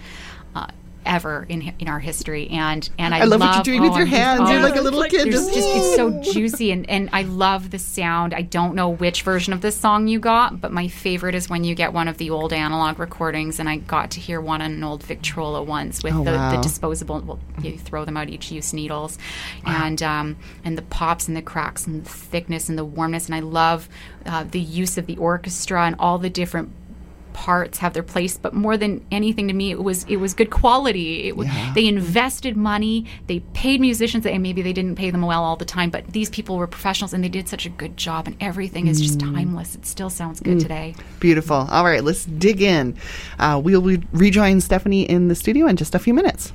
Uh, 0.55 0.67
ever 1.05 1.45
in 1.47 1.73
in 1.79 1.87
our 1.87 1.99
history 1.99 2.49
and 2.49 2.89
and 2.97 3.13
I, 3.13 3.19
I 3.19 3.23
love 3.25 3.39
what 3.39 3.55
you're 3.55 3.77
doing 3.77 3.89
with 3.89 3.97
your 3.97 4.05
hands. 4.07 4.49
You're 4.49 4.59
oh, 4.59 4.63
like 4.63 4.75
a 4.75 4.81
little 4.81 5.03
kid, 5.03 5.31
just- 5.31 5.53
just 5.53 5.67
it's 5.71 5.95
so 5.95 6.21
juicy 6.33 6.71
and 6.71 6.89
and 6.89 7.09
I 7.13 7.23
love 7.23 7.71
the 7.71 7.79
sound. 7.79 8.33
I 8.33 8.41
don't 8.41 8.75
know 8.75 8.89
which 8.89 9.21
version 9.21 9.53
of 9.53 9.61
this 9.61 9.75
song 9.77 10.07
you 10.07 10.19
got, 10.19 10.59
but 10.59 10.71
my 10.71 10.87
favorite 10.87 11.35
is 11.35 11.49
when 11.49 11.63
you 11.63 11.75
get 11.75 11.93
one 11.93 12.07
of 12.07 12.17
the 12.17 12.29
old 12.29 12.53
analog 12.53 12.99
recordings, 12.99 13.59
and 13.59 13.69
I 13.69 13.77
got 13.77 14.11
to 14.11 14.19
hear 14.19 14.41
one 14.41 14.61
on 14.61 14.71
an 14.71 14.83
old 14.83 15.03
Victrola 15.03 15.61
once 15.63 16.03
with 16.03 16.13
Oh, 16.13 16.23
the, 16.23 16.31
wow. 16.31 16.55
the 16.55 16.61
disposable. 16.61 17.21
Well, 17.21 17.39
you 17.61 17.77
throw 17.77 18.05
them 18.05 18.17
out 18.17 18.29
each 18.29 18.51
use 18.51 18.73
needles, 18.73 19.17
and 19.65 20.01
um, 20.01 20.37
and 20.63 20.77
the 20.77 20.81
pops 20.81 21.27
and 21.27 21.37
the 21.37 21.41
cracks 21.41 21.85
and 21.85 22.03
the 22.03 22.09
thickness 22.09 22.69
and 22.69 22.77
the 22.77 22.85
warmness, 22.85 23.27
and 23.27 23.35
I 23.35 23.41
love 23.41 23.87
uh, 24.25 24.43
the 24.43 24.59
use 24.59 24.97
of 24.97 25.05
the 25.05 25.17
orchestra 25.17 25.85
and 25.85 25.95
all 25.99 26.17
the 26.17 26.29
different 26.29 26.71
parts 27.35 27.79
have 27.79 27.93
their 27.93 28.01
place 28.13 28.37
but 28.37 28.53
more 28.53 28.77
than 28.77 29.05
anything 29.11 29.45
to 29.49 29.53
me 29.53 29.69
it 29.69 29.83
was 29.83 30.05
it 30.05 30.15
was 30.15 30.33
good 30.33 30.49
quality 30.49 31.27
it 31.27 31.35
was 31.35 31.47
Yeah. 31.47 31.73
they 31.75 31.85
invested 31.85 32.55
money 32.55 33.05
they 33.27 33.39
paid 33.53 33.81
musicians 33.81 34.25
and 34.25 34.41
maybe 34.41 34.61
they 34.61 34.71
didn't 34.71 34.95
pay 34.95 35.11
them 35.11 35.21
well 35.21 35.43
all 35.43 35.57
the 35.57 35.65
time 35.65 35.89
but 35.89 36.07
these 36.13 36.29
people 36.29 36.55
were 36.55 36.65
professionals 36.65 37.11
and 37.13 37.21
they 37.21 37.27
did 37.29 37.49
such 37.49 37.65
a 37.65 37.69
good 37.69 37.97
job 37.97 38.25
and 38.25 38.37
everything 38.39 38.87
is 38.87 39.01
just 39.01 39.19
timeless 39.19 39.75
it 39.75 39.85
still 39.85 40.09
sounds 40.09 40.39
good 40.39 40.59
today 40.61 40.95
Beautiful. 41.19 41.67
All 41.69 41.83
right, 41.83 42.03
let's 42.03 42.25
dig 42.25 42.61
in. 42.61 42.95
Uh, 43.39 43.59
we'll 43.63 43.81
re- 43.81 44.03
rejoin 44.13 44.61
Stephanie 44.61 45.03
in 45.03 45.27
the 45.27 45.35
studio 45.35 45.65
in 45.67 45.75
just 45.75 45.95
a 45.95 45.99
few 45.99 46.13
minutes. 46.13 46.53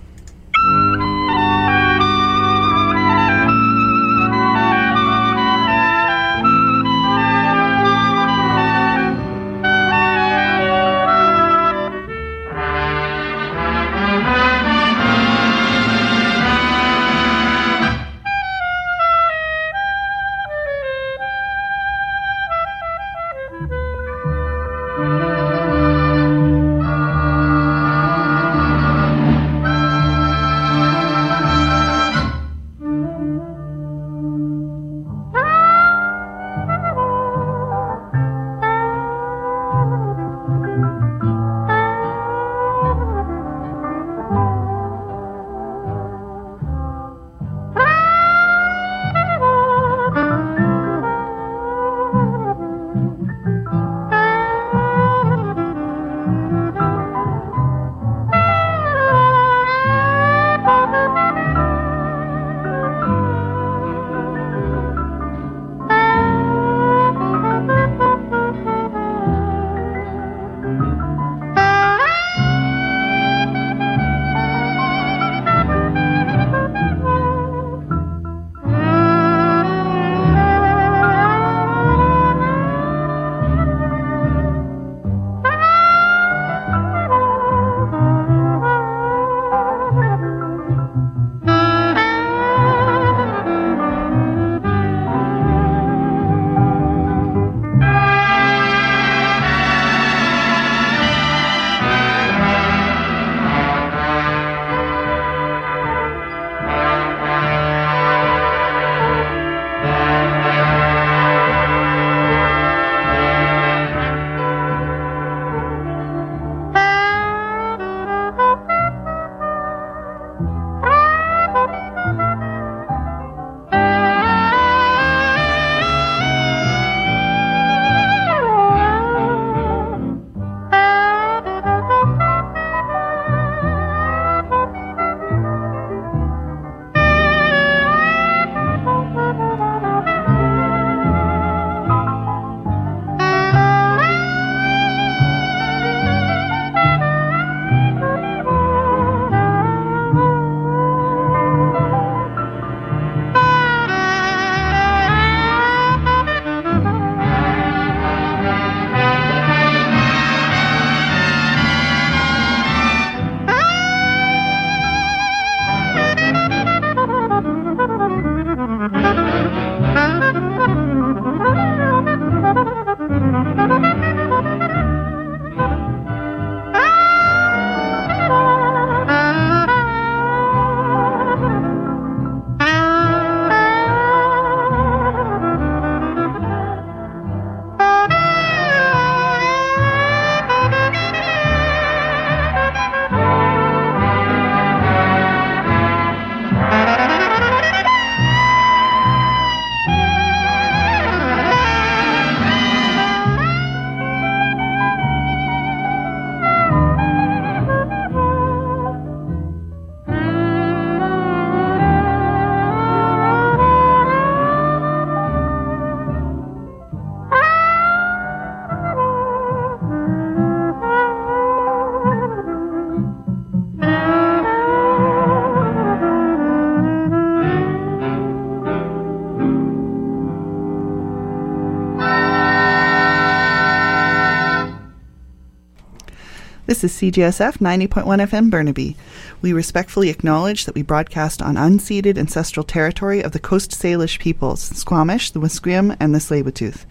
This 236.80 237.02
is 237.02 237.12
CJSF 237.12 237.58
90.1 237.58 238.04
FM 238.04 238.48
Burnaby. 238.48 238.96
We 239.42 239.52
respectfully 239.52 240.08
acknowledge 240.08 240.64
that 240.64 240.74
we 240.74 240.80
broadcast 240.80 241.42
on 241.42 241.56
unceded 241.56 242.16
ancestral 242.16 242.64
territory 242.64 243.22
of 243.22 243.32
the 243.32 243.38
Coast 243.38 243.72
Salish 243.72 244.18
peoples, 244.18 244.62
Squamish, 244.62 245.30
the 245.32 245.40
Musqueam, 245.40 245.94
and 246.00 246.14
the 246.14 246.18
Tsleil-Waututh. 246.20 246.86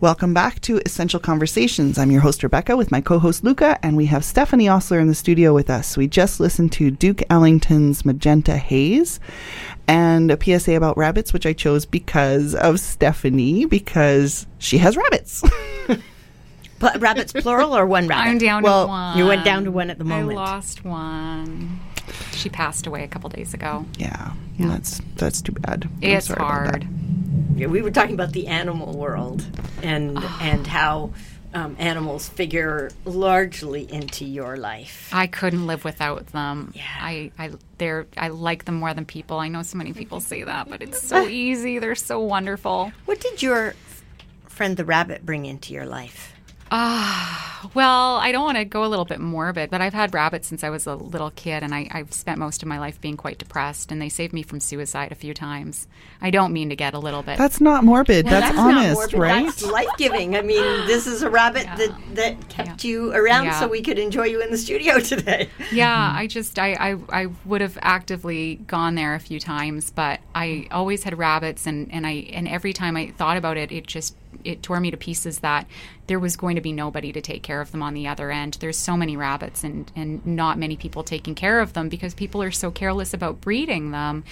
Welcome 0.00 0.32
back 0.32 0.62
to 0.62 0.78
Essential 0.78 1.20
Conversations. 1.20 1.98
I'm 1.98 2.10
your 2.10 2.22
host, 2.22 2.42
Rebecca, 2.42 2.74
with 2.74 2.90
my 2.90 3.02
co 3.02 3.18
host, 3.18 3.44
Luca, 3.44 3.78
and 3.82 3.98
we 3.98 4.06
have 4.06 4.24
Stephanie 4.24 4.68
Osler 4.68 4.98
in 4.98 5.08
the 5.08 5.14
studio 5.14 5.52
with 5.52 5.68
us. 5.68 5.94
We 5.94 6.08
just 6.08 6.40
listened 6.40 6.72
to 6.72 6.90
Duke 6.90 7.22
Ellington's 7.28 8.06
Magenta 8.06 8.56
Haze 8.56 9.20
and 9.86 10.30
a 10.30 10.38
PSA 10.42 10.72
about 10.72 10.96
rabbits, 10.96 11.34
which 11.34 11.44
I 11.44 11.52
chose 11.52 11.84
because 11.84 12.54
of 12.54 12.80
Stephanie, 12.80 13.66
because 13.66 14.46
she 14.56 14.78
has 14.78 14.96
rabbits. 14.96 15.44
But 16.82 17.00
rabbits 17.00 17.32
plural 17.32 17.74
or 17.74 17.86
one 17.86 18.08
rabbit? 18.08 18.28
I'm 18.28 18.38
down 18.38 18.62
Well, 18.62 18.84
to 18.84 18.88
one. 18.88 19.16
you 19.16 19.24
went 19.26 19.44
down 19.44 19.64
to 19.64 19.70
one 19.70 19.88
at 19.88 19.96
the 19.98 20.04
moment. 20.04 20.32
I 20.38 20.42
lost 20.42 20.84
one. 20.84 21.80
She 22.32 22.48
passed 22.50 22.86
away 22.86 23.04
a 23.04 23.08
couple 23.08 23.30
days 23.30 23.54
ago. 23.54 23.86
yeah, 23.96 24.32
that's 24.58 25.00
that's 25.16 25.40
too 25.40 25.52
bad. 25.52 25.88
It's 26.02 26.26
sorry 26.26 26.36
about 26.36 26.64
that. 26.64 26.82
hard. 26.82 26.88
Yeah, 27.56 27.66
we 27.68 27.82
were 27.82 27.90
talking 27.92 28.14
about 28.14 28.32
the 28.32 28.48
animal 28.48 28.98
world 28.98 29.46
and 29.82 30.18
and 30.40 30.66
how 30.66 31.12
um, 31.54 31.76
animals 31.78 32.28
figure 32.28 32.90
largely 33.04 33.90
into 33.92 34.24
your 34.24 34.56
life. 34.56 35.08
I 35.12 35.26
couldn't 35.28 35.66
live 35.68 35.84
without 35.84 36.26
them. 36.28 36.72
Yeah. 36.74 36.82
I, 36.98 37.30
I 37.38 37.50
they're 37.78 38.06
I 38.16 38.28
like 38.28 38.64
them 38.64 38.76
more 38.76 38.92
than 38.94 39.04
people. 39.04 39.38
I 39.38 39.46
know 39.48 39.62
so 39.62 39.78
many 39.78 39.92
people 39.92 40.20
say 40.20 40.42
that, 40.42 40.68
but 40.68 40.82
it's 40.82 41.00
so 41.00 41.26
easy. 41.28 41.78
They're 41.78 41.94
so 41.94 42.18
wonderful. 42.20 42.90
What 43.04 43.20
did 43.20 43.40
your 43.42 43.74
friend 44.48 44.76
the 44.76 44.84
rabbit 44.84 45.24
bring 45.24 45.46
into 45.46 45.72
your 45.74 45.86
life? 45.86 46.31
Ah, 46.74 47.70
well, 47.74 48.16
I 48.16 48.32
don't 48.32 48.44
want 48.44 48.56
to 48.56 48.64
go 48.64 48.82
a 48.82 48.88
little 48.88 49.04
bit 49.04 49.20
morbid, 49.20 49.68
but 49.68 49.82
I've 49.82 49.92
had 49.92 50.14
rabbits 50.14 50.48
since 50.48 50.64
I 50.64 50.70
was 50.70 50.86
a 50.86 50.94
little 50.94 51.30
kid, 51.30 51.62
and 51.62 51.74
I, 51.74 51.86
I've 51.90 52.12
spent 52.12 52.38
most 52.38 52.62
of 52.62 52.68
my 52.68 52.78
life 52.78 52.98
being 52.98 53.18
quite 53.18 53.36
depressed, 53.36 53.92
and 53.92 54.00
they 54.00 54.08
saved 54.08 54.32
me 54.32 54.42
from 54.42 54.58
suicide 54.58 55.12
a 55.12 55.14
few 55.14 55.34
times. 55.34 55.86
I 56.22 56.30
don't 56.30 56.52
mean 56.52 56.70
to 56.70 56.76
get 56.76 56.94
a 56.94 56.98
little 56.98 57.22
bit. 57.22 57.36
That's 57.36 57.60
not 57.60 57.84
morbid. 57.84 58.24
that's, 58.24 58.56
not 58.56 58.74
honest, 58.76 58.94
morbid, 58.94 59.18
right? 59.18 59.44
That's 59.44 59.62
life 59.66 59.88
giving. 59.98 60.34
I 60.34 60.40
mean, 60.40 60.86
this 60.86 61.06
is 61.06 61.22
a 61.22 61.28
rabbit 61.28 61.66
that, 61.76 61.94
that 62.14 62.48
kept 62.48 62.84
you 62.84 63.12
around 63.12 63.44
Yeah. 63.44 63.60
so 63.60 63.68
we 63.68 63.82
could 63.82 63.98
enjoy 63.98 64.24
you 64.24 64.40
in 64.40 64.50
the 64.50 64.58
studio 64.58 64.98
today. 64.98 65.50
yeah, 65.72 66.12
I 66.16 66.26
just 66.26 66.58
I, 66.58 66.72
I 66.72 67.22
I 67.24 67.26
would 67.44 67.60
have 67.60 67.76
actively 67.82 68.56
gone 68.66 68.94
there 68.94 69.14
a 69.14 69.20
few 69.20 69.38
times, 69.38 69.90
but 69.90 70.20
I 70.34 70.68
always 70.70 71.02
had 71.04 71.18
rabbits, 71.18 71.66
and 71.66 71.92
and 71.92 72.06
I 72.06 72.28
and 72.32 72.48
every 72.48 72.72
time 72.72 72.96
I 72.96 73.10
thought 73.10 73.36
about 73.36 73.58
it, 73.58 73.70
it 73.70 73.86
just 73.86 74.16
it 74.44 74.62
tore 74.62 74.80
me 74.80 74.90
to 74.90 74.96
pieces 74.96 75.40
that 75.40 75.66
there 76.06 76.18
was 76.18 76.36
going 76.36 76.56
to 76.56 76.60
be 76.60 76.72
nobody 76.72 77.12
to 77.12 77.20
take 77.20 77.42
care 77.42 77.60
of 77.60 77.70
them 77.70 77.82
on 77.82 77.94
the 77.94 78.08
other 78.08 78.30
end. 78.30 78.58
There's 78.60 78.76
so 78.76 78.96
many 78.96 79.16
rabbits 79.16 79.64
and 79.64 79.90
and 79.94 80.24
not 80.26 80.58
many 80.58 80.76
people 80.76 81.02
taking 81.02 81.34
care 81.34 81.60
of 81.60 81.72
them 81.72 81.88
because 81.88 82.14
people 82.14 82.42
are 82.42 82.50
so 82.50 82.70
careless 82.70 83.14
about 83.14 83.40
breeding 83.40 83.90
them, 83.90 84.24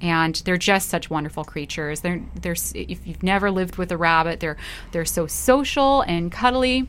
and 0.00 0.34
they're 0.44 0.56
just 0.56 0.88
such 0.88 1.10
wonderful 1.10 1.44
creatures. 1.44 2.00
They're 2.00 2.22
they're 2.34 2.56
if 2.74 3.06
you've 3.06 3.22
never 3.22 3.50
lived 3.50 3.76
with 3.76 3.92
a 3.92 3.96
rabbit, 3.96 4.40
they're 4.40 4.56
they're 4.92 5.04
so 5.04 5.26
social 5.26 6.02
and 6.02 6.32
cuddly 6.32 6.88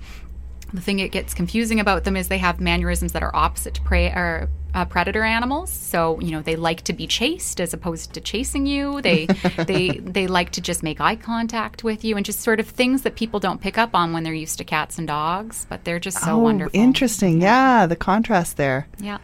the 0.73 0.81
thing 0.81 0.97
that 0.97 1.11
gets 1.11 1.33
confusing 1.33 1.79
about 1.79 2.03
them 2.03 2.15
is 2.15 2.27
they 2.27 2.37
have 2.37 2.59
mannerisms 2.59 3.13
that 3.13 3.23
are 3.23 3.35
opposite 3.35 3.73
to 3.75 3.81
prey 3.81 4.07
or 4.07 4.49
uh, 4.73 4.85
predator 4.85 5.23
animals. 5.23 5.71
So 5.71 6.19
you 6.19 6.31
know 6.31 6.41
they 6.41 6.55
like 6.55 6.81
to 6.83 6.93
be 6.93 7.07
chased 7.07 7.59
as 7.59 7.73
opposed 7.73 8.13
to 8.13 8.21
chasing 8.21 8.65
you. 8.65 9.01
They 9.01 9.25
they 9.57 9.89
they 9.99 10.27
like 10.27 10.51
to 10.51 10.61
just 10.61 10.83
make 10.83 11.01
eye 11.01 11.15
contact 11.15 11.83
with 11.83 12.03
you 12.03 12.17
and 12.17 12.25
just 12.25 12.41
sort 12.41 12.59
of 12.59 12.67
things 12.67 13.01
that 13.03 13.15
people 13.15 13.39
don't 13.39 13.61
pick 13.61 13.77
up 13.77 13.95
on 13.95 14.13
when 14.13 14.23
they're 14.23 14.33
used 14.33 14.57
to 14.59 14.63
cats 14.63 14.97
and 14.97 15.07
dogs. 15.07 15.65
But 15.69 15.83
they're 15.85 15.99
just 15.99 16.19
so 16.19 16.33
oh, 16.33 16.37
wonderful. 16.39 16.79
interesting. 16.79 17.41
Yeah, 17.41 17.85
the 17.85 17.95
contrast 17.95 18.57
there. 18.57 18.87
Yeah. 18.99 19.17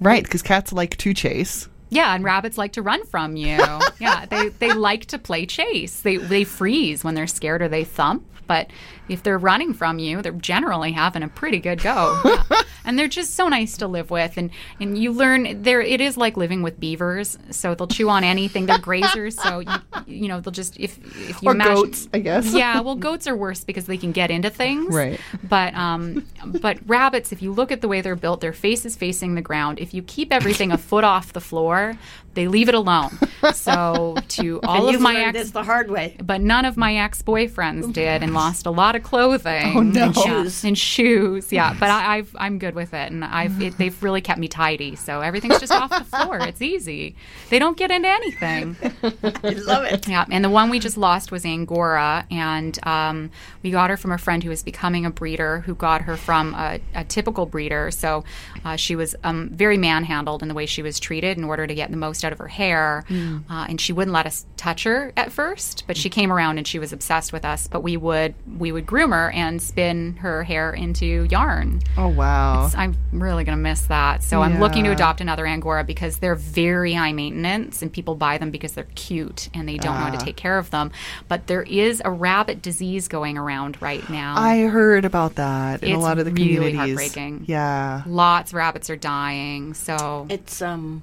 Right, 0.00 0.22
because 0.22 0.42
cats 0.42 0.72
like 0.72 0.96
to 0.98 1.14
chase. 1.14 1.68
Yeah, 1.88 2.14
and 2.14 2.24
rabbits 2.24 2.58
like 2.58 2.72
to 2.72 2.82
run 2.82 3.04
from 3.06 3.36
you. 3.36 3.56
yeah, 4.00 4.26
they, 4.26 4.48
they 4.48 4.72
like 4.72 5.06
to 5.06 5.18
play 5.18 5.46
chase. 5.46 6.00
They 6.00 6.16
they 6.16 6.44
freeze 6.44 7.04
when 7.04 7.14
they're 7.14 7.26
scared 7.26 7.62
or 7.62 7.68
they 7.68 7.84
thump. 7.84 8.26
But 8.46 8.70
if 9.08 9.22
they're 9.22 9.38
running 9.38 9.74
from 9.74 9.98
you, 9.98 10.22
they're 10.22 10.32
generally 10.32 10.92
having 10.92 11.22
a 11.22 11.28
pretty 11.28 11.58
good 11.58 11.82
go. 11.82 12.20
Yeah. 12.24 12.42
And 12.86 12.98
they're 12.98 13.08
just 13.08 13.34
so 13.34 13.48
nice 13.48 13.78
to 13.78 13.88
live 13.88 14.10
with. 14.10 14.36
And 14.36 14.50
and 14.78 14.98
you 14.98 15.10
learn 15.10 15.62
there 15.62 15.80
it 15.80 16.02
is 16.02 16.18
like 16.18 16.36
living 16.36 16.60
with 16.60 16.78
beavers. 16.78 17.38
So 17.50 17.74
they'll 17.74 17.86
chew 17.86 18.10
on 18.10 18.24
anything. 18.24 18.66
They're 18.66 18.76
grazers. 18.76 19.40
So 19.40 19.60
you 19.60 19.72
you 20.06 20.28
know 20.28 20.40
they'll 20.40 20.52
just 20.52 20.78
if 20.78 20.98
if 21.30 21.42
you 21.42 21.48
Or 21.48 21.52
imagine, 21.52 21.74
goats, 21.76 22.08
I 22.12 22.18
guess. 22.18 22.52
Yeah, 22.52 22.80
well, 22.80 22.94
goats 22.94 23.26
are 23.26 23.34
worse 23.34 23.64
because 23.64 23.86
they 23.86 23.96
can 23.96 24.12
get 24.12 24.30
into 24.30 24.50
things. 24.50 24.94
Right. 24.94 25.18
But 25.42 25.74
um, 25.74 26.26
but 26.44 26.78
rabbits, 26.86 27.32
if 27.32 27.40
you 27.40 27.52
look 27.52 27.72
at 27.72 27.80
the 27.80 27.88
way 27.88 28.02
they're 28.02 28.16
built, 28.16 28.42
their 28.42 28.52
face 28.52 28.84
is 28.84 28.96
facing 28.96 29.34
the 29.34 29.40
ground. 29.40 29.78
If 29.78 29.94
you 29.94 30.02
keep 30.02 30.30
everything 30.30 30.70
a 30.70 30.76
foot 30.76 31.04
off 31.04 31.32
the 31.32 31.40
floor, 31.40 31.96
they 32.34 32.48
leave 32.48 32.68
it 32.68 32.74
alone. 32.74 33.18
So 33.52 34.16
to 34.28 34.58
all 34.62 34.88
of 34.88 35.02
my 35.02 35.16
ex, 35.16 35.38
this 35.38 35.50
the 35.50 35.62
hard 35.62 35.90
way. 35.90 36.16
but 36.22 36.40
none 36.40 36.64
of 36.64 36.78
my 36.78 36.96
ex 36.96 37.20
boyfriends 37.20 37.92
did, 37.92 38.22
and 38.22 38.32
lost 38.32 38.64
a 38.64 38.70
lot 38.70 38.96
of 38.96 39.02
clothing. 39.02 39.76
Oh, 39.76 39.82
no. 39.82 40.04
and 40.04 40.16
shoes. 40.16 40.64
and 40.64 40.78
shoes. 40.78 41.52
Yeah, 41.52 41.76
but 41.78 41.90
I, 41.90 42.16
I've 42.16 42.34
I'm 42.38 42.58
good 42.58 42.74
with 42.74 42.94
it, 42.94 43.12
and 43.12 43.22
I've 43.22 43.60
it, 43.60 43.76
they've 43.78 44.02
really 44.02 44.22
kept 44.22 44.40
me 44.40 44.48
tidy. 44.48 44.96
So 44.96 45.20
everything's 45.20 45.60
just 45.60 45.72
off 45.72 45.90
the 45.90 46.04
floor. 46.04 46.38
It's 46.38 46.62
easy. 46.62 47.16
They 47.50 47.58
don't 47.58 47.76
get 47.76 47.90
into 47.90 48.08
anything. 48.08 48.76
I 49.02 49.50
love 49.50 49.84
it. 49.84 50.08
Yeah, 50.08 50.24
and 50.30 50.42
the 50.42 50.48
one 50.50 50.70
we 50.70 50.78
just 50.78 50.96
lost 50.96 51.30
was 51.30 51.44
Angora, 51.44 52.26
and 52.30 52.78
um, 52.86 53.30
we 53.62 53.70
got 53.70 53.90
her 53.90 53.98
from 53.98 54.10
a 54.12 54.18
friend 54.18 54.42
who 54.42 54.48
was 54.48 54.62
becoming 54.62 55.04
a 55.04 55.10
breeder, 55.10 55.60
who 55.60 55.74
got 55.74 56.00
her 56.02 56.16
from 56.16 56.54
a, 56.54 56.80
a 56.94 57.04
typical 57.04 57.44
breeder. 57.44 57.90
So 57.90 58.24
uh, 58.64 58.76
she 58.76 58.96
was 58.96 59.14
um, 59.22 59.50
very 59.50 59.76
manhandled 59.76 60.40
in 60.40 60.48
the 60.48 60.54
way 60.54 60.64
she 60.64 60.80
was 60.80 60.98
treated 60.98 61.36
in 61.36 61.44
order 61.44 61.66
to 61.66 61.74
get 61.74 61.90
the 61.90 61.98
most 61.98 62.23
out 62.24 62.32
of 62.32 62.38
her 62.38 62.48
hair, 62.48 63.04
uh, 63.10 63.66
and 63.68 63.80
she 63.80 63.92
wouldn't 63.92 64.12
let 64.12 64.26
us 64.26 64.46
touch 64.56 64.84
her 64.84 65.12
at 65.16 65.30
first. 65.32 65.84
But 65.86 65.96
she 65.96 66.08
came 66.08 66.32
around 66.32 66.58
and 66.58 66.66
she 66.66 66.78
was 66.78 66.92
obsessed 66.92 67.32
with 67.32 67.44
us. 67.44 67.66
But 67.68 67.82
we 67.82 67.96
would 67.96 68.34
we 68.58 68.72
would 68.72 68.86
groom 68.86 69.12
her 69.12 69.30
and 69.30 69.60
spin 69.60 70.16
her 70.16 70.42
hair 70.44 70.72
into 70.72 71.26
yarn. 71.30 71.80
Oh 71.96 72.08
wow. 72.08 72.70
I'm 72.76 72.96
really 73.12 73.44
going 73.44 73.56
to 73.58 73.62
miss 73.62 73.82
that. 73.82 74.22
So 74.22 74.42
I'm 74.42 74.60
looking 74.60 74.84
to 74.84 74.90
adopt 74.90 75.20
another 75.20 75.46
Angora 75.46 75.84
because 75.84 76.18
they're 76.18 76.34
very 76.34 76.92
high 76.94 77.12
maintenance 77.12 77.82
and 77.82 77.92
people 77.92 78.14
buy 78.14 78.38
them 78.38 78.50
because 78.50 78.72
they're 78.72 78.86
cute 78.94 79.48
and 79.54 79.68
they 79.68 79.76
don't 79.76 79.94
know 79.94 80.00
how 80.00 80.08
Ah. 80.14 80.18
to 80.18 80.24
take 80.24 80.36
care 80.36 80.58
of 80.58 80.70
them. 80.70 80.90
But 81.28 81.46
there 81.46 81.62
is 81.62 82.00
a 82.04 82.10
rabbit 82.10 82.62
disease 82.62 83.08
going 83.08 83.36
around 83.38 83.80
right 83.82 84.08
now. 84.08 84.34
I 84.38 84.62
heard 84.62 85.04
about 85.04 85.34
that 85.36 85.82
in 85.82 85.90
a 85.92 85.94
It's 85.94 86.02
lot 86.02 86.18
of 86.18 86.24
the 86.24 86.32
really 86.32 86.54
communities. 86.72 86.76
heartbreaking. 86.76 87.44
Yeah, 87.46 88.02
Lots 88.06 88.52
of 88.52 88.54
rabbits 88.56 88.88
are 88.90 88.96
dying. 88.96 89.74
So 89.74 90.26
It's 90.30 90.62
um 90.62 91.02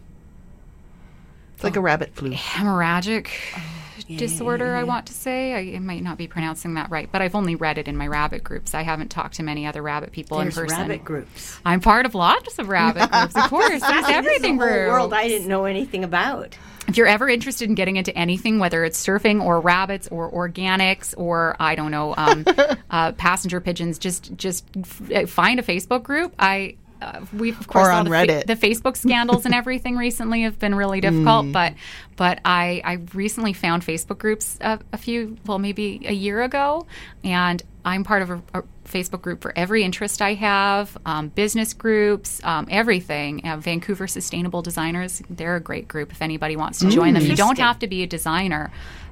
it's 1.62 1.64
like 1.64 1.76
a 1.76 1.82
rabbit 1.82 2.16
flu. 2.16 2.32
hemorrhagic 2.32 3.28
Oh, 3.56 4.16
disorder, 4.18 4.76
I 4.76 4.84
want 4.84 5.06
to 5.06 5.14
say. 5.14 5.54
I, 5.54 5.76
I 5.76 5.80
might 5.80 6.04
not 6.04 6.18
be 6.18 6.28
pronouncing 6.28 6.74
that 6.74 6.90
right, 6.90 7.10
but 7.12 7.22
I've 7.22 7.36
only 7.36 7.56
read 7.56 7.78
it 7.78 7.88
in 7.88 7.96
my 7.96 8.08
rabbit 8.08 8.44
groups. 8.44 8.74
I 8.74 8.82
haven't 8.82 9.10
talked 9.10 9.36
to 9.36 9.44
many 9.44 9.66
other 9.68 9.82
rabbit 9.82 10.12
people 10.12 10.40
there's 10.40 10.58
in 10.58 10.64
person. 10.64 10.80
rabbit 10.80 11.06
groups. 11.06 11.60
I'm 11.64 11.80
part 11.80 12.06
of 12.06 12.16
lots 12.16 12.58
of 12.60 12.68
rabbit 12.68 13.10
groups, 13.12 13.36
of 13.36 13.50
course. 13.50 13.70
There's 13.70 13.82
This 13.82 14.08
a 14.10 14.14
everything 14.16 14.58
whole 14.58 14.68
groups. 14.68 14.90
world 14.92 15.14
I 15.14 15.28
didn't 15.28 15.48
know 15.48 15.66
anything 15.66 16.04
about. 16.04 16.58
if 16.88 16.98
you're 16.98 17.08
ever 17.08 17.30
interested 17.30 17.70
in 17.70 17.76
getting 17.76 17.96
into 17.96 18.14
anything, 18.18 18.60
whether 18.60 18.84
it's 18.84 19.02
surfing 19.06 19.42
or 19.42 19.62
rabbits 19.62 20.08
or 20.10 20.30
organics 20.32 21.14
or 21.16 21.56
I 21.60 21.76
don't 21.76 21.92
know, 21.92 22.14
um, 22.18 22.44
uh, 22.90 23.12
passenger 23.14 23.62
pigeons, 23.62 23.98
just 24.00 24.36
just 24.36 24.66
f- 24.76 25.30
find 25.30 25.60
a 25.60 25.64
Facebook 25.64 26.04
group. 26.04 26.34
I 26.40 26.76
uh, 27.02 27.22
we've 27.38 27.60
of 27.60 27.68
course 27.68 27.88
Or 27.88 27.92
on 27.92 28.06
the, 28.06 28.12
Reddit. 28.12 28.46
the 28.46 28.56
Facebook 28.56 28.96
scandals 28.96 29.46
and 29.46 29.54
everything 29.62 29.98
recently 29.98 30.44
have 30.44 30.60
been 30.60 30.76
really 30.76 31.02
difficult, 31.02 31.52
but 31.52 31.74
but 32.16 32.40
I 32.46 32.82
I 32.84 32.94
recently 33.14 33.54
found 33.54 33.84
Facebook 33.86 34.20
groups 34.20 34.58
a, 34.62 34.80
a 34.94 34.98
few 34.98 35.38
well 35.46 35.60
maybe 35.60 36.02
a 36.06 36.14
year 36.14 36.42
ago, 36.44 36.86
and 37.24 37.62
I'm 37.84 38.04
part 38.04 38.22
of 38.22 38.30
a, 38.30 38.42
a 38.54 38.64
Facebook 38.86 39.22
group 39.22 39.42
for 39.42 39.54
every 39.56 39.84
interest 39.84 40.22
I 40.22 40.34
have, 40.36 40.96
um, 41.06 41.30
business 41.30 41.74
groups, 41.74 42.40
um, 42.44 42.68
everything. 42.70 43.42
Uh, 43.48 43.58
Vancouver 43.58 44.06
Sustainable 44.06 44.62
Designers, 44.62 45.22
they're 45.30 45.56
a 45.56 45.62
great 45.62 45.88
group 45.88 46.12
if 46.12 46.22
anybody 46.22 46.56
wants 46.56 46.80
to 46.80 46.90
join 46.90 47.14
them. 47.14 47.24
You 47.24 47.36
don't 47.36 47.58
have 47.58 47.80
to 47.80 47.88
be 47.88 48.04
a 48.04 48.08
designer, 48.08 48.70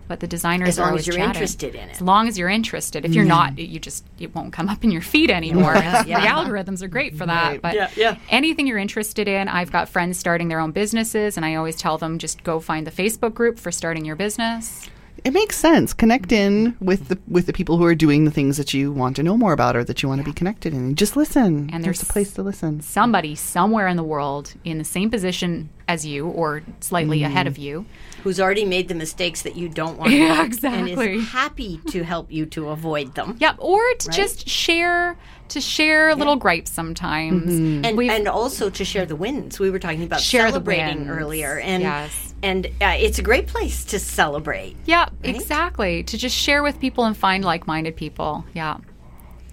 but 0.10 0.20
the 0.20 0.28
designers 0.28 0.70
As 0.70 0.80
are 0.80 0.82
long 0.82 0.90
always 0.90 1.04
as 1.04 1.08
you're 1.08 1.16
chatting. 1.18 1.30
interested 1.30 1.76
in 1.76 1.88
it. 1.88 1.92
As 1.92 2.02
long 2.02 2.28
as 2.28 2.38
you're 2.38 2.50
interested. 2.50 3.06
If 3.06 3.14
you're 3.14 3.24
mm-hmm. 3.24 3.56
not, 3.56 3.60
you 3.60 3.80
just 3.80 4.04
it 4.20 4.34
won't 4.36 4.52
come 4.52 4.68
up 4.68 4.84
in 4.84 4.90
your 4.90 5.04
feed 5.04 5.30
anymore. 5.30 5.76
Yeah, 5.76 6.04
yeah. 6.08 6.20
The 6.20 6.28
algorithms 6.28 6.82
are 6.82 6.88
great 6.88 7.16
for 7.16 7.28
that. 7.28 7.52
Right. 7.52 7.62
But 7.62 7.76
Yeah, 7.76 7.92
yeah. 7.96 8.18
anything 8.30 8.66
you're 8.68 8.80
interested 8.80 9.28
in, 9.28 9.48
I've 9.48 9.72
got 9.72 9.88
friends 9.88 10.18
starting 10.18 10.48
their 10.48 10.60
own 10.60 10.72
businesses, 10.72 11.38
and 11.38 11.46
I 11.46 11.56
always 11.56 11.76
tell 11.76 12.00
them 12.00 12.18
just 12.18 12.44
go 12.44 12.60
find 12.60 12.86
the 12.88 12.92
Facebook 12.92 13.36
group 13.36 13.60
for 13.60 13.72
starting 13.72 14.04
your 14.04 14.16
business. 14.16 14.90
It 15.24 15.32
makes 15.32 15.58
sense. 15.58 15.94
Connect 15.94 16.32
in 16.32 16.76
with 16.80 17.10
the 17.10 17.20
with 17.28 17.46
the 17.46 17.54
people 17.54 17.78
who 17.78 17.86
are 17.86 17.96
doing 17.96 18.26
the 18.26 18.32
things 18.32 18.58
that 18.58 18.74
you 18.74 18.92
want 18.92 19.16
to 19.18 19.24
know 19.24 19.38
more 19.38 19.54
about 19.54 19.76
or 19.76 19.84
that 19.84 20.02
you 20.02 20.10
want 20.10 20.22
to 20.22 20.26
be 20.26 20.34
connected 20.34 20.74
in. 20.74 20.96
Just 20.96 21.16
listen. 21.16 21.70
And 21.72 21.84
there's 21.84 22.00
there's 22.00 22.10
a 22.10 22.12
place 22.12 22.34
to 22.34 22.42
listen. 22.42 22.82
Somebody 22.82 23.36
somewhere 23.36 23.88
in 23.88 23.98
the 23.98 24.04
world 24.04 24.54
in 24.64 24.78
the 24.78 24.84
same 24.84 25.10
position 25.10 25.70
as 25.90 26.06
you 26.06 26.28
or 26.28 26.62
slightly 26.82 27.24
ahead 27.24 27.48
of 27.48 27.58
you. 27.58 27.86
Who's 28.24 28.40
already 28.40 28.64
made 28.66 28.90
the 28.90 28.96
mistakes 28.96 29.42
that 29.42 29.56
you 29.56 29.68
don't 29.70 29.98
want 29.98 30.12
to 30.12 30.18
Yeah, 30.18 30.38
make 30.44 30.46
exactly. 30.46 30.92
and 30.92 31.22
is 31.22 31.30
happy 31.30 31.80
to 31.90 32.04
help 32.04 32.32
you 32.32 32.46
to 32.48 32.70
avoid 32.70 33.16
them. 33.16 33.36
Yep, 33.40 33.56
or 33.58 33.80
to 33.96 34.08
Right? 34.10 34.16
just 34.16 34.48
share 34.48 35.18
to 35.50 35.60
share 35.60 36.14
little 36.14 36.36
gripes 36.36 36.70
sometimes. 36.70 37.52
And, 37.88 37.98
We've- 37.98 38.14
and 38.14 38.28
also 38.28 38.70
to 38.70 38.86
share 38.86 39.08
the 39.08 39.16
wins. 39.16 39.60
We 39.60 39.72
were 39.72 39.80
talking 39.80 40.04
about 40.04 40.22
Share 40.22 40.48
celebrating 40.50 41.08
wins. 41.08 41.10
earlier, 41.10 41.58
and 41.60 41.82
Yes. 41.82 42.36
and 42.44 42.68
uh, 42.68 42.96
it's 43.00 43.18
a 43.18 43.24
great 43.24 43.48
place 43.48 43.84
to 43.86 43.98
celebrate. 43.98 44.76
Yeah, 44.86 45.10
exactly. 45.24 46.04
To 46.04 46.18
just 46.20 46.36
share 46.38 46.62
with 46.62 46.80
people 46.80 47.06
and 47.06 47.18
find 47.18 47.44
like-minded 47.44 47.96
people. 47.96 48.46
Yeah, 48.54 48.78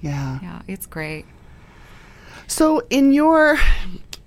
Yeah. 0.03 0.39
yeah, 0.43 0.61
it's 0.69 0.85
great. 0.87 1.25
So, 2.47 2.83
in 2.91 3.13
your 3.15 3.57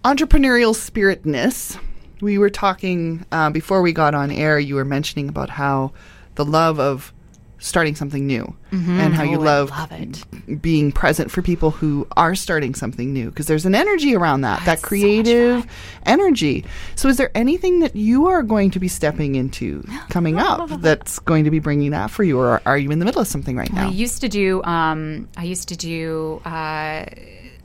entrepreneurial 0.03 0.74
spiritness, 0.74 1.78
we 2.22 2.38
were 2.38 2.50
talking 2.50 3.26
uh, 3.32 3.50
before 3.50 3.82
we 3.82 3.94
got 3.94 4.14
on 4.14 4.32
air. 4.32 4.60
You 4.60 4.76
were 4.76 4.86
mentioning 4.86 5.30
about 5.30 5.50
how 5.50 5.92
the 6.36 6.46
love 6.46 6.80
of 6.80 7.14
starting 7.60 7.94
something 7.94 8.26
new 8.26 8.56
and 8.72 9.14
how 9.14 9.24
you 9.24 9.38
Oh, 9.38 9.42
love, 9.42 9.72
being 10.62 10.92
present 10.92 11.30
for 11.30 11.42
people 11.42 11.72
who 11.72 12.08
are 12.16 12.34
starting 12.34 12.74
something 12.74 13.12
new 13.12 13.30
because 13.30 13.48
there's 13.48 13.66
an 13.66 13.76
energy 13.76 14.16
around 14.16 14.42
that, 14.42 14.64
that 14.66 14.82
creative 14.82 15.66
energy. 16.06 16.66
So, 16.96 17.10
is 17.10 17.18
there 17.18 17.32
anything 17.36 17.80
that 17.82 17.96
you 17.96 18.28
are 18.28 18.44
going 18.44 18.72
to 18.72 18.80
be 18.80 18.88
stepping 18.88 19.36
into 19.36 19.84
coming 20.10 20.38
up 20.38 20.70
that's 20.82 21.20
going 21.20 21.44
to 21.44 21.52
be 21.52 21.60
bringing 21.60 21.92
that 21.92 22.10
for 22.12 22.24
you, 22.24 22.40
or 22.40 22.62
are 22.66 22.78
you 22.78 22.92
in 22.92 23.00
the 23.00 23.06
middle 23.06 23.22
of 23.22 23.28
something 23.28 23.58
right 23.58 23.72
now? 23.74 23.88
I 23.88 23.92
used 23.92 24.22
to 24.22 24.30
do. 24.30 24.64
Um, 24.64 25.28
I 25.36 25.44
used 25.44 25.68
to 25.70 25.76
do 25.76 26.42
uh, 26.46 27.06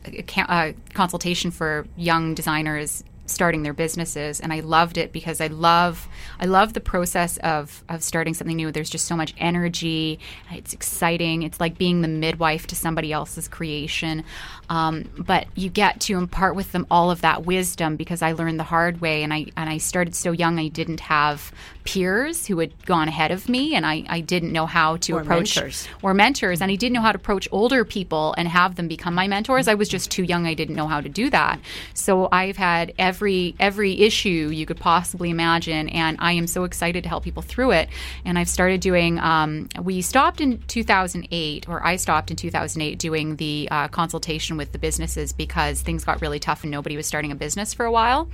a, 0.07 0.25
a 0.49 0.75
consultation 0.93 1.51
for 1.51 1.87
young 1.97 2.35
designers 2.35 3.05
starting 3.27 3.63
their 3.63 3.73
businesses, 3.73 4.41
and 4.41 4.53
I 4.53 4.61
loved 4.61 4.99
it 4.99 5.13
because 5.13 5.41
I 5.41 5.47
love. 5.49 6.09
I 6.39 6.47
love 6.47 6.73
the 6.73 6.81
process 6.81 7.37
of 7.39 7.83
of 7.89 8.03
starting 8.03 8.35
something 8.35 8.57
new. 8.57 8.71
There's 8.71 8.91
just 8.91 9.07
so 9.07 9.17
much 9.17 9.35
energy. 9.39 10.19
It's 10.51 10.73
exciting. 10.73 11.43
It's 11.43 11.61
like 11.61 11.79
being 11.79 12.03
the 12.03 12.09
midwife 12.09 12.67
to 12.69 12.77
somebody 12.77 13.13
else's 13.13 13.49
creation. 13.49 14.25
Um, 14.69 15.11
but 15.19 15.47
you 15.55 15.69
get 15.69 16.01
to 16.03 16.17
impart 16.17 16.55
with 16.55 16.73
them 16.73 16.87
all 16.91 17.11
of 17.11 17.21
that 17.23 17.45
wisdom 17.45 17.97
because 17.97 18.23
I 18.23 18.33
learned 18.33 18.59
the 18.59 18.65
hard 18.65 19.01
way, 19.01 19.23
and 19.23 19.33
I 19.33 19.47
and 19.57 19.71
I 19.71 19.79
started 19.79 20.15
so 20.15 20.33
young. 20.33 20.59
I 20.59 20.69
didn't 20.69 21.01
have 21.01 21.53
peers 21.85 22.47
who 22.47 22.59
had 22.59 22.87
gone 22.87 23.09
ahead 23.09 23.31
of 23.31 23.49
me, 23.49 23.75
and 23.75 23.85
I, 23.85 24.05
I 24.09 24.21
didn't 24.21 24.53
know 24.53 24.67
how 24.67 24.97
to 24.99 25.15
Or 25.17 25.21
approach 25.21 25.57
mentors. 25.57 25.89
or 26.03 26.15
mentors 26.15 26.61
and 26.61 26.71
I 26.71 26.77
didn't 26.77 26.95
know 26.95 27.03
how 27.03 27.13
to 27.13 27.17
approach 27.17 27.47
older 27.53 27.85
people 27.85 28.35
and 28.39 28.49
have 28.49 28.77
them 28.77 28.89
become 28.89 29.15
my 29.15 29.29
mentors. 29.29 29.69
I 29.69 29.75
was 29.75 29.89
just 29.89 30.11
too 30.11 30.23
young. 30.23 30.47
I 30.47 30.55
didn't 30.55 30.75
know 30.77 30.89
how 30.89 31.01
to 31.01 31.09
do 31.09 31.31
that. 31.31 31.61
So 31.93 32.29
I've 32.33 32.57
had 32.57 32.93
every 32.99 33.55
every 33.61 34.01
issue 34.01 34.51
you 34.53 34.67
could 34.67 34.79
possibly 34.79 35.31
imagine 35.31 35.89
and 35.91 36.17
I 36.21 36.33
am 36.33 36.47
so 36.47 36.65
excited 36.65 37.03
to 37.05 37.09
help 37.09 37.25
people 37.25 37.43
through 37.43 37.73
it. 37.73 37.89
And 38.25 38.39
I've 38.39 38.49
started 38.49 38.81
doing 38.81 39.19
um, 39.19 39.69
we 39.83 40.01
stopped 40.03 40.41
in 40.41 40.59
2008 40.69 41.69
or 41.69 41.85
I 41.87 41.97
stopped 41.97 42.31
in 42.31 42.37
2008 42.37 42.99
doing 42.99 43.37
the 43.37 43.69
uh, 43.71 43.89
consultation 43.89 44.57
with 44.57 44.73
the 44.73 44.79
businesses 44.79 45.33
because 45.33 45.83
things 45.83 46.05
got 46.05 46.21
really 46.21 46.39
tough 46.39 46.63
and 46.63 46.71
nobody 46.71 46.97
was 46.97 47.07
starting 47.07 47.31
a 47.31 47.35
business 47.35 47.75
for 47.75 47.85
a 47.85 47.93
while. 47.93 48.29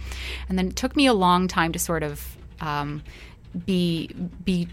And 0.49 0.57
then 0.59 0.69
it 0.69 0.77
took 0.77 0.95
me 0.97 1.07
a 1.07 1.15
long 1.15 1.49
time 1.49 1.73
to 1.73 1.79
sort 1.79 2.03
of 2.03 2.37
um, 2.61 3.03
be 3.67 4.09
be 4.45 4.69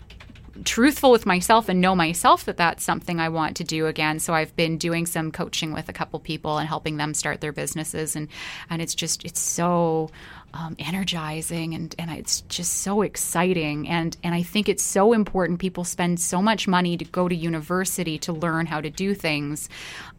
truthful 0.63 1.11
with 1.11 1.25
myself 1.25 1.69
and 1.69 1.81
know 1.81 1.95
myself 1.95 2.45
that 2.45 2.57
that's 2.57 2.83
something 2.83 3.19
I 3.19 3.29
want 3.29 3.57
to 3.57 3.63
do 3.63 3.87
again. 3.87 4.19
So 4.19 4.33
I've 4.33 4.55
been 4.55 4.77
doing 4.77 5.05
some 5.05 5.31
coaching 5.31 5.73
with 5.73 5.89
a 5.89 5.93
couple 5.93 6.19
people 6.19 6.57
and 6.57 6.67
helping 6.67 6.97
them 6.97 7.13
start 7.13 7.41
their 7.41 7.51
businesses, 7.51 8.15
and 8.15 8.27
and 8.69 8.81
it's 8.81 8.95
just 8.95 9.25
it's 9.25 9.39
so 9.39 10.09
um, 10.53 10.75
energizing 10.79 11.73
and 11.73 11.93
and 11.99 12.11
it's 12.11 12.41
just 12.41 12.81
so 12.81 13.01
exciting 13.01 13.87
and 13.87 14.17
and 14.23 14.33
I 14.33 14.43
think 14.43 14.69
it's 14.69 14.83
so 14.83 15.13
important. 15.13 15.59
People 15.59 15.83
spend 15.83 16.19
so 16.19 16.41
much 16.41 16.67
money 16.67 16.97
to 16.97 17.05
go 17.05 17.27
to 17.27 17.35
university 17.35 18.17
to 18.19 18.33
learn 18.33 18.65
how 18.65 18.81
to 18.81 18.89
do 18.89 19.13
things, 19.13 19.69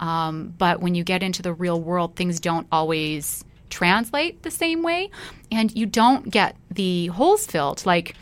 um, 0.00 0.54
but 0.58 0.80
when 0.80 0.94
you 0.94 1.04
get 1.04 1.22
into 1.22 1.42
the 1.42 1.52
real 1.52 1.80
world, 1.80 2.16
things 2.16 2.40
don't 2.40 2.66
always 2.70 3.44
translate 3.70 4.42
the 4.42 4.50
same 4.50 4.82
way, 4.82 5.10
and 5.50 5.74
you 5.76 5.86
don't 5.86 6.30
get 6.30 6.56
the 6.70 7.06
holes 7.08 7.46
filled 7.46 7.84
like 7.84 8.14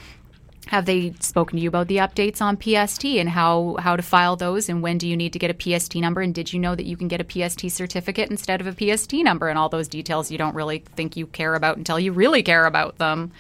have 0.67 0.85
they 0.85 1.13
spoken 1.21 1.57
to 1.57 1.63
you 1.63 1.69
about 1.69 1.87
the 1.87 1.99
updates 1.99 2.43
on 2.43 2.61
PST 2.61 3.05
and 3.05 3.29
how 3.29 3.77
how 3.79 3.95
to 3.97 4.03
file 4.03 4.37
those? 4.37 4.69
And 4.69 4.83
when 4.83 4.99
do 4.99 5.07
you 5.07 5.17
need 5.17 5.33
to 5.33 5.39
get 5.39 5.51
a 5.51 5.79
PST 5.79 5.95
number? 5.97 6.21
And 6.21 6.35
did 6.35 6.53
you 6.53 6.59
know 6.59 6.75
that 6.75 6.87
you 6.87 6.97
can 6.97 7.09
get 7.09 7.21
a 7.21 7.25
PST 7.25 7.71
certificate 7.71 8.31
instead 8.31 8.61
of 8.61 8.67
a 8.67 8.97
PST 8.97 9.13
number? 9.15 9.49
And 9.49 9.59
all 9.59 9.69
those 9.69 9.89
details 9.89 10.31
you 10.31 10.39
don't 10.39 10.55
really 10.55 10.81
think 10.97 11.17
you 11.17 11.27
care 11.29 11.55
about 11.55 11.77
until 11.77 12.01
you 12.01 12.13
really 12.13 12.43
care 12.43 12.67
about 12.67 12.99
them. 12.99 13.33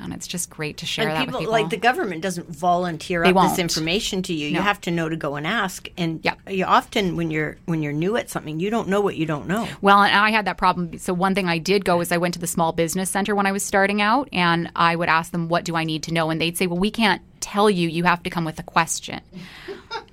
And 0.00 0.12
it's 0.12 0.26
just 0.26 0.50
great 0.50 0.78
to 0.78 0.86
share 0.86 1.08
And 1.08 1.16
that 1.16 1.20
people, 1.26 1.40
with 1.40 1.48
people. 1.48 1.52
like 1.52 1.70
the 1.70 1.76
government 1.76 2.22
doesn't 2.22 2.48
volunteer 2.48 3.22
They 3.22 3.30
up 3.30 3.36
won't. 3.36 3.50
this 3.50 3.58
information 3.58 4.22
to 4.22 4.34
you. 4.34 4.48
You 4.48 4.60
have 4.60 4.80
to 4.82 4.90
know 4.90 5.08
to 5.08 5.16
go 5.16 5.36
and 5.36 5.46
ask. 5.46 5.88
And 5.96 6.20
Yep. 6.24 6.38
you 6.50 6.64
often 6.64 7.16
when 7.16 7.30
you're 7.30 7.56
when 7.66 7.82
you're 7.82 7.92
new 7.92 8.16
at 8.16 8.30
something, 8.30 8.58
you 8.60 8.70
don't 8.70 8.88
know 8.88 9.00
what 9.00 9.16
you 9.16 9.26
don't 9.26 9.46
know. 9.46 9.68
Well, 9.80 10.02
and 10.02 10.14
I 10.14 10.30
had 10.30 10.44
that 10.46 10.56
problem. 10.58 10.98
So 10.98 11.12
one 11.12 11.34
thing 11.34 11.48
I 11.48 11.58
did 11.58 11.84
go 11.84 12.00
is 12.00 12.10
I 12.12 12.16
went 12.18 12.34
to 12.34 12.40
the 12.40 12.46
small 12.46 12.72
business 12.72 13.10
center 13.10 13.34
when 13.34 13.46
I 13.46 13.52
was 13.52 13.62
starting 13.62 14.00
out, 14.02 14.28
and 14.32 14.70
I 14.74 14.96
would 14.96 15.08
ask 15.08 15.30
them, 15.32 15.48
"What 15.48 15.64
do 15.64 15.76
I 15.76 15.84
need 15.84 16.02
to 16.04 16.12
know?" 16.14 16.30
And 16.30 16.40
they'd 16.40 16.56
say, 16.56 16.66
"Well, 16.66 16.78
we 16.78 16.90
can't 16.90 17.22
tell 17.40 17.68
you. 17.70 17.88
You 17.88 18.04
have 18.04 18.22
to 18.22 18.30
come 18.30 18.44
with 18.44 18.58
a 18.58 18.62
question." 18.64 19.20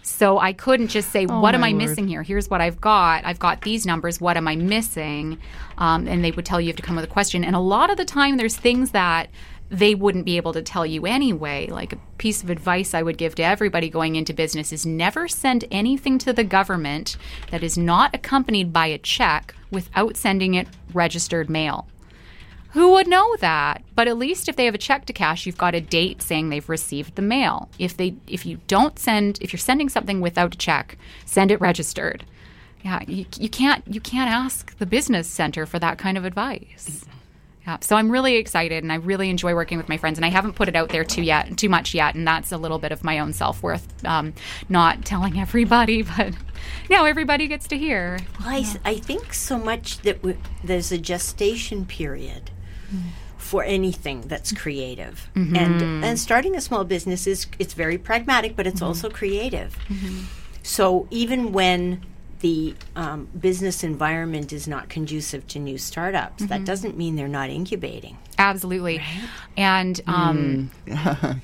So 0.02 0.40
I 0.40 0.54
couldn't 0.54 0.88
just 0.88 1.12
say, 1.12 1.26
"What 1.26 1.56
am 1.56 1.64
I 1.64 1.72
word. 1.72 1.78
missing 1.78 2.08
here? 2.08 2.24
Here's 2.24 2.50
what 2.50 2.62
I've 2.62 2.82
got. 2.82 3.24
I've 3.26 3.40
got 3.40 3.62
these 3.62 3.86
numbers. 3.86 4.20
What 4.20 4.38
am 4.38 4.48
I 4.48 4.56
missing?" 4.56 5.38
Um, 5.78 6.08
and 6.08 6.24
they 6.24 6.32
would 6.32 6.46
tell 6.46 6.60
you 6.60 6.66
you 6.68 6.72
have 6.72 6.78
to 6.78 6.82
come 6.82 6.96
with 6.96 7.06
a 7.06 7.10
question. 7.10 7.44
And 7.44 7.56
a 7.56 7.60
lot 7.60 7.90
of 7.90 7.98
the 7.98 8.06
time, 8.06 8.38
there's 8.38 8.56
things 8.58 8.92
that 8.92 9.30
they 9.70 9.94
wouldn't 9.94 10.26
be 10.26 10.38
able 10.38 10.54
to 10.54 10.62
tell 10.62 10.86
you 10.86 11.06
anyway. 11.06 11.68
Like 11.68 11.94
a 11.94 12.00
piece 12.18 12.44
of 12.44 12.50
advice 12.50 12.94
I 12.94 13.04
would 13.04 13.18
give 13.18 13.36
to 13.36 13.44
everybody 13.44 13.90
going 13.90 14.16
into 14.16 14.34
business 14.34 14.74
is 14.74 14.86
never 14.86 15.28
send 15.28 15.66
anything 15.72 16.18
to 16.20 16.34
the 16.34 16.44
government 16.44 17.18
that 17.52 17.64
is 17.64 17.78
not 17.78 18.14
accompanied 18.14 18.74
by 18.74 18.88
a 18.88 18.98
check 18.98 19.54
without 19.72 20.18
sending 20.18 20.56
it 20.56 20.68
registered 20.94 21.50
mail. 21.50 21.88
Who 22.74 22.92
would 22.92 23.08
know 23.08 23.36
that? 23.38 23.84
But 23.96 24.08
at 24.08 24.18
least 24.18 24.48
if 24.48 24.56
they 24.56 24.66
have 24.66 24.76
a 24.76 24.80
check 24.80 25.06
to 25.06 25.14
cash, 25.14 25.46
you've 25.46 25.58
got 25.58 25.74
a 25.74 25.82
date 25.82 26.22
saying 26.22 26.50
they've 26.50 26.70
received 26.70 27.16
the 27.16 27.22
mail. 27.22 27.70
If 27.80 27.98
they 27.98 28.16
if 28.28 28.46
you 28.46 28.60
don't 28.68 29.00
send 29.00 29.40
if 29.42 29.52
you're 29.52 29.60
sending 29.60 29.90
something 29.90 30.22
without 30.22 30.54
a 30.54 30.58
check, 30.58 30.98
send 31.26 31.50
it 31.50 31.62
registered. 31.62 32.26
Yeah, 32.84 33.02
you, 33.08 33.26
you 33.38 33.50
can't 33.50 33.84
you 33.88 34.00
can't 34.00 34.30
ask 34.30 34.78
the 34.78 34.86
business 34.86 35.28
center 35.28 35.66
for 35.66 35.80
that 35.80 35.98
kind 35.98 36.18
of 36.18 36.26
advice. 36.26 37.06
Yeah, 37.70 37.78
so 37.82 37.96
I'm 37.96 38.10
really 38.10 38.38
excited, 38.38 38.84
and 38.84 38.92
I 38.92 38.96
really 38.96 39.30
enjoy 39.30 39.54
working 39.54 39.78
with 39.78 39.88
my 39.88 39.98
friends. 39.98 40.18
And 40.18 40.26
I 40.26 40.30
haven't 40.30 40.54
put 40.54 40.68
it 40.68 40.76
out 40.76 40.90
there 40.90 41.04
too 41.04 41.22
yet, 41.22 41.56
too 41.56 41.70
much 41.70 41.94
yet, 41.94 42.16
and 42.16 42.28
that's 42.28 42.52
a 42.52 42.58
little 42.58 42.80
bit 42.80 42.92
of 42.92 43.04
my 43.04 43.20
own 43.20 43.32
self 43.32 43.62
worth, 43.62 43.88
um, 44.06 44.34
not 44.70 45.06
telling 45.06 45.40
everybody, 45.40 46.02
but 46.18 46.34
now 46.90 47.06
everybody 47.06 47.46
gets 47.46 47.68
to 47.68 47.78
hear. 47.78 48.18
Well, 48.40 48.50
I, 48.50 48.80
I 48.84 48.96
think 48.96 49.36
so 49.36 49.60
much 49.60 50.00
that 50.00 50.24
we, 50.24 50.36
there's 50.64 50.92
a 50.92 50.98
gestation 50.98 51.86
period 51.86 52.50
for 53.38 53.64
anything 53.64 54.22
that's 54.22 54.52
mm-hmm. 54.52 54.62
creative, 54.64 55.30
mm-hmm. 55.36 55.56
and 55.56 56.04
and 56.04 56.20
starting 56.20 56.56
a 56.56 56.62
small 56.62 56.84
business 56.84 57.28
is 57.28 57.46
it's 57.60 57.76
very 57.76 58.00
pragmatic, 58.00 58.56
but 58.56 58.66
it's 58.66 58.78
mm-hmm. 58.78 58.86
also 58.86 59.12
creative. 59.12 59.78
So 60.64 61.08
even 61.12 61.52
when 61.52 62.04
the 62.40 62.76
um, 62.96 63.28
business 63.40 63.84
environment 63.84 64.54
is 64.54 64.68
not 64.68 64.90
conducive 64.90 65.48
to 65.48 65.60
new 65.60 65.78
startups, 65.78 66.46
that 66.46 66.66
doesn't 66.66 66.98
mean 66.98 67.16
they're 67.16 67.28
not 67.28 67.50
incubating. 67.50 68.18
Absolutely, 68.38 69.02
and 69.58 70.00
um, 70.08 70.72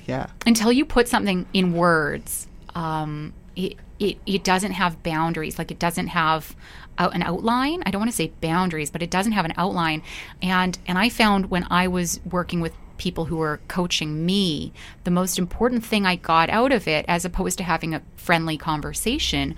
yeah. 0.06 0.28
until 0.46 0.72
you 0.72 0.84
put 0.84 1.08
something 1.08 1.46
in 1.52 1.72
words, 1.74 2.46
um, 2.74 3.32
it, 3.54 3.76
it, 3.98 4.18
it 4.26 4.44
doesn't 4.44 4.72
have 4.72 5.02
boundaries. 5.02 5.58
Like 5.58 5.70
it 5.70 5.78
doesn't 5.78 6.08
have 6.08 6.56
out, 6.98 7.14
an 7.14 7.22
outline. 7.22 7.82
I 7.84 7.90
don't 7.90 8.00
want 8.00 8.10
to 8.10 8.16
say 8.16 8.32
boundaries, 8.40 8.90
but 8.90 9.02
it 9.02 9.10
doesn't 9.10 9.32
have 9.32 9.44
an 9.44 9.54
outline. 9.56 10.02
And 10.42 10.78
and 10.86 10.98
I 10.98 11.08
found 11.08 11.50
when 11.50 11.66
I 11.70 11.88
was 11.88 12.20
working 12.30 12.60
with 12.60 12.72
people 12.98 13.26
who 13.26 13.36
were 13.36 13.60
coaching 13.68 14.24
me, 14.24 14.72
the 15.04 15.10
most 15.10 15.38
important 15.38 15.84
thing 15.84 16.06
I 16.06 16.16
got 16.16 16.48
out 16.50 16.72
of 16.72 16.88
it, 16.88 17.04
as 17.08 17.24
opposed 17.24 17.58
to 17.58 17.64
having 17.64 17.94
a 17.94 18.02
friendly 18.16 18.56
conversation, 18.56 19.54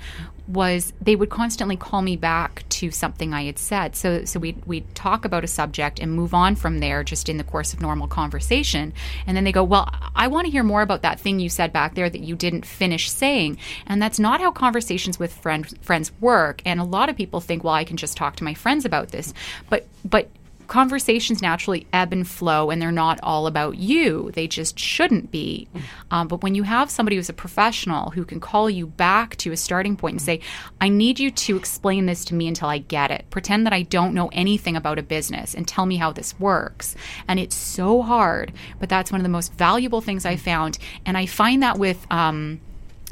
was 0.48 0.92
they 1.00 1.14
would 1.14 1.30
constantly 1.30 1.76
call 1.76 2.02
me 2.02 2.16
back 2.16 2.64
to 2.70 2.90
something 2.90 3.34
I 3.34 3.44
had 3.44 3.58
said. 3.58 3.94
So 3.94 4.24
so 4.24 4.40
we'd 4.40 4.64
we'd 4.64 4.94
talk 4.94 5.24
about 5.24 5.44
a 5.44 5.46
subject 5.48 5.98
and 5.98 6.12
move 6.12 6.32
on 6.34 6.56
from 6.56 6.78
there 6.78 7.04
just 7.04 7.28
in 7.28 7.36
the 7.36 7.44
course 7.44 7.72
of 7.72 7.80
normal 7.80 8.08
conversation. 8.08 8.92
And 9.26 9.36
then 9.36 9.44
they 9.44 9.52
go, 9.52 9.62
Well, 9.62 9.92
I 10.14 10.26
want 10.28 10.46
to 10.46 10.50
hear 10.50 10.62
more 10.62 10.82
about 10.82 11.02
that 11.02 11.20
thing 11.20 11.38
you 11.38 11.48
said 11.48 11.72
back 11.72 11.94
there 11.94 12.08
that 12.08 12.20
you 12.20 12.34
didn't 12.34 12.64
finish 12.64 13.10
saying. 13.10 13.58
And 13.86 14.00
that's 14.00 14.18
not 14.18 14.40
how 14.40 14.50
conversations 14.50 15.18
with 15.18 15.32
friend, 15.32 15.66
friends 15.82 16.12
work. 16.20 16.62
And 16.64 16.80
a 16.80 16.84
lot 16.84 17.08
of 17.08 17.16
people 17.16 17.40
think, 17.40 17.62
well, 17.62 17.74
I 17.74 17.84
can 17.84 17.96
just 17.96 18.16
talk 18.16 18.36
to 18.36 18.44
my 18.44 18.54
friends 18.54 18.84
about 18.84 19.08
this. 19.10 19.34
But 19.68 19.86
but 20.04 20.28
conversations 20.68 21.42
naturally 21.42 21.86
ebb 21.92 22.12
and 22.12 22.28
flow 22.28 22.70
and 22.70 22.80
they're 22.80 22.92
not 22.92 23.18
all 23.22 23.46
about 23.46 23.78
you. 23.78 24.30
They 24.34 24.46
just 24.46 24.78
shouldn't 24.78 25.30
be. 25.30 25.66
Um, 26.10 26.28
but 26.28 26.42
when 26.42 26.54
you 26.54 26.62
have 26.62 26.90
somebody 26.90 27.16
who's 27.16 27.28
a 27.28 27.34
professional 27.34 28.10
who 28.10 28.24
can 28.24 28.38
call 28.38 28.70
you 28.70 28.86
back 28.86 29.36
to 29.36 29.52
a 29.52 29.56
starting 29.56 29.96
point 29.96 30.14
and 30.14 30.22
say, 30.22 30.40
I 30.80 30.88
need 30.88 31.18
you 31.18 31.30
to 31.30 31.56
explain 31.56 32.06
this 32.06 32.24
to 32.26 32.34
me 32.34 32.46
until 32.46 32.68
I 32.68 32.78
get 32.78 33.10
it. 33.10 33.24
Pretend 33.30 33.66
that 33.66 33.72
I 33.72 33.82
don't 33.82 34.14
know 34.14 34.28
anything 34.32 34.76
about 34.76 34.98
a 34.98 35.02
business 35.02 35.54
and 35.54 35.66
tell 35.66 35.86
me 35.86 35.96
how 35.96 36.12
this 36.12 36.38
works. 36.38 36.94
And 37.26 37.40
it's 37.40 37.56
so 37.56 38.02
hard, 38.02 38.52
but 38.78 38.88
that's 38.88 39.10
one 39.10 39.20
of 39.20 39.24
the 39.24 39.28
most 39.30 39.52
valuable 39.54 40.00
things 40.00 40.24
I 40.24 40.36
found. 40.36 40.78
And 41.04 41.16
I 41.16 41.26
find 41.26 41.62
that 41.62 41.78
with, 41.78 42.06
um, 42.10 42.60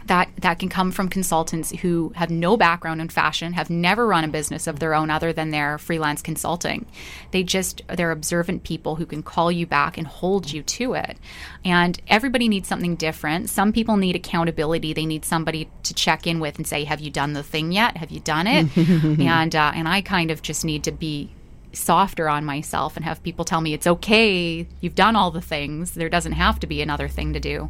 that 0.07 0.29
that 0.39 0.59
can 0.59 0.69
come 0.69 0.91
from 0.91 1.09
consultants 1.09 1.71
who 1.71 2.13
have 2.17 2.31
no 2.31 2.57
background 2.57 3.01
in 3.01 3.09
fashion, 3.09 3.53
have 3.53 3.71
never 3.71 4.07
run 4.07 4.25
a 4.25 4.29
business 4.29 4.67
of 4.67 4.79
their 4.79 4.95
own 4.95 5.11
other 5.11 5.33
than 5.33 5.51
their 5.51 5.79
freelance 5.79 6.23
consulting. 6.23 6.87
They 7.31 7.43
just 7.43 7.83
they're 7.89 8.11
observant 8.11 8.65
people 8.65 8.97
who 8.97 9.07
can 9.07 9.23
call 9.23 9.51
you 9.51 9.67
back 9.67 9.99
and 9.99 10.07
hold 10.07 10.53
you 10.53 10.63
to 10.63 10.95
it. 10.95 11.19
And 11.65 12.01
everybody 12.09 12.49
needs 12.49 12.69
something 12.69 12.97
different. 12.97 13.51
Some 13.51 13.73
people 13.73 13.97
need 13.97 14.17
accountability. 14.17 14.93
They 14.93 15.07
need 15.07 15.25
somebody 15.25 15.69
to 15.83 15.95
check 15.95 16.27
in 16.27 16.41
with 16.41 16.57
and 16.57 16.67
say, 16.67 16.85
"Have 16.85 17.01
you 17.01 17.11
done 17.11 17.33
the 17.33 17.43
thing 17.43 17.73
yet? 17.73 17.97
Have 17.97 18.11
you 18.11 18.21
done 18.21 18.47
it?" 18.47 18.77
and 19.21 19.55
uh, 19.55 19.73
and 19.75 19.89
I 19.89 20.01
kind 20.01 20.31
of 20.31 20.43
just 20.43 20.65
need 20.65 20.85
to 20.85 20.93
be 20.93 21.31
softer 21.77 22.29
on 22.29 22.45
myself 22.45 22.97
and 22.97 23.05
have 23.05 23.23
people 23.23 23.45
tell 23.45 23.61
me 23.61 23.75
it's 23.75 23.87
okay 23.87 24.67
you've 24.81 24.95
done 24.95 25.17
all 25.17 25.31
the 25.31 25.41
things 25.41 25.93
there 25.93 26.09
doesn't 26.09 26.33
have 26.33 26.59
to 26.61 26.67
be 26.67 26.83
another 26.83 27.09
thing 27.09 27.33
to 27.33 27.41
do. 27.41 27.69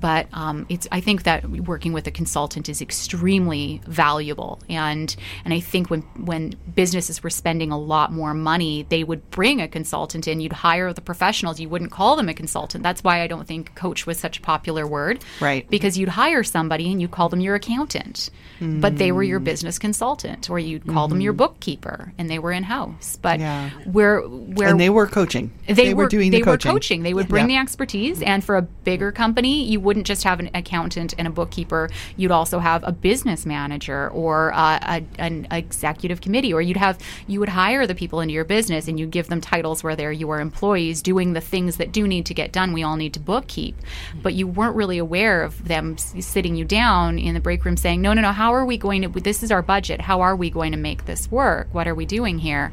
But 0.00 0.28
um, 0.32 0.66
it's 0.68 0.86
i 0.92 1.00
think 1.00 1.22
that 1.24 1.48
working 1.48 1.92
with 1.92 2.06
a 2.06 2.10
consultant 2.10 2.68
is 2.68 2.82
extremely 2.82 3.80
valuable. 3.86 4.60
And 4.68 5.14
and 5.44 5.54
i 5.54 5.60
think 5.60 5.90
when 5.90 6.02
when 6.32 6.54
businesses 6.74 7.22
were 7.22 7.30
spending 7.30 7.70
a 7.70 7.78
lot 7.78 8.12
more 8.12 8.34
money 8.34 8.86
they 8.88 9.04
would 9.04 9.30
bring 9.30 9.60
a 9.60 9.68
consultant 9.68 10.26
in 10.28 10.40
you'd 10.40 10.52
hire 10.52 10.92
the 10.92 11.00
professionals 11.00 11.60
you 11.60 11.68
wouldn't 11.68 11.90
call 11.90 12.16
them 12.16 12.28
a 12.28 12.34
consultant. 12.34 12.82
That's 12.82 13.02
why 13.04 13.20
i 13.20 13.26
don't 13.26 13.46
think 13.46 13.74
coach 13.74 14.06
was 14.06 14.18
such 14.18 14.38
a 14.38 14.40
popular 14.40 14.86
word. 14.86 15.24
Right. 15.40 15.68
because 15.70 15.96
you'd 15.98 16.08
hire 16.08 16.42
somebody 16.42 16.90
and 16.90 17.00
you'd 17.00 17.10
call 17.10 17.28
them 17.28 17.40
your 17.40 17.54
accountant. 17.54 18.30
But 18.60 18.96
they 18.96 19.12
were 19.12 19.22
your 19.22 19.40
business 19.40 19.78
consultant 19.78 20.48
or 20.48 20.58
you'd 20.58 20.86
call 20.86 21.06
them 21.08 21.20
your 21.20 21.34
bookkeeper 21.34 22.12
and 22.16 22.30
they 22.30 22.38
were 22.38 22.52
in 22.52 22.62
house 22.62 23.18
but 23.20 23.38
Yeah. 23.44 23.70
where 23.84 24.20
where 24.22 24.68
and 24.68 24.80
they 24.80 24.90
were 24.90 25.06
coaching. 25.06 25.52
they, 25.68 25.92
were, 25.94 26.08
doing 26.08 26.30
they 26.30 26.38
the 26.38 26.44
coaching. 26.44 26.70
were 26.70 26.74
coaching. 26.76 27.02
They 27.02 27.14
would 27.14 27.28
bring 27.28 27.48
Yeah. 27.50 27.56
the 27.58 27.62
expertise, 27.62 28.22
and 28.22 28.42
for 28.42 28.56
a 28.56 28.62
bigger 28.62 29.12
company, 29.12 29.64
you 29.64 29.80
wouldn't 29.80 30.06
just 30.06 30.24
have 30.24 30.40
an 30.40 30.50
accountant 30.54 31.14
and 31.18 31.26
a 31.28 31.30
bookkeeper. 31.30 31.90
You'd 32.16 32.30
also 32.30 32.58
have 32.58 32.82
a 32.86 32.92
business 32.92 33.44
manager 33.44 34.08
or 34.10 34.52
uh, 34.54 34.78
a, 34.82 35.02
an 35.18 35.46
executive 35.50 36.20
committee, 36.20 36.52
or 36.54 36.62
you'd 36.62 36.76
have 36.78 36.98
you 37.26 37.38
would 37.40 37.50
hire 37.50 37.86
the 37.86 37.94
people 37.94 38.20
into 38.20 38.32
your 38.34 38.44
business 38.44 38.88
and 38.88 38.98
you 38.98 39.06
give 39.06 39.28
them 39.28 39.40
titles 39.40 39.84
where 39.84 39.94
they're 39.96 40.12
your 40.12 40.40
employees 40.40 41.02
doing 41.02 41.32
the 41.34 41.40
things 41.40 41.76
that 41.76 41.92
do 41.92 42.06
need 42.08 42.24
to 42.26 42.34
get 42.34 42.50
done. 42.52 42.72
We 42.72 42.82
all 42.82 42.96
need 42.96 43.12
to 43.14 43.20
bookkeep, 43.20 43.74
but 44.22 44.34
you 44.34 44.46
weren't 44.46 44.76
really 44.76 44.98
aware 44.98 45.42
of 45.42 45.68
them 45.68 45.98
sitting 45.98 46.54
you 46.56 46.64
down 46.64 47.18
in 47.18 47.34
the 47.34 47.40
break 47.40 47.64
room 47.64 47.76
saying, 47.76 48.00
"No, 48.00 48.12
no, 48.14 48.22
no. 48.22 48.32
How 48.32 48.54
are 48.54 48.64
we 48.64 48.78
going 48.78 49.02
to? 49.02 49.08
This 49.20 49.42
is 49.42 49.50
our 49.50 49.62
budget. 49.62 50.00
How 50.02 50.20
are 50.22 50.36
we 50.36 50.48
going 50.50 50.72
to 50.72 50.78
make 50.78 51.04
this 51.06 51.30
work? 51.30 51.68
What 51.72 51.86
are 51.88 51.94
we 51.94 52.06
doing 52.06 52.38
here?" 52.38 52.72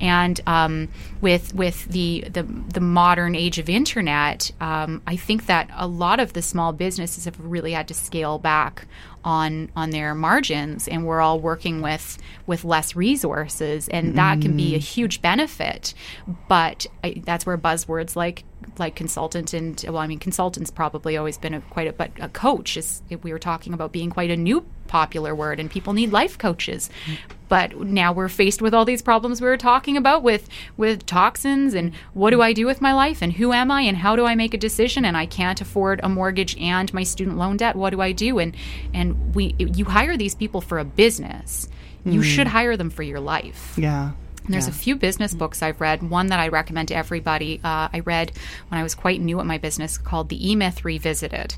And 0.00 0.40
um, 0.46 0.88
with 1.20 1.54
with 1.54 1.86
the, 1.86 2.24
the 2.30 2.42
the 2.42 2.80
modern 2.80 3.34
age 3.34 3.58
of 3.58 3.68
internet, 3.68 4.50
um, 4.60 5.02
I 5.06 5.16
think 5.16 5.46
that 5.46 5.70
a 5.74 5.86
lot 5.86 6.20
of 6.20 6.32
the 6.32 6.42
small 6.42 6.72
businesses 6.72 7.26
have 7.26 7.38
really 7.38 7.72
had 7.72 7.86
to 7.88 7.94
scale 7.94 8.38
back 8.38 8.86
on 9.24 9.70
on 9.76 9.90
their 9.90 10.14
margins, 10.14 10.88
and 10.88 11.04
we're 11.04 11.20
all 11.20 11.38
working 11.38 11.82
with 11.82 12.18
with 12.46 12.64
less 12.64 12.96
resources, 12.96 13.88
and 13.88 14.16
that 14.16 14.40
can 14.40 14.56
be 14.56 14.74
a 14.74 14.78
huge 14.78 15.20
benefit. 15.20 15.94
But 16.48 16.86
I, 17.04 17.22
that's 17.24 17.44
where 17.44 17.58
buzzwords 17.58 18.16
like 18.16 18.44
like 18.78 18.94
consultant 18.94 19.52
and 19.52 19.82
well, 19.86 19.98
I 19.98 20.06
mean, 20.06 20.18
consultant's 20.18 20.70
probably 20.70 21.16
always 21.16 21.38
been 21.38 21.54
a, 21.54 21.60
quite 21.60 21.88
a 21.88 21.92
but 21.92 22.10
a 22.20 22.28
coach 22.28 22.76
is 22.76 23.02
we 23.22 23.32
were 23.32 23.38
talking 23.38 23.74
about 23.74 23.92
being 23.92 24.10
quite 24.10 24.30
a 24.30 24.36
new 24.36 24.64
popular 24.90 25.34
word, 25.34 25.58
and 25.60 25.70
people 25.70 25.92
need 25.94 26.12
life 26.12 26.36
coaches. 26.36 26.90
But 27.48 27.80
now 27.80 28.12
we're 28.12 28.28
faced 28.28 28.60
with 28.62 28.74
all 28.74 28.84
these 28.84 29.02
problems 29.02 29.40
we 29.40 29.48
were 29.48 29.56
talking 29.56 29.96
about 29.96 30.22
with 30.22 30.48
with 30.76 31.04
toxins 31.06 31.74
and 31.74 31.92
what 32.14 32.30
do 32.30 32.40
I 32.42 32.52
do 32.52 32.64
with 32.66 32.80
my 32.80 32.92
life 32.92 33.22
and 33.22 33.32
who 33.32 33.52
am 33.52 33.70
I 33.72 33.82
and 33.82 33.96
how 33.96 34.14
do 34.14 34.24
I 34.24 34.34
make 34.36 34.54
a 34.54 34.58
decision 34.58 35.04
and 35.04 35.16
I 35.16 35.26
can't 35.26 35.60
afford 35.60 36.00
a 36.02 36.08
mortgage 36.08 36.56
and 36.60 36.92
my 36.94 37.02
student 37.02 37.38
loan 37.38 37.56
debt. 37.56 37.74
What 37.74 37.90
do 37.90 38.00
I 38.00 38.12
do? 38.12 38.38
And 38.38 38.54
and 38.94 39.34
we 39.34 39.54
you 39.58 39.84
hire 39.86 40.16
these 40.16 40.34
people 40.36 40.60
for 40.60 40.78
a 40.78 40.84
business. 40.84 41.68
You 42.04 42.22
should 42.22 42.46
hire 42.46 42.76
them 42.76 42.88
for 42.90 43.02
your 43.02 43.20
life. 43.20 43.74
Yeah. 43.76 44.12
And 44.44 44.54
there's 44.54 44.68
Yeah. 44.68 44.70
a 44.74 44.84
few 44.84 44.96
business 44.96 45.34
books 45.34 45.60
I've 45.62 45.80
read. 45.80 46.02
One 46.08 46.28
that 46.28 46.40
I 46.40 46.48
recommend 46.48 46.88
to 46.88 46.94
everybody. 46.96 47.60
Uh, 47.64 47.88
I 47.92 48.00
read 48.04 48.32
when 48.68 48.80
I 48.80 48.82
was 48.82 48.94
quite 48.94 49.20
new 49.20 49.38
at 49.40 49.46
my 49.46 49.58
business 49.58 49.98
called 49.98 50.28
The 50.28 50.50
E 50.50 50.54
Myth 50.56 50.84
Revisited. 50.84 51.56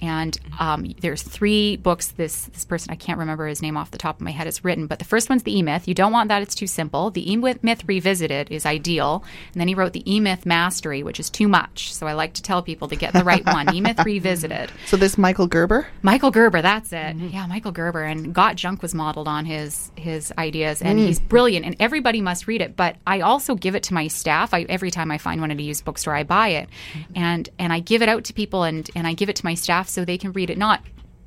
And 0.00 0.38
um, 0.58 0.94
there's 1.00 1.22
three 1.22 1.76
books 1.76 2.08
this 2.08 2.46
this 2.46 2.64
person 2.64 2.90
I 2.90 2.96
can't 2.96 3.18
remember 3.18 3.46
his 3.46 3.62
name 3.62 3.76
off 3.76 3.90
the 3.90 3.98
top 3.98 4.16
of 4.16 4.22
my 4.22 4.30
head 4.30 4.46
has 4.46 4.64
written, 4.64 4.86
but 4.86 4.98
the 4.98 5.04
first 5.04 5.28
one's 5.28 5.42
the 5.42 5.56
E 5.56 5.62
Myth. 5.62 5.86
You 5.86 5.94
don't 5.94 6.12
want 6.12 6.28
that; 6.28 6.42
it's 6.42 6.54
too 6.54 6.66
simple. 6.66 7.10
The 7.10 7.30
E 7.30 7.36
Myth 7.36 7.84
Revisited 7.86 8.50
is 8.50 8.64
ideal, 8.64 9.24
and 9.52 9.60
then 9.60 9.68
he 9.68 9.74
wrote 9.74 9.92
the 9.92 10.10
E 10.10 10.20
Myth 10.20 10.46
Mastery, 10.46 11.02
which 11.02 11.20
is 11.20 11.28
too 11.28 11.48
much. 11.48 11.92
So 11.92 12.06
I 12.06 12.14
like 12.14 12.32
to 12.34 12.42
tell 12.42 12.62
people 12.62 12.88
to 12.88 12.96
get 12.96 13.12
the 13.12 13.24
right 13.24 13.44
one. 13.44 13.74
E 13.74 13.80
Myth 13.80 14.00
Revisited. 14.04 14.70
So 14.86 14.96
this 14.96 15.18
Michael 15.18 15.46
Gerber. 15.46 15.86
Michael 16.02 16.30
Gerber, 16.30 16.62
that's 16.62 16.92
it. 16.92 16.96
Mm-hmm. 16.96 17.28
Yeah, 17.28 17.46
Michael 17.46 17.72
Gerber, 17.72 18.02
and 18.02 18.34
Got 18.34 18.56
Junk 18.56 18.82
was 18.82 18.94
modeled 18.94 19.28
on 19.28 19.44
his 19.44 19.92
his 19.96 20.32
ideas, 20.38 20.80
and 20.80 20.98
mm. 20.98 21.06
he's 21.06 21.20
brilliant, 21.20 21.66
and 21.66 21.76
everybody 21.78 22.20
must 22.20 22.46
read 22.46 22.62
it. 22.62 22.74
But 22.74 22.96
I 23.06 23.20
also 23.20 23.54
give 23.54 23.74
it 23.74 23.82
to 23.84 23.94
my 23.94 24.08
staff. 24.08 24.54
I, 24.54 24.62
every 24.62 24.90
time 24.90 25.10
I 25.10 25.18
find 25.18 25.40
one 25.40 25.50
at 25.50 25.58
a 25.58 25.62
used 25.62 25.84
bookstore, 25.84 26.14
I 26.14 26.24
buy 26.24 26.48
it, 26.48 26.68
mm-hmm. 26.94 27.12
and 27.16 27.48
and 27.58 27.72
I 27.72 27.80
give 27.80 28.02
it 28.02 28.08
out 28.08 28.24
to 28.24 28.32
people, 28.32 28.62
and 28.62 28.88
and 28.94 29.06
I 29.06 29.12
give 29.12 29.28
it 29.28 29.36
to 29.36 29.44
my 29.44 29.54
staff 29.54 29.89
so 29.90 30.04
they 30.04 30.18
can 30.18 30.32
read 30.32 30.50
it, 30.50 30.58
not 30.58 30.82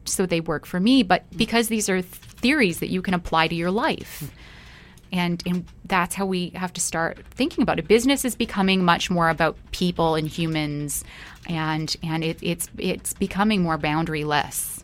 so 0.06 0.26
they 0.26 0.42
work 0.42 0.66
for 0.66 0.80
me, 0.80 1.04
but 1.04 1.30
mm. 1.30 1.38
because 1.38 1.68
these 1.68 1.90
are 1.90 2.02
theories 2.02 2.80
that 2.80 2.90
you 2.90 3.02
can 3.02 3.14
apply 3.14 3.48
to 3.48 3.56
your 3.56 3.72
life 3.72 4.24
mm. 4.24 4.30
and 5.12 5.44
and 5.46 5.66
that's 5.86 6.16
how 6.16 6.26
we 6.26 6.50
have 6.50 6.74
to 6.74 6.82
start 6.82 7.20
thinking 7.32 7.62
about 7.62 7.80
it. 7.80 7.88
Business 7.88 8.26
is 8.26 8.36
becoming 8.36 8.84
much 8.84 9.10
more 9.10 9.30
about 9.30 9.58
people 9.72 10.16
and 10.16 10.28
humans, 10.28 11.04
and 11.48 11.96
and 12.04 12.24
it, 12.24 12.40
it's 12.42 12.70
it's 12.78 13.14
becoming 13.14 13.62
more 13.62 13.78
boundaryless. 13.78 14.80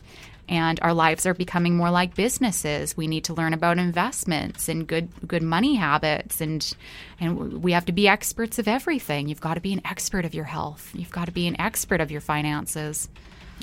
And 0.48 0.80
our 0.82 0.92
lives 0.92 1.26
are 1.26 1.34
becoming 1.34 1.76
more 1.76 1.92
like 1.92 2.16
businesses. 2.16 2.96
We 2.96 3.06
need 3.06 3.22
to 3.24 3.34
learn 3.34 3.54
about 3.54 3.78
investments 3.78 4.68
and 4.68 4.84
good 4.86 5.08
good 5.26 5.42
money 5.42 5.76
habits, 5.76 6.40
and 6.40 6.74
and 7.20 7.62
we 7.62 7.72
have 7.72 7.86
to 7.86 7.92
be 7.92 8.08
experts 8.08 8.58
of 8.58 8.66
everything. 8.66 9.28
You've 9.28 9.40
got 9.40 9.54
to 9.54 9.60
be 9.60 9.72
an 9.72 9.80
expert 9.84 10.24
of 10.24 10.34
your 10.34 10.44
health. 10.44 10.90
You've 10.92 11.12
got 11.12 11.26
to 11.26 11.32
be 11.32 11.46
an 11.46 11.60
expert 11.60 12.00
of 12.00 12.10
your 12.10 12.20
finances. 12.20 13.08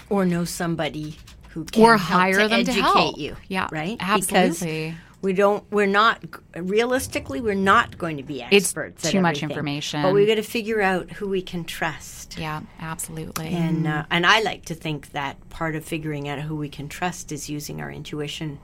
Or 0.10 0.26
know 0.26 0.45
somebody 0.45 1.16
who 1.49 1.64
can 1.66 1.84
Or 1.84 1.97
help 1.97 2.22
hire 2.22 2.34
to 2.34 2.47
them 2.47 2.64
to 2.66 2.72
educate 2.72 2.82
help. 2.82 3.18
you. 3.18 3.36
Yeah, 3.47 3.68
right. 3.72 3.97
absolutely. 3.99 4.89
Because 4.89 5.01
we 5.22 5.34
don't. 5.34 5.64
We're 5.72 5.88
not 5.88 6.24
realistically. 6.55 7.41
We're 7.41 7.55
not 7.55 7.97
going 7.97 8.18
to 8.18 8.24
be 8.24 8.41
It's 8.41 8.68
experts. 8.68 9.05
at 9.05 9.12
too 9.12 9.22
much 9.22 9.41
information. 9.41 10.03
But 10.03 10.14
we 10.14 10.26
got 10.28 10.36
to 10.36 10.43
figure 10.43 10.82
out 10.82 11.10
who 11.12 11.28
we 11.28 11.41
can 11.41 11.64
trust. 11.64 12.38
Yeah, 12.38 12.62
absolutely. 12.80 13.47
And 13.47 13.88
uh, 13.88 14.05
and 14.12 14.26
I 14.26 14.41
like 14.41 14.66
to 14.66 14.76
think 14.76 15.12
that 15.14 15.49
part 15.49 15.76
of 15.76 15.84
figuring 15.84 16.30
out 16.30 16.39
who 16.39 16.55
we 16.55 16.70
can 16.70 16.88
trust 16.88 17.32
is 17.32 17.49
using 17.49 17.82
our 17.82 17.91
intuition 17.91 18.60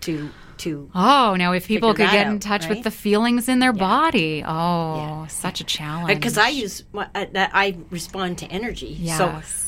to 0.00 0.30
to 0.58 0.90
Oh, 0.94 1.36
now 1.36 1.52
if 1.52 1.68
people 1.68 1.94
could 1.94 2.10
get 2.10 2.26
in 2.26 2.40
touch 2.40 2.62
right? 2.62 2.70
with 2.70 2.82
the 2.84 2.90
feelings 2.90 3.48
in 3.48 3.60
their 3.60 3.72
body, 3.72 4.42
oh, 4.46 4.96
Yeah. 4.96 5.26
such 5.28 5.60
a 5.60 5.64
challenge. 5.64 6.08
because 6.18 6.36
I 6.36 6.48
use 6.48 6.82
I 6.94 7.76
respond 7.90 8.38
to 8.38 8.46
energy. 8.46 8.96
So 8.96 9.26
yes, 9.26 9.63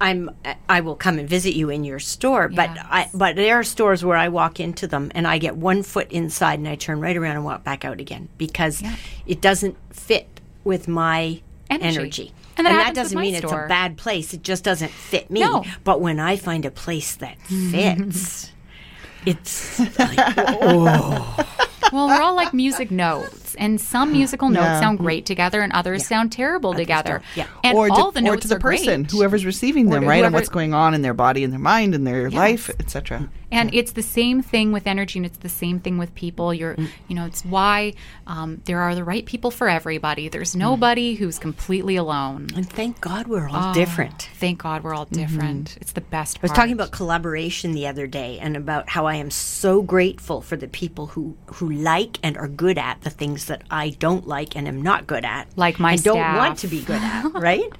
I'm 0.00 0.30
I 0.68 0.80
will 0.80 0.96
come 0.96 1.18
and 1.18 1.28
visit 1.28 1.54
you 1.54 1.70
in 1.70 1.84
your 1.84 1.98
store, 1.98 2.48
but 2.48 2.70
Yes. 2.74 2.86
I 2.90 3.10
but 3.14 3.36
there 3.36 3.58
are 3.58 3.64
stores 3.64 4.04
where 4.04 4.16
I 4.16 4.28
walk 4.28 4.60
into 4.60 4.86
them 4.86 5.10
and 5.14 5.26
I 5.26 5.38
get 5.38 5.56
one 5.56 5.82
foot 5.82 6.10
inside 6.12 6.58
and 6.58 6.68
I 6.68 6.74
turn 6.76 7.00
right 7.00 7.16
around 7.16 7.36
and 7.36 7.44
walk 7.44 7.64
back 7.64 7.84
out 7.84 8.00
again 8.00 8.28
because 8.38 8.82
Yeah. 8.82 8.96
it 9.26 9.40
doesn't 9.40 9.76
fit 9.94 10.40
with 10.64 10.88
my 10.88 11.40
Energy. 11.70 11.96
energy. 11.98 12.32
And 12.56 12.66
that 12.66 12.72
happens 12.72 12.88
with 12.88 12.94
doesn't 13.04 13.20
mean 13.20 13.34
it's 13.36 13.52
a 13.52 13.66
bad 13.68 13.96
place. 13.96 14.34
It 14.34 14.42
just 14.42 14.64
doesn't 14.64 14.90
fit 14.90 15.30
me. 15.30 15.40
No. 15.40 15.64
But 15.84 16.00
when 16.00 16.18
I 16.20 16.36
find 16.36 16.64
a 16.66 16.70
place 16.70 17.14
that 17.16 17.38
fits, 17.40 18.50
it's 19.26 19.78
like 19.98 20.18
oh. 20.36 21.46
well, 21.92 22.06
we're 22.08 22.20
all 22.22 22.34
like 22.34 22.52
music 22.52 22.90
notes, 22.90 23.39
and 23.56 23.80
some 23.80 24.12
musical 24.20 24.48
notes 24.48 24.64
Yeah. 24.64 24.80
sound 24.80 24.98
great 24.98 25.26
together, 25.26 25.60
and 25.60 25.72
others 25.72 26.06
sound 26.06 26.32
terrible 26.32 26.74
together. 26.74 27.22
don't. 27.34 27.36
Yeah. 27.36 27.46
and 27.64 27.76
or 27.76 27.88
to, 27.88 27.92
all 27.94 28.10
the 28.10 28.26
or 28.28 28.36
to 28.36 28.48
the 28.48 28.56
are 28.56 28.60
person, 28.60 29.02
great. 29.02 29.10
whoever's 29.12 29.44
receiving 29.44 29.90
them, 29.90 30.04
right? 30.04 30.16
And 30.16 30.20
whoever- 30.26 30.34
what's 30.34 30.48
going 30.48 30.74
on 30.74 30.94
in 30.94 31.02
their 31.02 31.14
body 31.14 31.44
and 31.44 31.52
their 31.52 31.60
mind 31.60 31.94
and 31.94 32.06
their 32.06 32.28
Yes. 32.28 32.34
life, 32.34 32.70
etc. 32.80 33.18
Mm. 33.20 33.28
And 33.52 33.74
it's 33.74 33.92
the 33.92 34.02
same 34.02 34.42
thing 34.42 34.70
with 34.70 34.86
energy, 34.86 35.18
and 35.18 35.26
it's 35.26 35.38
the 35.38 35.48
same 35.48 35.80
thing 35.80 35.98
with 35.98 36.14
people. 36.14 36.54
You're, 36.54 36.76
mm. 36.76 36.86
you 37.08 37.16
know, 37.16 37.26
it's 37.26 37.44
why 37.44 37.94
um, 38.28 38.60
there 38.66 38.78
are 38.80 38.94
the 38.94 39.02
right 39.02 39.26
people 39.26 39.50
for 39.50 39.68
everybody. 39.68 40.28
There's 40.28 40.54
mm. 40.54 40.58
nobody 40.60 41.14
who's 41.14 41.38
completely 41.40 41.96
alone. 41.96 42.46
and 42.54 42.68
thank 42.70 43.00
God 43.00 43.26
we're 43.26 43.48
all 43.48 43.70
Oh, 43.70 43.74
different. 43.74 44.28
Thank 44.34 44.62
God 44.62 44.84
we're 44.84 44.94
all 44.94 45.06
mm-hmm. 45.06 45.20
different. 45.20 45.76
It's 45.80 45.92
the 45.92 46.00
best. 46.00 46.36
Part. 46.40 46.44
I 46.50 46.52
was 46.52 46.56
talking 46.56 46.72
about 46.72 46.92
collaboration 46.92 47.72
the 47.72 47.88
other 47.88 48.06
day 48.06 48.38
and 48.40 48.56
about 48.56 48.88
how 48.88 49.06
I 49.06 49.16
am 49.16 49.30
so 49.30 49.82
grateful 49.82 50.40
for 50.42 50.56
the 50.56 50.68
people 50.68 51.08
who, 51.08 51.36
who 51.46 51.68
like 51.70 52.18
and 52.22 52.36
are 52.36 52.46
good 52.48 52.78
at 52.78 53.00
the 53.02 53.10
things 53.10 53.39
things 53.40 53.46
that 53.58 53.66
I 53.70 53.90
don't 53.90 54.26
like 54.26 54.56
and 54.56 54.66
am 54.68 54.82
not 54.82 55.06
good 55.06 55.24
at. 55.24 55.46
Like 55.56 55.78
my 55.78 55.92
and 55.92 56.02
don't 56.02 56.18
want 56.18 56.58
to 56.58 56.68
be 56.68 56.82
good 56.82 57.00
at, 57.02 57.24
right? 57.34 57.70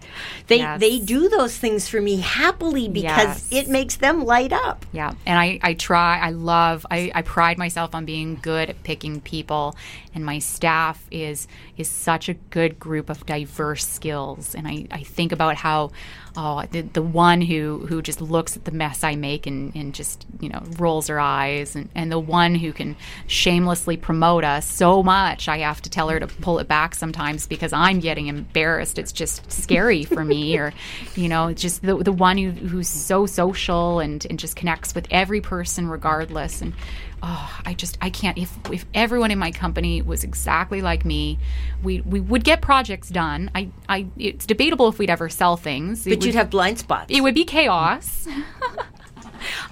They 0.47 0.59
Yes. 0.59 0.81
they 0.81 0.99
do 0.99 1.29
those 1.29 1.57
things 1.57 1.89
for 1.89 2.01
me 2.01 2.21
happily 2.21 2.89
because 2.89 3.51
Yes. 3.51 3.65
it 3.65 3.69
makes 3.69 3.97
them 3.97 4.25
light 4.25 4.53
up. 4.53 4.85
Yeah, 4.93 5.13
and 5.27 5.39
I, 5.39 5.59
I 5.63 5.75
try, 5.75 6.19
I 6.19 6.31
love, 6.31 6.85
I, 6.91 7.11
I 7.15 7.23
pride 7.23 7.57
myself 7.59 7.95
on 7.95 8.05
being 8.05 8.39
good 8.43 8.69
at 8.71 8.83
picking 8.83 9.21
people, 9.21 9.75
and 10.15 10.25
my 10.25 10.39
staff 10.39 11.03
is 11.11 11.47
is 11.77 11.89
such 11.89 12.29
a 12.29 12.35
good 12.51 12.79
group 12.79 13.09
of 13.11 13.25
diverse 13.27 13.87
skills. 13.87 14.55
And 14.55 14.67
I, 14.69 14.87
I 14.91 15.03
think 15.03 15.33
about 15.33 15.57
how, 15.57 15.93
oh, 16.37 16.65
the, 16.71 16.83
the 16.83 17.03
one 17.03 17.41
who 17.41 17.87
who 17.89 18.03
just 18.03 18.21
looks 18.21 18.57
at 18.57 18.65
the 18.65 18.71
mess 18.71 19.03
I 19.05 19.17
make 19.17 19.47
and, 19.47 19.75
and 19.75 19.95
just 19.95 20.27
you 20.41 20.49
know 20.49 20.63
rolls 20.79 21.09
her 21.09 21.21
eyes, 21.21 21.77
and, 21.77 21.89
and 21.95 22.11
the 22.11 22.19
one 22.19 22.55
who 22.55 22.73
can 22.73 22.97
shamelessly 23.27 23.97
promote 23.97 24.45
us 24.45 24.67
so 24.67 25.03
much, 25.03 25.49
I 25.49 25.59
have 25.59 25.83
to 25.83 25.91
tell 25.91 26.09
her 26.09 26.21
to 26.21 26.27
pull 26.27 26.59
it 26.59 26.69
back 26.69 26.95
sometimes 26.95 27.47
because 27.47 27.73
I'm 27.73 28.01
getting 28.01 28.29
embarrassed. 28.29 28.99
It's 28.99 29.13
just 29.13 29.51
scary 29.51 30.05
for 30.05 30.25
me, 30.25 30.57
or 30.59 30.73
you 31.15 31.29
know, 31.29 31.53
just 31.53 31.83
the 31.83 31.97
the 31.97 32.13
one 32.13 32.39
who, 32.39 32.51
who's 32.51 32.89
so 32.89 33.27
social 33.27 34.01
and 34.01 34.25
and 34.29 34.39
just 34.39 34.57
connects 34.57 34.95
with 34.95 35.07
every 35.11 35.41
person 35.41 35.89
regardless. 35.89 36.63
And 36.63 36.75
oh, 37.23 37.61
I 37.65 37.75
just 37.75 37.99
I 38.01 38.11
can't. 38.11 38.37
If 38.39 38.57
if 38.73 38.85
everyone 38.95 39.31
in 39.31 39.39
my 39.39 39.51
company 39.51 40.03
was 40.03 40.25
exactly 40.25 40.81
like 40.81 41.05
me, 41.05 41.39
we 41.83 42.01
we 42.03 42.21
would 42.21 42.45
get 42.45 42.61
projects 42.63 43.09
done. 43.09 43.51
I 43.55 43.69
I 43.89 44.07
it's 44.17 44.47
debatable 44.47 44.89
if 44.89 44.99
we'd 44.99 45.11
ever 45.11 45.29
sell 45.29 45.57
things. 45.57 46.05
But 46.05 46.25
you'd 46.25 46.35
have 46.35 46.51
blind 46.51 46.79
spots. 46.79 47.07
it 47.11 47.21
would 47.21 47.35
be 47.35 47.45
chaos. 47.45 48.27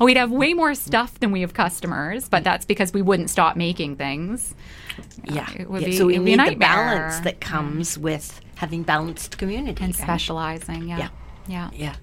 We'd 0.01 0.16
have 0.16 0.30
way 0.30 0.55
more 0.55 0.74
stuff 0.74 1.20
than 1.20 1.30
we 1.30 1.42
have 1.42 1.53
customers, 1.53 2.28
but 2.28 2.42
that's 2.42 2.64
because 2.64 2.92
we 2.94 3.03
wouldn't 3.03 3.28
stop 3.28 3.55
making 3.57 3.96
things. 3.96 4.55
yeah. 5.24 5.42
Uh, 5.42 5.61
it 5.62 5.70
would 5.70 5.82
Yeah, 5.82 5.88
be- 5.88 5.96
so 5.99 6.07
we 6.07 6.14
it 6.14 6.18
would 6.20 6.24
be 6.24 6.32
a 6.32 6.36
need 6.38 6.51
the 6.53 6.55
balance 6.57 7.20
that 7.20 7.40
comes 7.40 7.99
with 7.99 8.40
having 8.57 8.82
balanced 8.82 9.36
community. 9.36 9.84
And 9.84 9.94
right? 9.94 10.03
specializing, 10.03 10.88
yeah. 10.88 10.99
Yeah. 10.99 11.09
Yeah. 11.49 11.70
Yeah. 11.74 11.96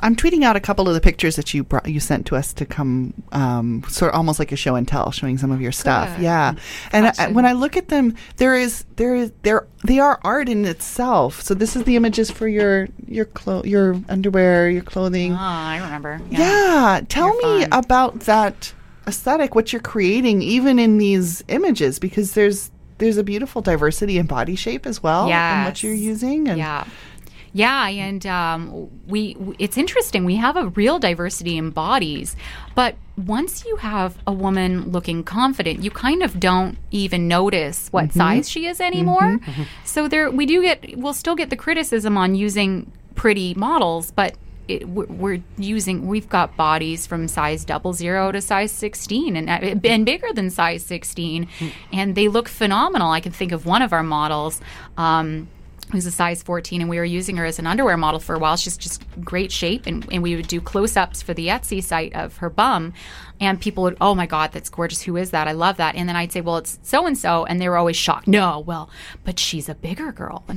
I'm 0.00 0.14
tweeting 0.16 0.42
out 0.44 0.56
a 0.56 0.60
couple 0.60 0.88
of 0.88 0.94
the 0.94 1.00
pictures 1.00 1.36
that 1.36 1.54
you 1.54 1.64
brought, 1.64 1.88
you 1.88 2.00
sent 2.00 2.26
to 2.26 2.36
us 2.36 2.52
to 2.54 2.66
come, 2.66 3.14
um, 3.32 3.82
sort 3.88 4.12
of 4.12 4.16
almost 4.18 4.38
like 4.38 4.52
a 4.52 4.56
show 4.56 4.74
and 4.74 4.86
tell, 4.86 5.10
showing 5.10 5.38
some 5.38 5.50
of 5.50 5.60
your 5.60 5.72
stuff. 5.72 6.14
Good. 6.16 6.24
Yeah, 6.24 6.54
and 6.92 7.12
I, 7.18 7.28
when 7.28 7.46
I 7.46 7.52
look 7.52 7.76
at 7.76 7.88
them, 7.88 8.14
there 8.36 8.54
is 8.54 8.84
there 8.96 9.14
is 9.14 9.32
there 9.42 9.66
they 9.84 9.98
are 9.98 10.20
art 10.24 10.48
in 10.48 10.64
itself. 10.64 11.40
So 11.40 11.54
this 11.54 11.76
is 11.76 11.84
the 11.84 11.96
images 11.96 12.30
for 12.30 12.46
your 12.48 12.88
your 13.06 13.24
clo- 13.26 13.64
your 13.64 14.00
underwear, 14.08 14.68
your 14.70 14.82
clothing. 14.82 15.32
Oh, 15.32 15.36
I 15.38 15.78
remember. 15.78 16.20
Yeah, 16.30 17.00
tell 17.08 17.28
You're 17.40 17.56
me 17.58 17.64
fun. 17.66 17.78
about 17.78 18.20
that 18.20 18.72
aesthetic, 19.06 19.54
what 19.54 19.72
you're 19.72 19.80
creating, 19.82 20.42
even 20.42 20.78
in 20.78 20.98
these 20.98 21.42
images, 21.48 21.98
because 21.98 22.32
there's 22.34 22.70
there's 22.98 23.18
a 23.18 23.22
beautiful 23.22 23.60
diversity 23.62 24.18
in 24.18 24.26
body 24.26 24.56
shape 24.56 24.86
as 24.86 25.02
well, 25.02 25.26
in 25.28 25.64
what 25.64 25.82
you're 25.82 25.92
using. 25.92 26.48
And 26.48 26.58
Yeah. 26.58 26.84
Yeah, 27.56 27.88
and 27.88 28.26
um, 28.26 28.90
we, 29.06 29.32
w 29.32 29.54
it's 29.58 29.78
interesting. 29.78 30.26
We 30.26 30.36
have 30.36 30.56
a 30.58 30.66
real 30.80 30.98
diversity 30.98 31.56
in 31.56 31.70
bodies, 31.70 32.36
but 32.74 32.96
once 33.16 33.64
you 33.64 33.76
have 33.76 34.18
a 34.26 34.32
woman 34.32 34.92
looking 34.92 35.24
confident, 35.24 35.82
you 35.82 35.90
kind 35.90 36.22
of 36.22 36.38
don't 36.38 36.76
even 36.90 37.28
notice 37.28 37.88
what 37.92 38.12
size 38.12 38.50
she 38.50 38.66
is 38.66 38.78
anymore. 38.78 39.40
So 39.84 40.06
there, 40.06 40.30
we 40.30 40.44
do 40.44 40.60
get, 40.60 40.98
we'll 40.98 41.14
still 41.14 41.34
get 41.34 41.48
the 41.48 41.56
criticism 41.56 42.18
on 42.18 42.34
using 42.34 42.92
pretty 43.14 43.54
models, 43.54 44.10
but 44.10 44.36
it, 44.68 44.86
we're, 44.86 45.06
we're 45.06 45.42
using, 45.56 46.06
we've 46.08 46.28
got 46.28 46.56
bodies 46.58 47.06
from 47.06 47.26
size 47.26 47.64
double 47.64 47.94
zero 47.94 48.32
to 48.32 48.40
size 48.42 48.70
16 48.72 49.34
and, 49.34 49.48
uh, 49.48 49.88
and 49.88 50.04
bigger 50.04 50.30
than 50.34 50.50
size 50.50 50.84
16, 50.84 51.48
and 51.90 52.14
they 52.16 52.28
look 52.28 52.48
phenomenal. 52.48 53.12
I 53.12 53.20
can 53.20 53.32
think 53.32 53.52
of 53.52 53.64
one 53.64 53.80
of 53.80 53.94
our 53.94 54.02
models. 54.02 54.60
Um, 54.98 55.48
who's 55.92 56.04
a 56.06 56.10
size 56.10 56.42
14 56.42 56.80
and 56.80 56.90
we 56.90 56.98
were 56.98 57.04
using 57.04 57.36
her 57.36 57.44
as 57.44 57.58
an 57.58 57.66
underwear 57.66 57.96
model 57.96 58.18
for 58.20 58.34
a 58.34 58.38
while 58.38 58.56
she's 58.56 58.76
just 58.76 59.02
great 59.24 59.52
shape 59.52 59.86
and, 59.86 60.06
and 60.12 60.22
we 60.22 60.34
would 60.34 60.48
do 60.48 60.60
close-ups 60.60 61.22
for 61.22 61.32
the 61.32 61.46
etsy 61.46 61.82
site 61.82 62.12
of 62.14 62.36
her 62.38 62.50
bum 62.50 62.92
and 63.40 63.60
people 63.60 63.82
would 63.84 63.96
oh 64.00 64.14
my 64.14 64.26
god 64.26 64.50
that's 64.52 64.68
gorgeous 64.68 65.02
who 65.02 65.16
is 65.16 65.30
that 65.30 65.46
i 65.46 65.52
love 65.52 65.76
that 65.76 65.94
and 65.94 66.08
then 66.08 66.16
i'd 66.16 66.32
say 66.32 66.40
well 66.40 66.56
it's 66.56 66.78
so 66.82 67.06
and 67.06 67.16
so 67.16 67.44
and 67.44 67.60
they 67.60 67.68
were 67.68 67.76
always 67.76 67.96
shocked 67.96 68.26
no 68.26 68.60
well 68.60 68.90
but 69.24 69.38
she's 69.38 69.68
a 69.68 69.74
bigger 69.76 70.10
girl 70.10 70.44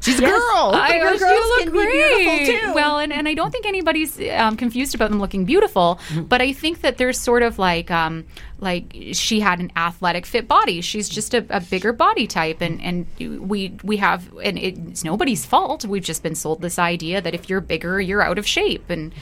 she's 0.00 0.18
a 0.18 0.22
girl. 0.22 0.72
I 0.74 0.88
Bigger 0.92 1.04
know 1.04 1.12
she 1.14 1.18
girls 1.18 1.46
look 1.46 1.58
can 1.64 1.72
be 1.72 1.78
beautiful, 1.78 2.36
great. 2.36 2.60
too. 2.60 2.74
Well, 2.74 2.98
and, 2.98 3.12
and 3.12 3.28
I 3.28 3.34
don't 3.34 3.50
think 3.50 3.66
anybody's 3.66 4.20
um, 4.30 4.56
confused 4.56 4.94
about 4.94 5.10
them 5.10 5.20
looking 5.20 5.44
beautiful, 5.44 5.98
Mm-hmm. 6.08 6.22
but 6.24 6.40
I 6.42 6.52
think 6.52 6.80
that 6.82 6.98
there's 6.98 7.18
sort 7.18 7.42
of 7.42 7.58
like 7.58 7.90
um, 7.90 8.24
like 8.62 8.96
she 9.12 9.40
had 9.40 9.58
an 9.60 9.70
athletic 9.76 10.24
fit 10.24 10.46
body. 10.48 10.80
She's 10.80 11.08
just 11.08 11.34
a, 11.34 11.44
a 11.50 11.60
bigger 11.60 11.92
body 11.92 12.26
type, 12.26 12.60
and 12.62 12.80
and 12.80 13.06
we 13.48 13.76
we 13.82 13.96
have 13.98 14.32
and 14.42 14.56
it's 14.58 15.04
nobody's 15.04 15.44
fault. 15.44 15.84
We've 15.84 16.02
just 16.02 16.22
been 16.22 16.34
sold 16.36 16.62
this 16.62 16.78
idea 16.78 17.20
that 17.20 17.34
if 17.34 17.50
you're 17.50 17.60
bigger, 17.60 18.00
you're 18.00 18.22
out 18.22 18.38
of 18.38 18.46
shape, 18.46 18.88
and 18.88 19.12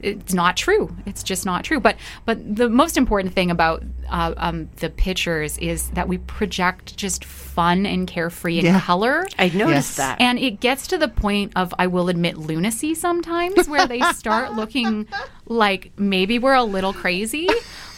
it's 0.00 0.34
not 0.34 0.56
true. 0.56 0.94
It's 1.06 1.22
just 1.22 1.44
not 1.46 1.62
true. 1.64 1.78
But 1.80 1.96
but 2.24 2.38
the 2.56 2.68
most 2.68 2.96
important 2.96 3.34
thing 3.34 3.50
about 3.50 3.82
uh, 4.08 4.32
um, 4.36 4.68
the 4.76 4.88
pictures 4.90 5.58
is 5.58 5.90
that 5.90 6.08
we 6.08 6.18
project 6.18 6.96
just 6.96 7.24
fun 7.24 7.84
and 7.86 8.06
carefree 8.06 8.58
and 8.58 8.66
Yeah. 8.66 8.80
color. 8.80 9.26
I 9.38 9.48
noticed 9.48 9.68
Yes. 9.68 9.96
that. 9.96 10.20
And 10.20 10.38
it 10.38 10.60
gets 10.60 10.86
to 10.88 10.98
the 10.98 11.08
point 11.08 11.52
of, 11.56 11.74
I 11.78 11.86
will 11.88 12.08
admit, 12.08 12.36
lunacy 12.36 12.94
sometimes, 12.94 13.68
where 13.68 13.86
they 13.86 14.00
start 14.12 14.52
looking 14.52 15.08
like 15.46 15.92
maybe 15.98 16.38
we're 16.38 16.54
a 16.54 16.62
little 16.62 16.92
crazy. 16.92 17.48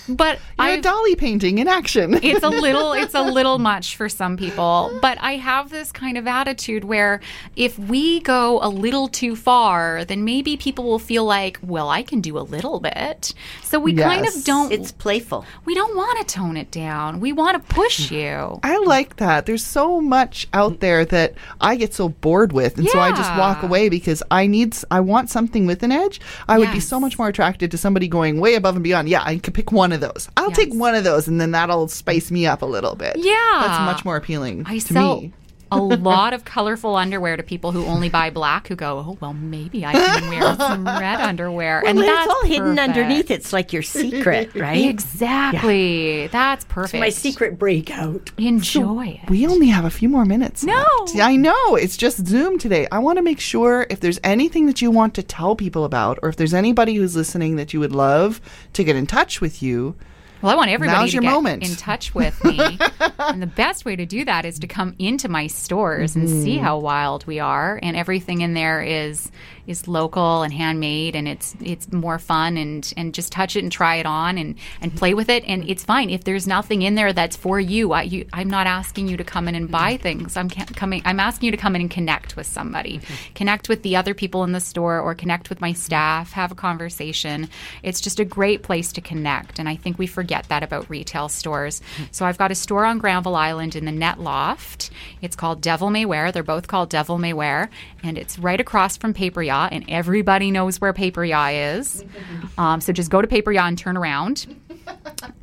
But 0.08 0.38
You're 0.58 0.68
I, 0.68 0.70
a 0.70 0.80
dolly 0.80 1.14
painting 1.16 1.58
in 1.58 1.68
action. 1.68 2.14
it's 2.22 2.42
a 2.42 2.48
little, 2.48 2.92
it's 2.92 3.14
a 3.14 3.22
little 3.22 3.58
much 3.70 3.96
for 3.96 4.08
some 4.08 4.36
people. 4.36 4.96
But 5.02 5.18
I 5.20 5.36
have 5.36 5.70
this 5.70 5.92
kind 5.92 6.16
of 6.16 6.26
attitude 6.26 6.84
where 6.84 7.20
if 7.56 7.78
we 7.78 8.20
go 8.20 8.60
a 8.62 8.68
little 8.68 9.08
too 9.08 9.36
far, 9.36 10.04
then 10.04 10.24
maybe 10.24 10.56
people 10.56 10.84
will 10.84 10.98
feel 10.98 11.24
like, 11.24 11.58
well, 11.62 11.88
I 11.88 12.02
can 12.02 12.20
do 12.20 12.38
a 12.38 12.40
little 12.40 12.80
bit. 12.80 13.34
So 13.62 13.78
we 13.78 13.94
kind 13.94 14.26
of 14.26 14.44
don't. 14.44 14.72
it's 14.72 14.92
playful. 14.92 15.44
we 15.64 15.74
don't 15.74 15.96
want 15.96 16.18
to 16.26 16.34
tone 16.34 16.56
it 16.56 16.70
down. 16.70 17.20
We 17.20 17.32
want 17.32 17.62
to 17.62 17.74
push 17.74 18.10
you. 18.10 18.60
I 18.62 18.78
like 18.78 19.16
that. 19.16 19.46
There's 19.46 19.64
so 19.64 20.00
much 20.00 20.48
out 20.52 20.80
there 20.80 21.04
that 21.04 21.34
I 21.60 21.76
get 21.76 21.92
so 21.92 22.08
bored 22.08 22.52
with, 22.52 22.78
and 22.78 22.88
so 22.88 22.98
I 22.98 23.10
just 23.10 23.36
walk 23.36 23.62
away 23.62 23.88
because 23.88 24.22
I 24.30 24.46
need, 24.46 24.76
I 24.90 25.00
want 25.00 25.28
something 25.30 25.66
with 25.66 25.82
an 25.82 25.92
edge. 25.92 26.20
I 26.48 26.58
would 26.58 26.72
be 26.72 26.80
so 26.80 26.98
much 26.98 27.18
more 27.18 27.28
attracted 27.28 27.70
to 27.72 27.78
somebody 27.78 28.08
going 28.08 28.40
way 28.40 28.54
above 28.54 28.76
and 28.76 28.84
beyond. 28.84 29.08
Yeah, 29.08 29.22
I 29.22 29.38
could 29.38 29.54
pick 29.54 29.72
one 29.72 29.92
of 30.02 30.12
those. 30.12 30.28
I'll 30.36 30.50
take 30.50 30.72
one 30.72 30.94
of 30.94 31.04
those, 31.04 31.28
and 31.28 31.40
then 31.40 31.52
that'll 31.52 31.88
spice 31.88 32.30
me 32.30 32.46
up 32.46 32.62
a 32.62 32.66
little 32.66 32.94
bit. 32.94 33.16
Yeah. 33.16 33.64
that's 33.66 33.80
much 33.84 34.04
more 34.04 34.16
appealing 34.16 34.64
I 34.66 34.78
to 34.78 34.92
sell 34.92 35.20
me. 35.20 35.32
A 35.70 35.78
lot 35.78 36.32
of 36.32 36.44
colorful 36.44 36.96
underwear 36.96 37.36
to 37.36 37.42
people 37.42 37.72
who 37.72 37.84
only 37.86 38.08
buy 38.08 38.30
black 38.30 38.68
who 38.68 38.76
go, 38.76 38.98
oh, 38.98 39.18
well, 39.20 39.34
maybe 39.34 39.84
I 39.84 39.92
can 39.92 40.28
wear 40.28 40.56
some 40.56 40.84
red 40.84 41.20
underwear. 41.20 41.80
Well, 41.82 41.90
and 41.90 41.98
it's 41.98 42.08
that's 42.08 42.30
all 42.30 42.44
hidden 42.44 42.76
perfect. 42.76 42.88
underneath. 42.96 43.30
It's 43.30 43.52
like 43.52 43.72
your 43.72 43.82
secret, 43.82 44.54
right? 44.54 44.84
Exactly. 44.88 46.26
That's 46.28 46.64
perfect. 46.64 47.00
My 47.00 47.08
secret 47.10 47.58
breakout. 47.58 48.30
Enjoy 48.38 49.18
it. 49.22 49.30
We 49.30 49.46
only 49.46 49.68
have 49.68 49.84
a 49.84 49.90
few 49.90 50.08
more 50.08 50.24
minutes. 50.24 50.64
No. 50.64 50.84
left. 51.00 51.18
I 51.20 51.36
know. 51.36 51.76
It's 51.76 51.96
just 51.96 52.26
Zoom 52.26 52.58
today. 52.58 52.86
I 52.90 52.98
want 52.98 53.18
to 53.18 53.22
make 53.22 53.40
sure 53.40 53.86
if 53.90 54.00
there's 54.00 54.20
anything 54.24 54.66
that 54.66 54.80
you 54.82 54.90
want 54.90 55.14
to 55.14 55.22
tell 55.22 55.56
people 55.56 55.84
about, 55.84 56.18
or 56.22 56.28
if 56.28 56.36
there's 56.36 56.54
anybody 56.54 56.94
who's 56.94 57.16
listening 57.16 57.56
that 57.56 57.72
you 57.72 57.80
would 57.80 57.92
love 57.92 58.40
to 58.72 58.84
get 58.84 58.96
in 58.96 59.06
touch 59.06 59.40
with 59.40 59.62
you. 59.62 59.96
Well, 60.42 60.52
I 60.52 60.54
want 60.54 60.70
everybody 60.70 60.98
Now's 60.98 61.10
to 61.10 61.14
your 61.14 61.22
get 61.22 61.32
moment. 61.32 61.62
in 61.68 61.74
touch 61.76 62.14
with 62.14 62.42
me. 62.44 62.58
and 63.18 63.42
the 63.42 63.46
best 63.46 63.84
way 63.84 63.96
to 63.96 64.06
do 64.06 64.24
that 64.24 64.44
is 64.44 64.58
to 64.60 64.66
come 64.66 64.94
into 64.98 65.28
my 65.28 65.46
stores 65.48 66.14
and 66.14 66.28
Mm-hmm. 66.28 66.42
see 66.42 66.58
how 66.58 66.78
wild 66.78 67.26
we 67.26 67.40
are. 67.40 67.78
And 67.82 67.96
everything 67.96 68.40
in 68.42 68.54
there 68.54 68.82
is 68.82 69.30
is 69.66 69.86
local 69.86 70.42
and 70.44 70.52
handmade 70.54 71.14
and 71.14 71.28
it's 71.28 71.54
it's 71.60 71.92
more 71.92 72.18
fun 72.18 72.56
and 72.56 72.90
and 72.96 73.12
just 73.12 73.30
touch 73.30 73.54
it 73.54 73.62
and 73.62 73.70
try 73.70 73.96
it 73.96 74.06
on 74.06 74.38
and 74.38 74.54
and 74.80 74.96
play 74.96 75.12
with 75.12 75.28
it 75.28 75.44
and 75.46 75.68
it's 75.68 75.84
fine 75.84 76.08
if 76.08 76.24
there's 76.24 76.46
nothing 76.46 76.80
in 76.80 76.94
there 76.94 77.12
that's 77.12 77.36
for 77.36 77.60
you 77.60 77.92
I, 77.92 78.00
you 78.04 78.26
I'm 78.32 78.48
not 78.48 78.66
asking 78.66 79.08
you 79.08 79.18
to 79.18 79.24
come 79.24 79.46
in 79.46 79.54
and 79.54 79.70
buy 79.70 79.98
things 79.98 80.38
I'm 80.38 80.48
coming 80.48 81.02
I'm 81.04 81.20
asking 81.20 81.48
you 81.48 81.50
to 81.50 81.58
come 81.58 81.74
in 81.74 81.82
and 81.82 81.90
connect 81.90 82.34
with 82.34 82.46
somebody 82.46 83.02
connect 83.34 83.68
with 83.68 83.82
the 83.82 83.94
other 83.94 84.14
people 84.14 84.42
in 84.42 84.52
the 84.52 84.60
store 84.60 85.00
or 85.00 85.14
connect 85.14 85.50
with 85.50 85.60
my 85.60 85.74
staff 85.74 86.32
have 86.32 86.50
a 86.50 86.54
conversation 86.54 87.50
it's 87.82 88.00
just 88.00 88.18
a 88.18 88.24
great 88.24 88.62
place 88.62 88.90
to 88.94 89.02
connect 89.02 89.58
and 89.58 89.68
I 89.68 89.76
think 89.76 89.98
we 89.98 90.06
forget 90.06 90.27
that 90.28 90.62
about 90.62 90.88
retail 90.88 91.28
stores. 91.28 91.80
So 92.10 92.24
I've 92.24 92.38
got 92.38 92.50
a 92.50 92.54
store 92.54 92.84
on 92.84 92.98
Granville 92.98 93.36
Island 93.36 93.74
in 93.74 93.84
the 93.84 93.92
Net 93.92 94.20
Loft. 94.20 94.90
It's 95.22 95.36
called 95.36 95.60
Devil 95.60 95.90
May 95.90 96.04
Wear. 96.04 96.30
They're 96.30 96.42
both 96.42 96.68
called 96.68 96.90
Devil 96.90 97.18
May 97.18 97.32
Wear. 97.32 97.70
And 98.02 98.16
it's 98.16 98.38
right 98.38 98.60
across 98.60 98.96
from 98.96 99.14
Paper-Ya 99.14 99.68
and 99.72 99.84
everybody 99.88 100.50
knows 100.50 100.80
where 100.80 100.92
Paper-Ya 100.92 101.48
is. 101.48 102.04
Um, 102.56 102.80
so 102.80 102.92
just 102.92 103.08
go 103.10 103.22
to 103.22 103.28
Paper-Ya 103.28 103.66
and 103.66 103.78
turn 103.78 103.96
around. 103.96 104.46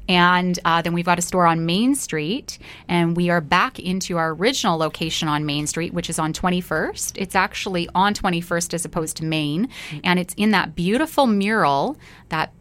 And 0.07 0.59
uh, 0.65 0.81
then 0.81 0.93
we've 0.93 1.05
got 1.05 1.17
a 1.17 1.21
store 1.21 1.47
on 1.47 1.65
Main 1.65 1.95
Street, 1.95 2.59
and 2.87 3.17
we 3.17 3.29
are 3.29 3.41
back 3.41 3.79
into 3.79 4.17
our 4.17 4.31
original 4.33 4.77
location 4.77 5.27
on 5.27 5.45
Main 5.45 5.65
Street, 5.65 5.93
which 5.93 6.09
is 6.09 6.19
on 6.19 6.31
21st. 6.31 7.13
It's 7.15 7.35
actually 7.35 7.89
on 7.95 8.13
21st 8.13 8.73
as 8.75 8.85
opposed 8.85 9.17
to 9.17 9.25
Main, 9.25 9.69
and 10.03 10.19
it's 10.19 10.33
in 10.35 10.51
that 10.51 10.75
beautiful 10.75 11.25
mural, 11.25 11.97
that 12.29 12.51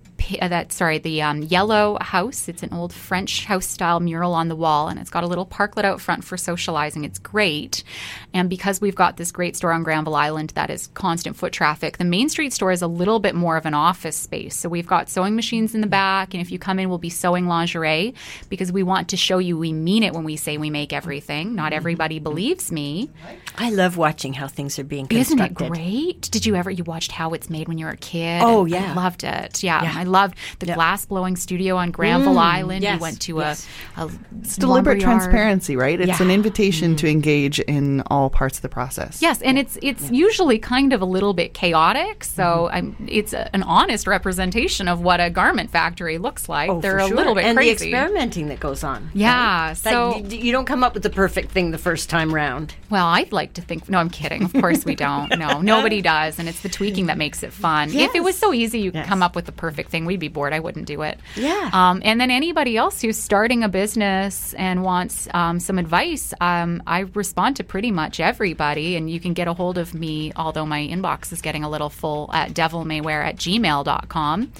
that 0.40 0.72
sorry 0.72 0.98
the 0.98 1.22
um, 1.22 1.42
yellow 1.42 1.98
house. 2.00 2.48
It's 2.48 2.62
an 2.62 2.72
old 2.72 2.92
French 2.92 3.44
house 3.44 3.66
style 3.66 4.00
mural 4.00 4.34
on 4.34 4.48
the 4.48 4.56
wall, 4.56 4.88
and 4.88 4.98
it's 4.98 5.10
got 5.10 5.24
a 5.24 5.26
little 5.26 5.46
parklet 5.46 5.84
out 5.84 6.00
front 6.00 6.24
for 6.24 6.36
socializing. 6.36 7.04
It's 7.04 7.18
great, 7.18 7.84
and 8.32 8.48
because 8.48 8.80
we've 8.80 8.94
got 8.94 9.16
this 9.16 9.32
great 9.32 9.56
store 9.56 9.72
on 9.72 9.82
Granville 9.82 10.14
Island 10.14 10.50
that 10.50 10.70
is 10.70 10.88
constant 10.94 11.36
foot 11.36 11.52
traffic, 11.52 11.98
the 11.98 12.04
Main 12.04 12.28
Street 12.28 12.52
store 12.52 12.72
is 12.72 12.82
a 12.82 12.86
little 12.86 13.18
bit 13.18 13.34
more 13.34 13.56
of 13.56 13.66
an 13.66 13.74
office 13.74 14.16
space. 14.16 14.56
So 14.56 14.68
we've 14.68 14.86
got 14.86 15.08
sewing 15.08 15.36
machines 15.36 15.74
in 15.74 15.80
the 15.80 15.86
back, 15.86 16.34
and 16.34 16.40
if 16.40 16.50
you 16.50 16.58
come 16.58 16.78
in, 16.78 16.88
we'll 16.88 16.98
be 16.98 17.10
sewing 17.10 17.46
lingerie 17.46 18.14
because 18.48 18.72
we 18.72 18.82
want 18.82 19.08
to 19.08 19.16
show 19.16 19.38
you 19.38 19.58
we 19.58 19.72
mean 19.72 20.02
it 20.02 20.14
when 20.14 20.24
we 20.24 20.36
say 20.36 20.58
we 20.58 20.70
make 20.70 20.92
everything. 20.92 21.54
Not 21.54 21.72
everybody 21.72 22.18
believes 22.18 22.72
me. 22.72 23.10
I 23.56 23.70
love 23.70 23.96
watching 23.96 24.32
how 24.32 24.48
things 24.48 24.78
are 24.78 24.84
being 24.84 25.06
Isn't 25.10 25.38
it 25.38 25.54
great? 25.54 26.28
Did 26.30 26.46
you 26.46 26.54
ever 26.54 26.70
you 26.70 26.84
watched 26.84 27.12
how 27.12 27.34
it's 27.34 27.50
made 27.50 27.68
when 27.68 27.78
you 27.78 27.86
were 27.86 27.92
a 27.92 27.96
kid? 27.96 28.42
Oh, 28.42 28.64
yeah. 28.64 28.92
I 28.92 28.94
loved 28.94 29.24
it. 29.24 29.62
Yeah, 29.62 29.82
Yeah. 29.82 30.03
I 30.04 30.06
loved 30.06 30.36
the 30.58 30.66
Yeah. 30.66 30.74
glass 30.74 31.06
blowing 31.06 31.36
studio 31.36 31.76
on 31.76 31.90
Granville 31.90 32.38
Island. 32.38 32.82
yes, 32.82 32.98
We 32.98 33.02
went 33.02 33.20
to 33.22 33.38
yes. 33.38 33.66
a, 33.96 34.02
a 34.04 34.10
It's 34.40 34.56
deliberate 34.56 34.98
lumberyard. 35.00 35.20
transparency, 35.20 35.76
right? 35.76 35.98
It's 36.00 36.20
Yeah. 36.20 36.26
an 36.26 36.30
invitation 36.30 36.94
to 36.96 37.08
engage 37.08 37.58
in 37.60 38.02
all 38.08 38.28
parts 38.30 38.58
of 38.58 38.62
the 38.62 38.68
process. 38.68 39.22
Yes, 39.22 39.40
and 39.42 39.58
it's 39.58 39.78
it's 39.82 40.10
usually 40.10 40.58
kind 40.58 40.92
of 40.92 41.00
a 41.00 41.04
little 41.06 41.32
bit 41.34 41.54
chaotic. 41.54 42.24
So 42.24 42.44
Mm-hmm. 42.44 42.76
I'm, 42.76 42.96
it's 43.08 43.32
a, 43.32 43.48
an 43.54 43.62
honest 43.62 44.06
representation 44.06 44.88
of 44.88 45.00
what 45.00 45.20
a 45.20 45.30
garment 45.30 45.70
factory 45.70 46.18
looks 46.18 46.48
like. 46.48 46.68
Oh, 46.70 46.80
They're 46.80 46.92
for 46.92 46.98
a 46.98 47.08
sure. 47.08 47.16
little 47.16 47.34
bit 47.34 47.44
and 47.44 47.56
crazy. 47.56 47.90
the 47.90 47.96
experimenting 47.96 48.48
that 48.48 48.60
goes 48.60 48.84
on. 48.84 49.10
Yeah, 49.14 49.68
right? 49.68 49.76
so- 49.76 50.10
Like, 50.10 50.32
you, 50.32 50.38
you 50.38 50.52
don't 50.52 50.66
come 50.66 50.84
up 50.84 50.94
with 50.94 51.02
the 51.02 51.10
perfect 51.10 51.50
thing 51.52 51.70
the 51.70 51.78
first 51.78 52.10
time 52.10 52.34
round. 52.34 52.74
Well, 52.90 53.06
I'd 53.06 53.32
like 53.32 53.54
to 53.54 53.62
think. 53.62 53.88
No, 53.88 53.98
I'm 53.98 54.10
kidding. 54.10 54.44
Of 54.44 54.52
course 54.52 54.84
we 54.84 54.94
don't. 54.94 55.36
No, 55.38 55.60
nobody 55.74 56.02
does, 56.02 56.38
and 56.38 56.48
it's 56.48 56.60
the 56.60 56.68
tweaking 56.68 57.06
that 57.06 57.18
makes 57.18 57.42
it 57.42 57.52
fun. 57.52 57.90
If 57.94 58.14
it 58.14 58.22
was 58.22 58.36
so 58.36 58.52
easy, 58.52 58.78
you 58.80 58.90
could 58.90 58.98
Yes. 58.98 59.08
come 59.08 59.22
up 59.22 59.34
with 59.34 59.46
the 59.46 59.52
perfect 59.52 59.90
thing. 59.94 60.06
We'd 60.06 60.18
be 60.18 60.28
bored. 60.28 60.52
I 60.52 60.58
wouldn't 60.58 60.86
do 60.86 61.02
it. 61.02 61.20
Yeah. 61.36 61.70
Um, 61.72 62.02
and 62.04 62.20
then 62.20 62.30
anybody 62.32 62.76
else 62.76 63.00
who's 63.00 63.16
starting 63.16 63.62
a 63.62 63.68
business 63.68 64.52
and 64.54 64.82
wants 64.82 65.28
um, 65.32 65.60
some 65.60 65.78
advice, 65.78 66.34
um, 66.40 66.82
I 66.86 67.00
respond 67.14 67.56
to 67.56 67.64
pretty 67.64 67.92
much 67.92 68.18
everybody, 68.18 68.96
and 68.96 69.08
you 69.08 69.20
can 69.20 69.34
get 69.34 69.46
a 69.46 69.54
hold 69.54 69.78
of 69.78 69.94
me. 69.94 70.32
Although 70.34 70.66
my 70.66 70.80
inbox 70.80 71.32
is 71.32 71.40
getting 71.40 71.62
a 71.62 71.70
little 71.70 71.90
full 71.90 72.28
at 72.32 72.54
devilmaywear 72.54 73.24
at 73.24 73.36
gmail.com. 73.36 74.52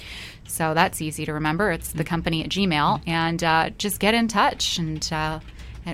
So 0.46 0.72
that's 0.72 1.02
easy 1.02 1.24
to 1.24 1.32
remember. 1.32 1.72
It's 1.72 1.90
the 1.90 2.04
company 2.04 2.44
at 2.44 2.50
Gmail, 2.50 3.00
and 3.08 3.42
uh, 3.42 3.70
just 3.76 3.98
get 3.98 4.14
in 4.14 4.28
touch 4.28 4.78
and 4.78 5.06
uh, 5.10 5.40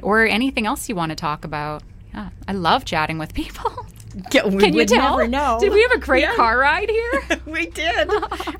or 0.03 0.27
anything 0.27 0.67
else 0.67 0.89
you 0.89 0.95
want 0.95 1.11
to 1.11 1.17
talk 1.17 1.45
about. 1.47 1.83
Yeah, 2.13 2.29
I 2.47 2.53
love 2.53 2.85
chatting 2.85 3.17
with 3.17 3.33
people. 3.43 3.87
Yeah, 4.33 4.47
we 4.47 4.59
Can 4.63 4.75
you 4.75 4.85
tell? 4.87 5.17
never 5.17 5.29
know. 5.29 5.59
Did 5.61 5.73
we 5.73 5.83
have 5.83 5.93
a 5.93 5.99
great 5.99 6.23
Yeah. 6.23 6.35
car 6.35 6.59
ride 6.59 6.89
here? 6.91 7.23
we 7.47 7.67
did. 7.67 8.11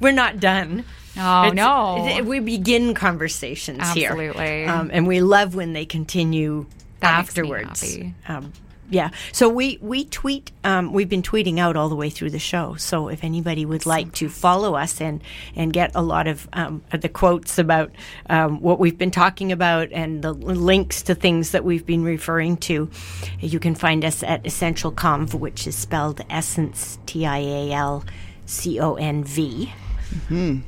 We're 0.01 0.13
not 0.13 0.39
done. 0.41 0.85
Oh 1.19 1.49
It's- 1.49 1.55
no! 1.55 2.23
we 2.25 2.39
begin 2.41 2.95
conversations 2.95 3.93
here, 3.93 4.11
Absolutely. 4.11 4.65
um, 4.65 4.91
and 4.93 5.07
we 5.09 5.21
love 5.21 5.55
when 5.57 5.73
they 5.73 5.85
continue 5.85 6.67
That 7.01 7.15
afterwards. 7.19 7.81
happy. 7.83 8.15
Um, 8.29 8.53
yeah, 8.91 9.11
so 9.33 9.49
we 9.49 9.79
we 9.81 10.05
tweet. 10.05 10.51
Um, 10.65 10.93
we've 10.93 11.09
been 11.09 11.23
tweeting 11.23 11.59
out 11.59 11.77
all 11.77 11.89
the 11.89 11.95
way 11.95 12.11
through 12.11 12.31
the 12.31 12.41
show. 12.41 12.75
So 12.75 13.09
if 13.09 13.23
anybody 13.23 13.65
would 13.65 13.87
like 13.87 14.13
to 14.15 14.29
follow 14.29 14.75
us 14.75 15.01
and 15.01 15.23
and 15.55 15.73
get 15.73 15.93
a 15.95 16.03
lot 16.03 16.27
of 16.27 16.49
um, 16.53 16.83
the 16.93 17.09
quotes 17.09 17.57
about 17.57 17.93
um, 18.29 18.61
what 18.61 18.81
we've 18.81 18.99
been 18.99 19.13
talking 19.13 19.53
about 19.53 19.93
and 19.93 20.23
the 20.23 20.33
links 20.33 21.03
to 21.03 21.15
things 21.15 21.53
that 21.53 21.65
we've 21.65 21.87
been 21.87 22.03
referring 22.03 22.57
to, 22.59 22.91
you 23.39 23.61
can 23.61 23.77
find 23.77 24.05
us 24.05 24.25
at 24.25 24.45
Essential 24.45 24.91
Conv, 24.91 25.35
which 25.35 25.69
is 25.69 25.77
spelled 25.77 26.21
Essence 26.29 26.99
T 27.07 27.25
I 27.25 27.39
A 27.39 27.73
L 27.73 28.05
C 28.47 28.81
O 28.81 28.95
N 28.95 29.23
V. 29.23 29.73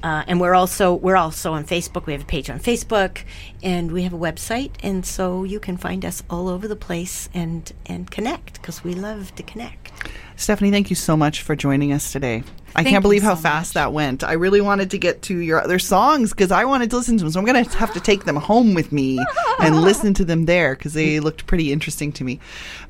Uh, 0.03 0.23
and 0.27 0.41
we're 0.41 0.55
also 0.55 0.95
we're 0.95 1.17
also 1.17 1.53
on 1.53 1.65
Facebook. 1.65 2.07
We 2.07 2.13
have 2.13 2.23
a 2.23 2.27
page 2.27 2.51
on 2.51 2.61
Facebook, 2.61 3.25
and 3.63 3.93
we 3.93 4.03
have 4.03 4.13
a 4.13 4.19
website, 4.19 4.73
and 4.83 5.05
so 5.05 5.45
you 5.45 5.61
can 5.61 5.77
find 5.77 6.05
us 6.05 6.23
all 6.31 6.49
over 6.49 6.69
the 6.69 6.77
place 6.77 7.29
and 7.35 7.73
and 7.87 8.11
connect 8.11 8.55
because 8.55 8.85
we 8.85 8.95
love 8.95 9.35
to 9.37 9.43
connect. 9.43 9.93
Stephanie, 10.43 10.73
thank 10.73 10.91
you 10.91 10.97
so 10.97 11.17
much 11.17 11.43
for 11.43 11.55
joining 11.55 11.93
us 11.93 12.11
today. 12.11 12.43
I 12.75 12.77
Thank 12.77 12.87
can't 12.95 13.03
you 13.03 13.09
believe 13.09 13.23
how 13.23 13.35
so 13.35 13.43
fast 13.43 13.75
that 13.75 13.93
went. 13.93 14.25
I 14.25 14.33
really 14.33 14.63
wanted 14.63 14.93
to 14.93 14.99
get 14.99 15.21
to 15.23 15.37
your 15.37 15.61
other 15.63 15.79
songs 15.79 16.31
because 16.31 16.51
I 16.51 16.65
wanted 16.65 16.89
to 16.89 16.97
listen 16.97 17.19
to 17.19 17.25
them. 17.25 17.31
So 17.31 17.39
I'm 17.39 17.45
going 17.45 17.63
to 17.63 17.71
have 17.77 17.93
to 17.93 18.01
take 18.01 18.25
them 18.25 18.37
home 18.37 18.73
with 18.73 18.93
me 18.93 19.23
and 19.61 19.83
listen 19.83 20.15
to 20.15 20.25
them 20.25 20.47
there 20.47 20.75
because 20.75 20.95
they 20.95 21.21
looked 21.21 21.47
pretty 21.47 21.71
interesting 21.71 22.13
to 22.13 22.25
me. 22.25 22.41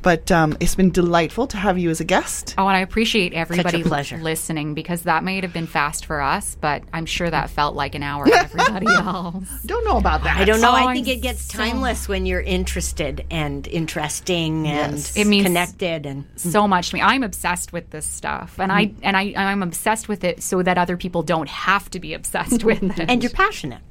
But 0.00 0.30
um, 0.30 0.56
it's 0.60 0.76
been 0.76 0.92
delightful 0.92 1.48
to 1.48 1.56
have 1.56 1.78
you 1.80 1.90
as 1.90 1.98
a 1.98 2.04
guest. 2.04 2.54
Oh, 2.58 2.68
and 2.68 2.76
I 2.76 2.80
appreciate 2.80 3.32
everybody 3.32 3.82
pleasure. 3.82 4.18
listening 4.18 4.74
because 4.74 5.02
that 5.02 5.24
might 5.24 5.42
have 5.42 5.52
been 5.52 5.66
fast 5.66 6.06
for 6.06 6.20
us, 6.20 6.56
but 6.60 6.84
I'm 6.92 7.04
sure 7.06 7.28
that 7.28 7.50
felt 7.58 7.74
like 7.74 7.96
an 7.96 8.04
hour 8.04 8.24
to 8.26 8.34
everybody 8.34 8.86
else. 8.86 9.62
Don't 9.66 9.84
know 9.84 9.96
about 9.98 10.22
that. 10.22 10.36
I 10.36 10.44
don't 10.44 10.60
know. 10.60 10.70
Oh, 10.70 10.74
I 10.74 10.94
think 10.94 11.08
I'm 11.08 11.14
it 11.14 11.22
gets 11.22 11.42
so- 11.42 11.58
timeless 11.58 12.06
when 12.06 12.24
you're 12.24 12.40
interested 12.40 13.26
and 13.32 13.66
interesting 13.66 14.66
Yes. 14.66 15.16
and 15.16 15.26
It 15.26 15.28
means- 15.28 15.46
connected 15.46 16.06
and 16.06 16.24
so 16.36 16.68
much 16.68 16.90
to 16.90 16.94
me. 16.94 17.02
I'm 17.02 17.24
obsessed 17.24 17.41
with 17.72 17.90
this 17.90 18.06
stuff, 18.06 18.58
and 18.58 18.70
mm-hmm. 18.70 18.96
I 19.02 19.02
and 19.02 19.16
I 19.16 19.34
I'm 19.36 19.62
obsessed 19.62 20.08
with 20.08 20.24
it 20.24 20.42
so 20.42 20.62
that 20.62 20.78
other 20.78 20.96
people 20.96 21.22
don't 21.22 21.48
have 21.48 21.90
to 21.90 22.00
be 22.00 22.14
obsessed 22.14 22.60
mm-hmm. 22.60 22.86
with 22.86 22.98
it. 22.98 23.10
and 23.10 23.22
you're 23.22 23.30
passionate. 23.30 23.82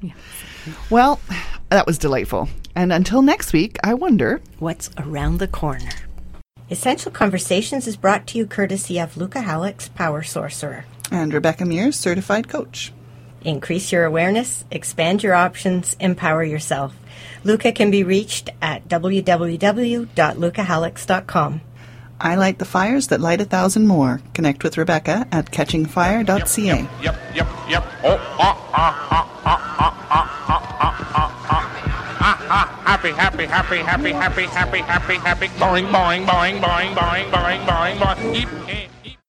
Well, 0.90 1.20
that 1.70 1.86
was 1.86 1.98
delightful. 1.98 2.48
And 2.74 2.92
until 2.92 3.22
next 3.22 3.52
week, 3.52 3.78
I 3.82 3.94
wonder. 3.94 4.40
What's 4.58 4.90
around 4.96 5.38
the 5.38 5.48
corner? 5.48 5.90
Essential 6.70 7.10
Conversations 7.10 7.86
is 7.86 7.96
brought 7.96 8.26
to 8.28 8.38
you 8.38 8.46
courtesy 8.46 8.98
of 8.98 9.16
Luca 9.16 9.42
Halleck's 9.42 9.88
Power 9.88 10.22
Sorcerer. 10.22 10.84
And 11.10 11.34
Rebecca 11.34 11.66
Mears, 11.66 11.98
certified 11.98 12.48
coach. 12.48 12.92
Increase 13.42 13.92
your 13.92 14.04
awareness, 14.04 14.64
expand 14.70 15.22
your 15.22 15.34
options, 15.34 15.96
empower 16.00 16.44
yourself. 16.44 16.94
Luca 17.44 17.72
can 17.72 17.90
be 17.90 18.04
reached 18.04 18.48
at 18.62 18.88
www.lucahallux.com. 18.88 21.60
I 22.22 22.36
light 22.36 22.58
the 22.58 22.64
fires 22.64 23.08
that 23.08 23.20
light 23.20 23.40
a 23.40 23.44
thousand 23.44 23.88
more. 23.88 24.20
Connect 24.32 24.62
with 24.62 24.78
Rebecca 24.78 25.26
at 25.32 25.50
catchingfire.ca. 25.50 26.88
Yep, 27.02 27.16
yep, 27.34 27.48
yep. 27.68 27.84
Oh, 28.04 28.16
ah, 28.38 28.70
ah, 28.72 29.08
ah, 29.10 29.40
ah, 29.44 29.76
ah, 29.78 30.06
ah, 30.08 30.46
ah, 30.48 30.76
ah, 30.80 31.08
ah, 31.14 31.46
ah. 31.50 31.68
Ah, 32.24 32.46
ah, 32.48 32.82
happy, 32.84 33.10
happy, 33.10 33.46
happy, 33.46 33.78
happy, 33.78 34.12
happy, 34.12 34.44
happy, 34.44 34.78
happy, 34.78 35.14
happy. 35.16 35.48
Boing, 35.58 35.88
boing, 35.88 36.24
boing, 36.24 36.60
boing, 36.60 36.94
boing, 36.94 37.30
boing, 37.32 37.66
boing, 37.66 37.98
boing. 37.98 38.91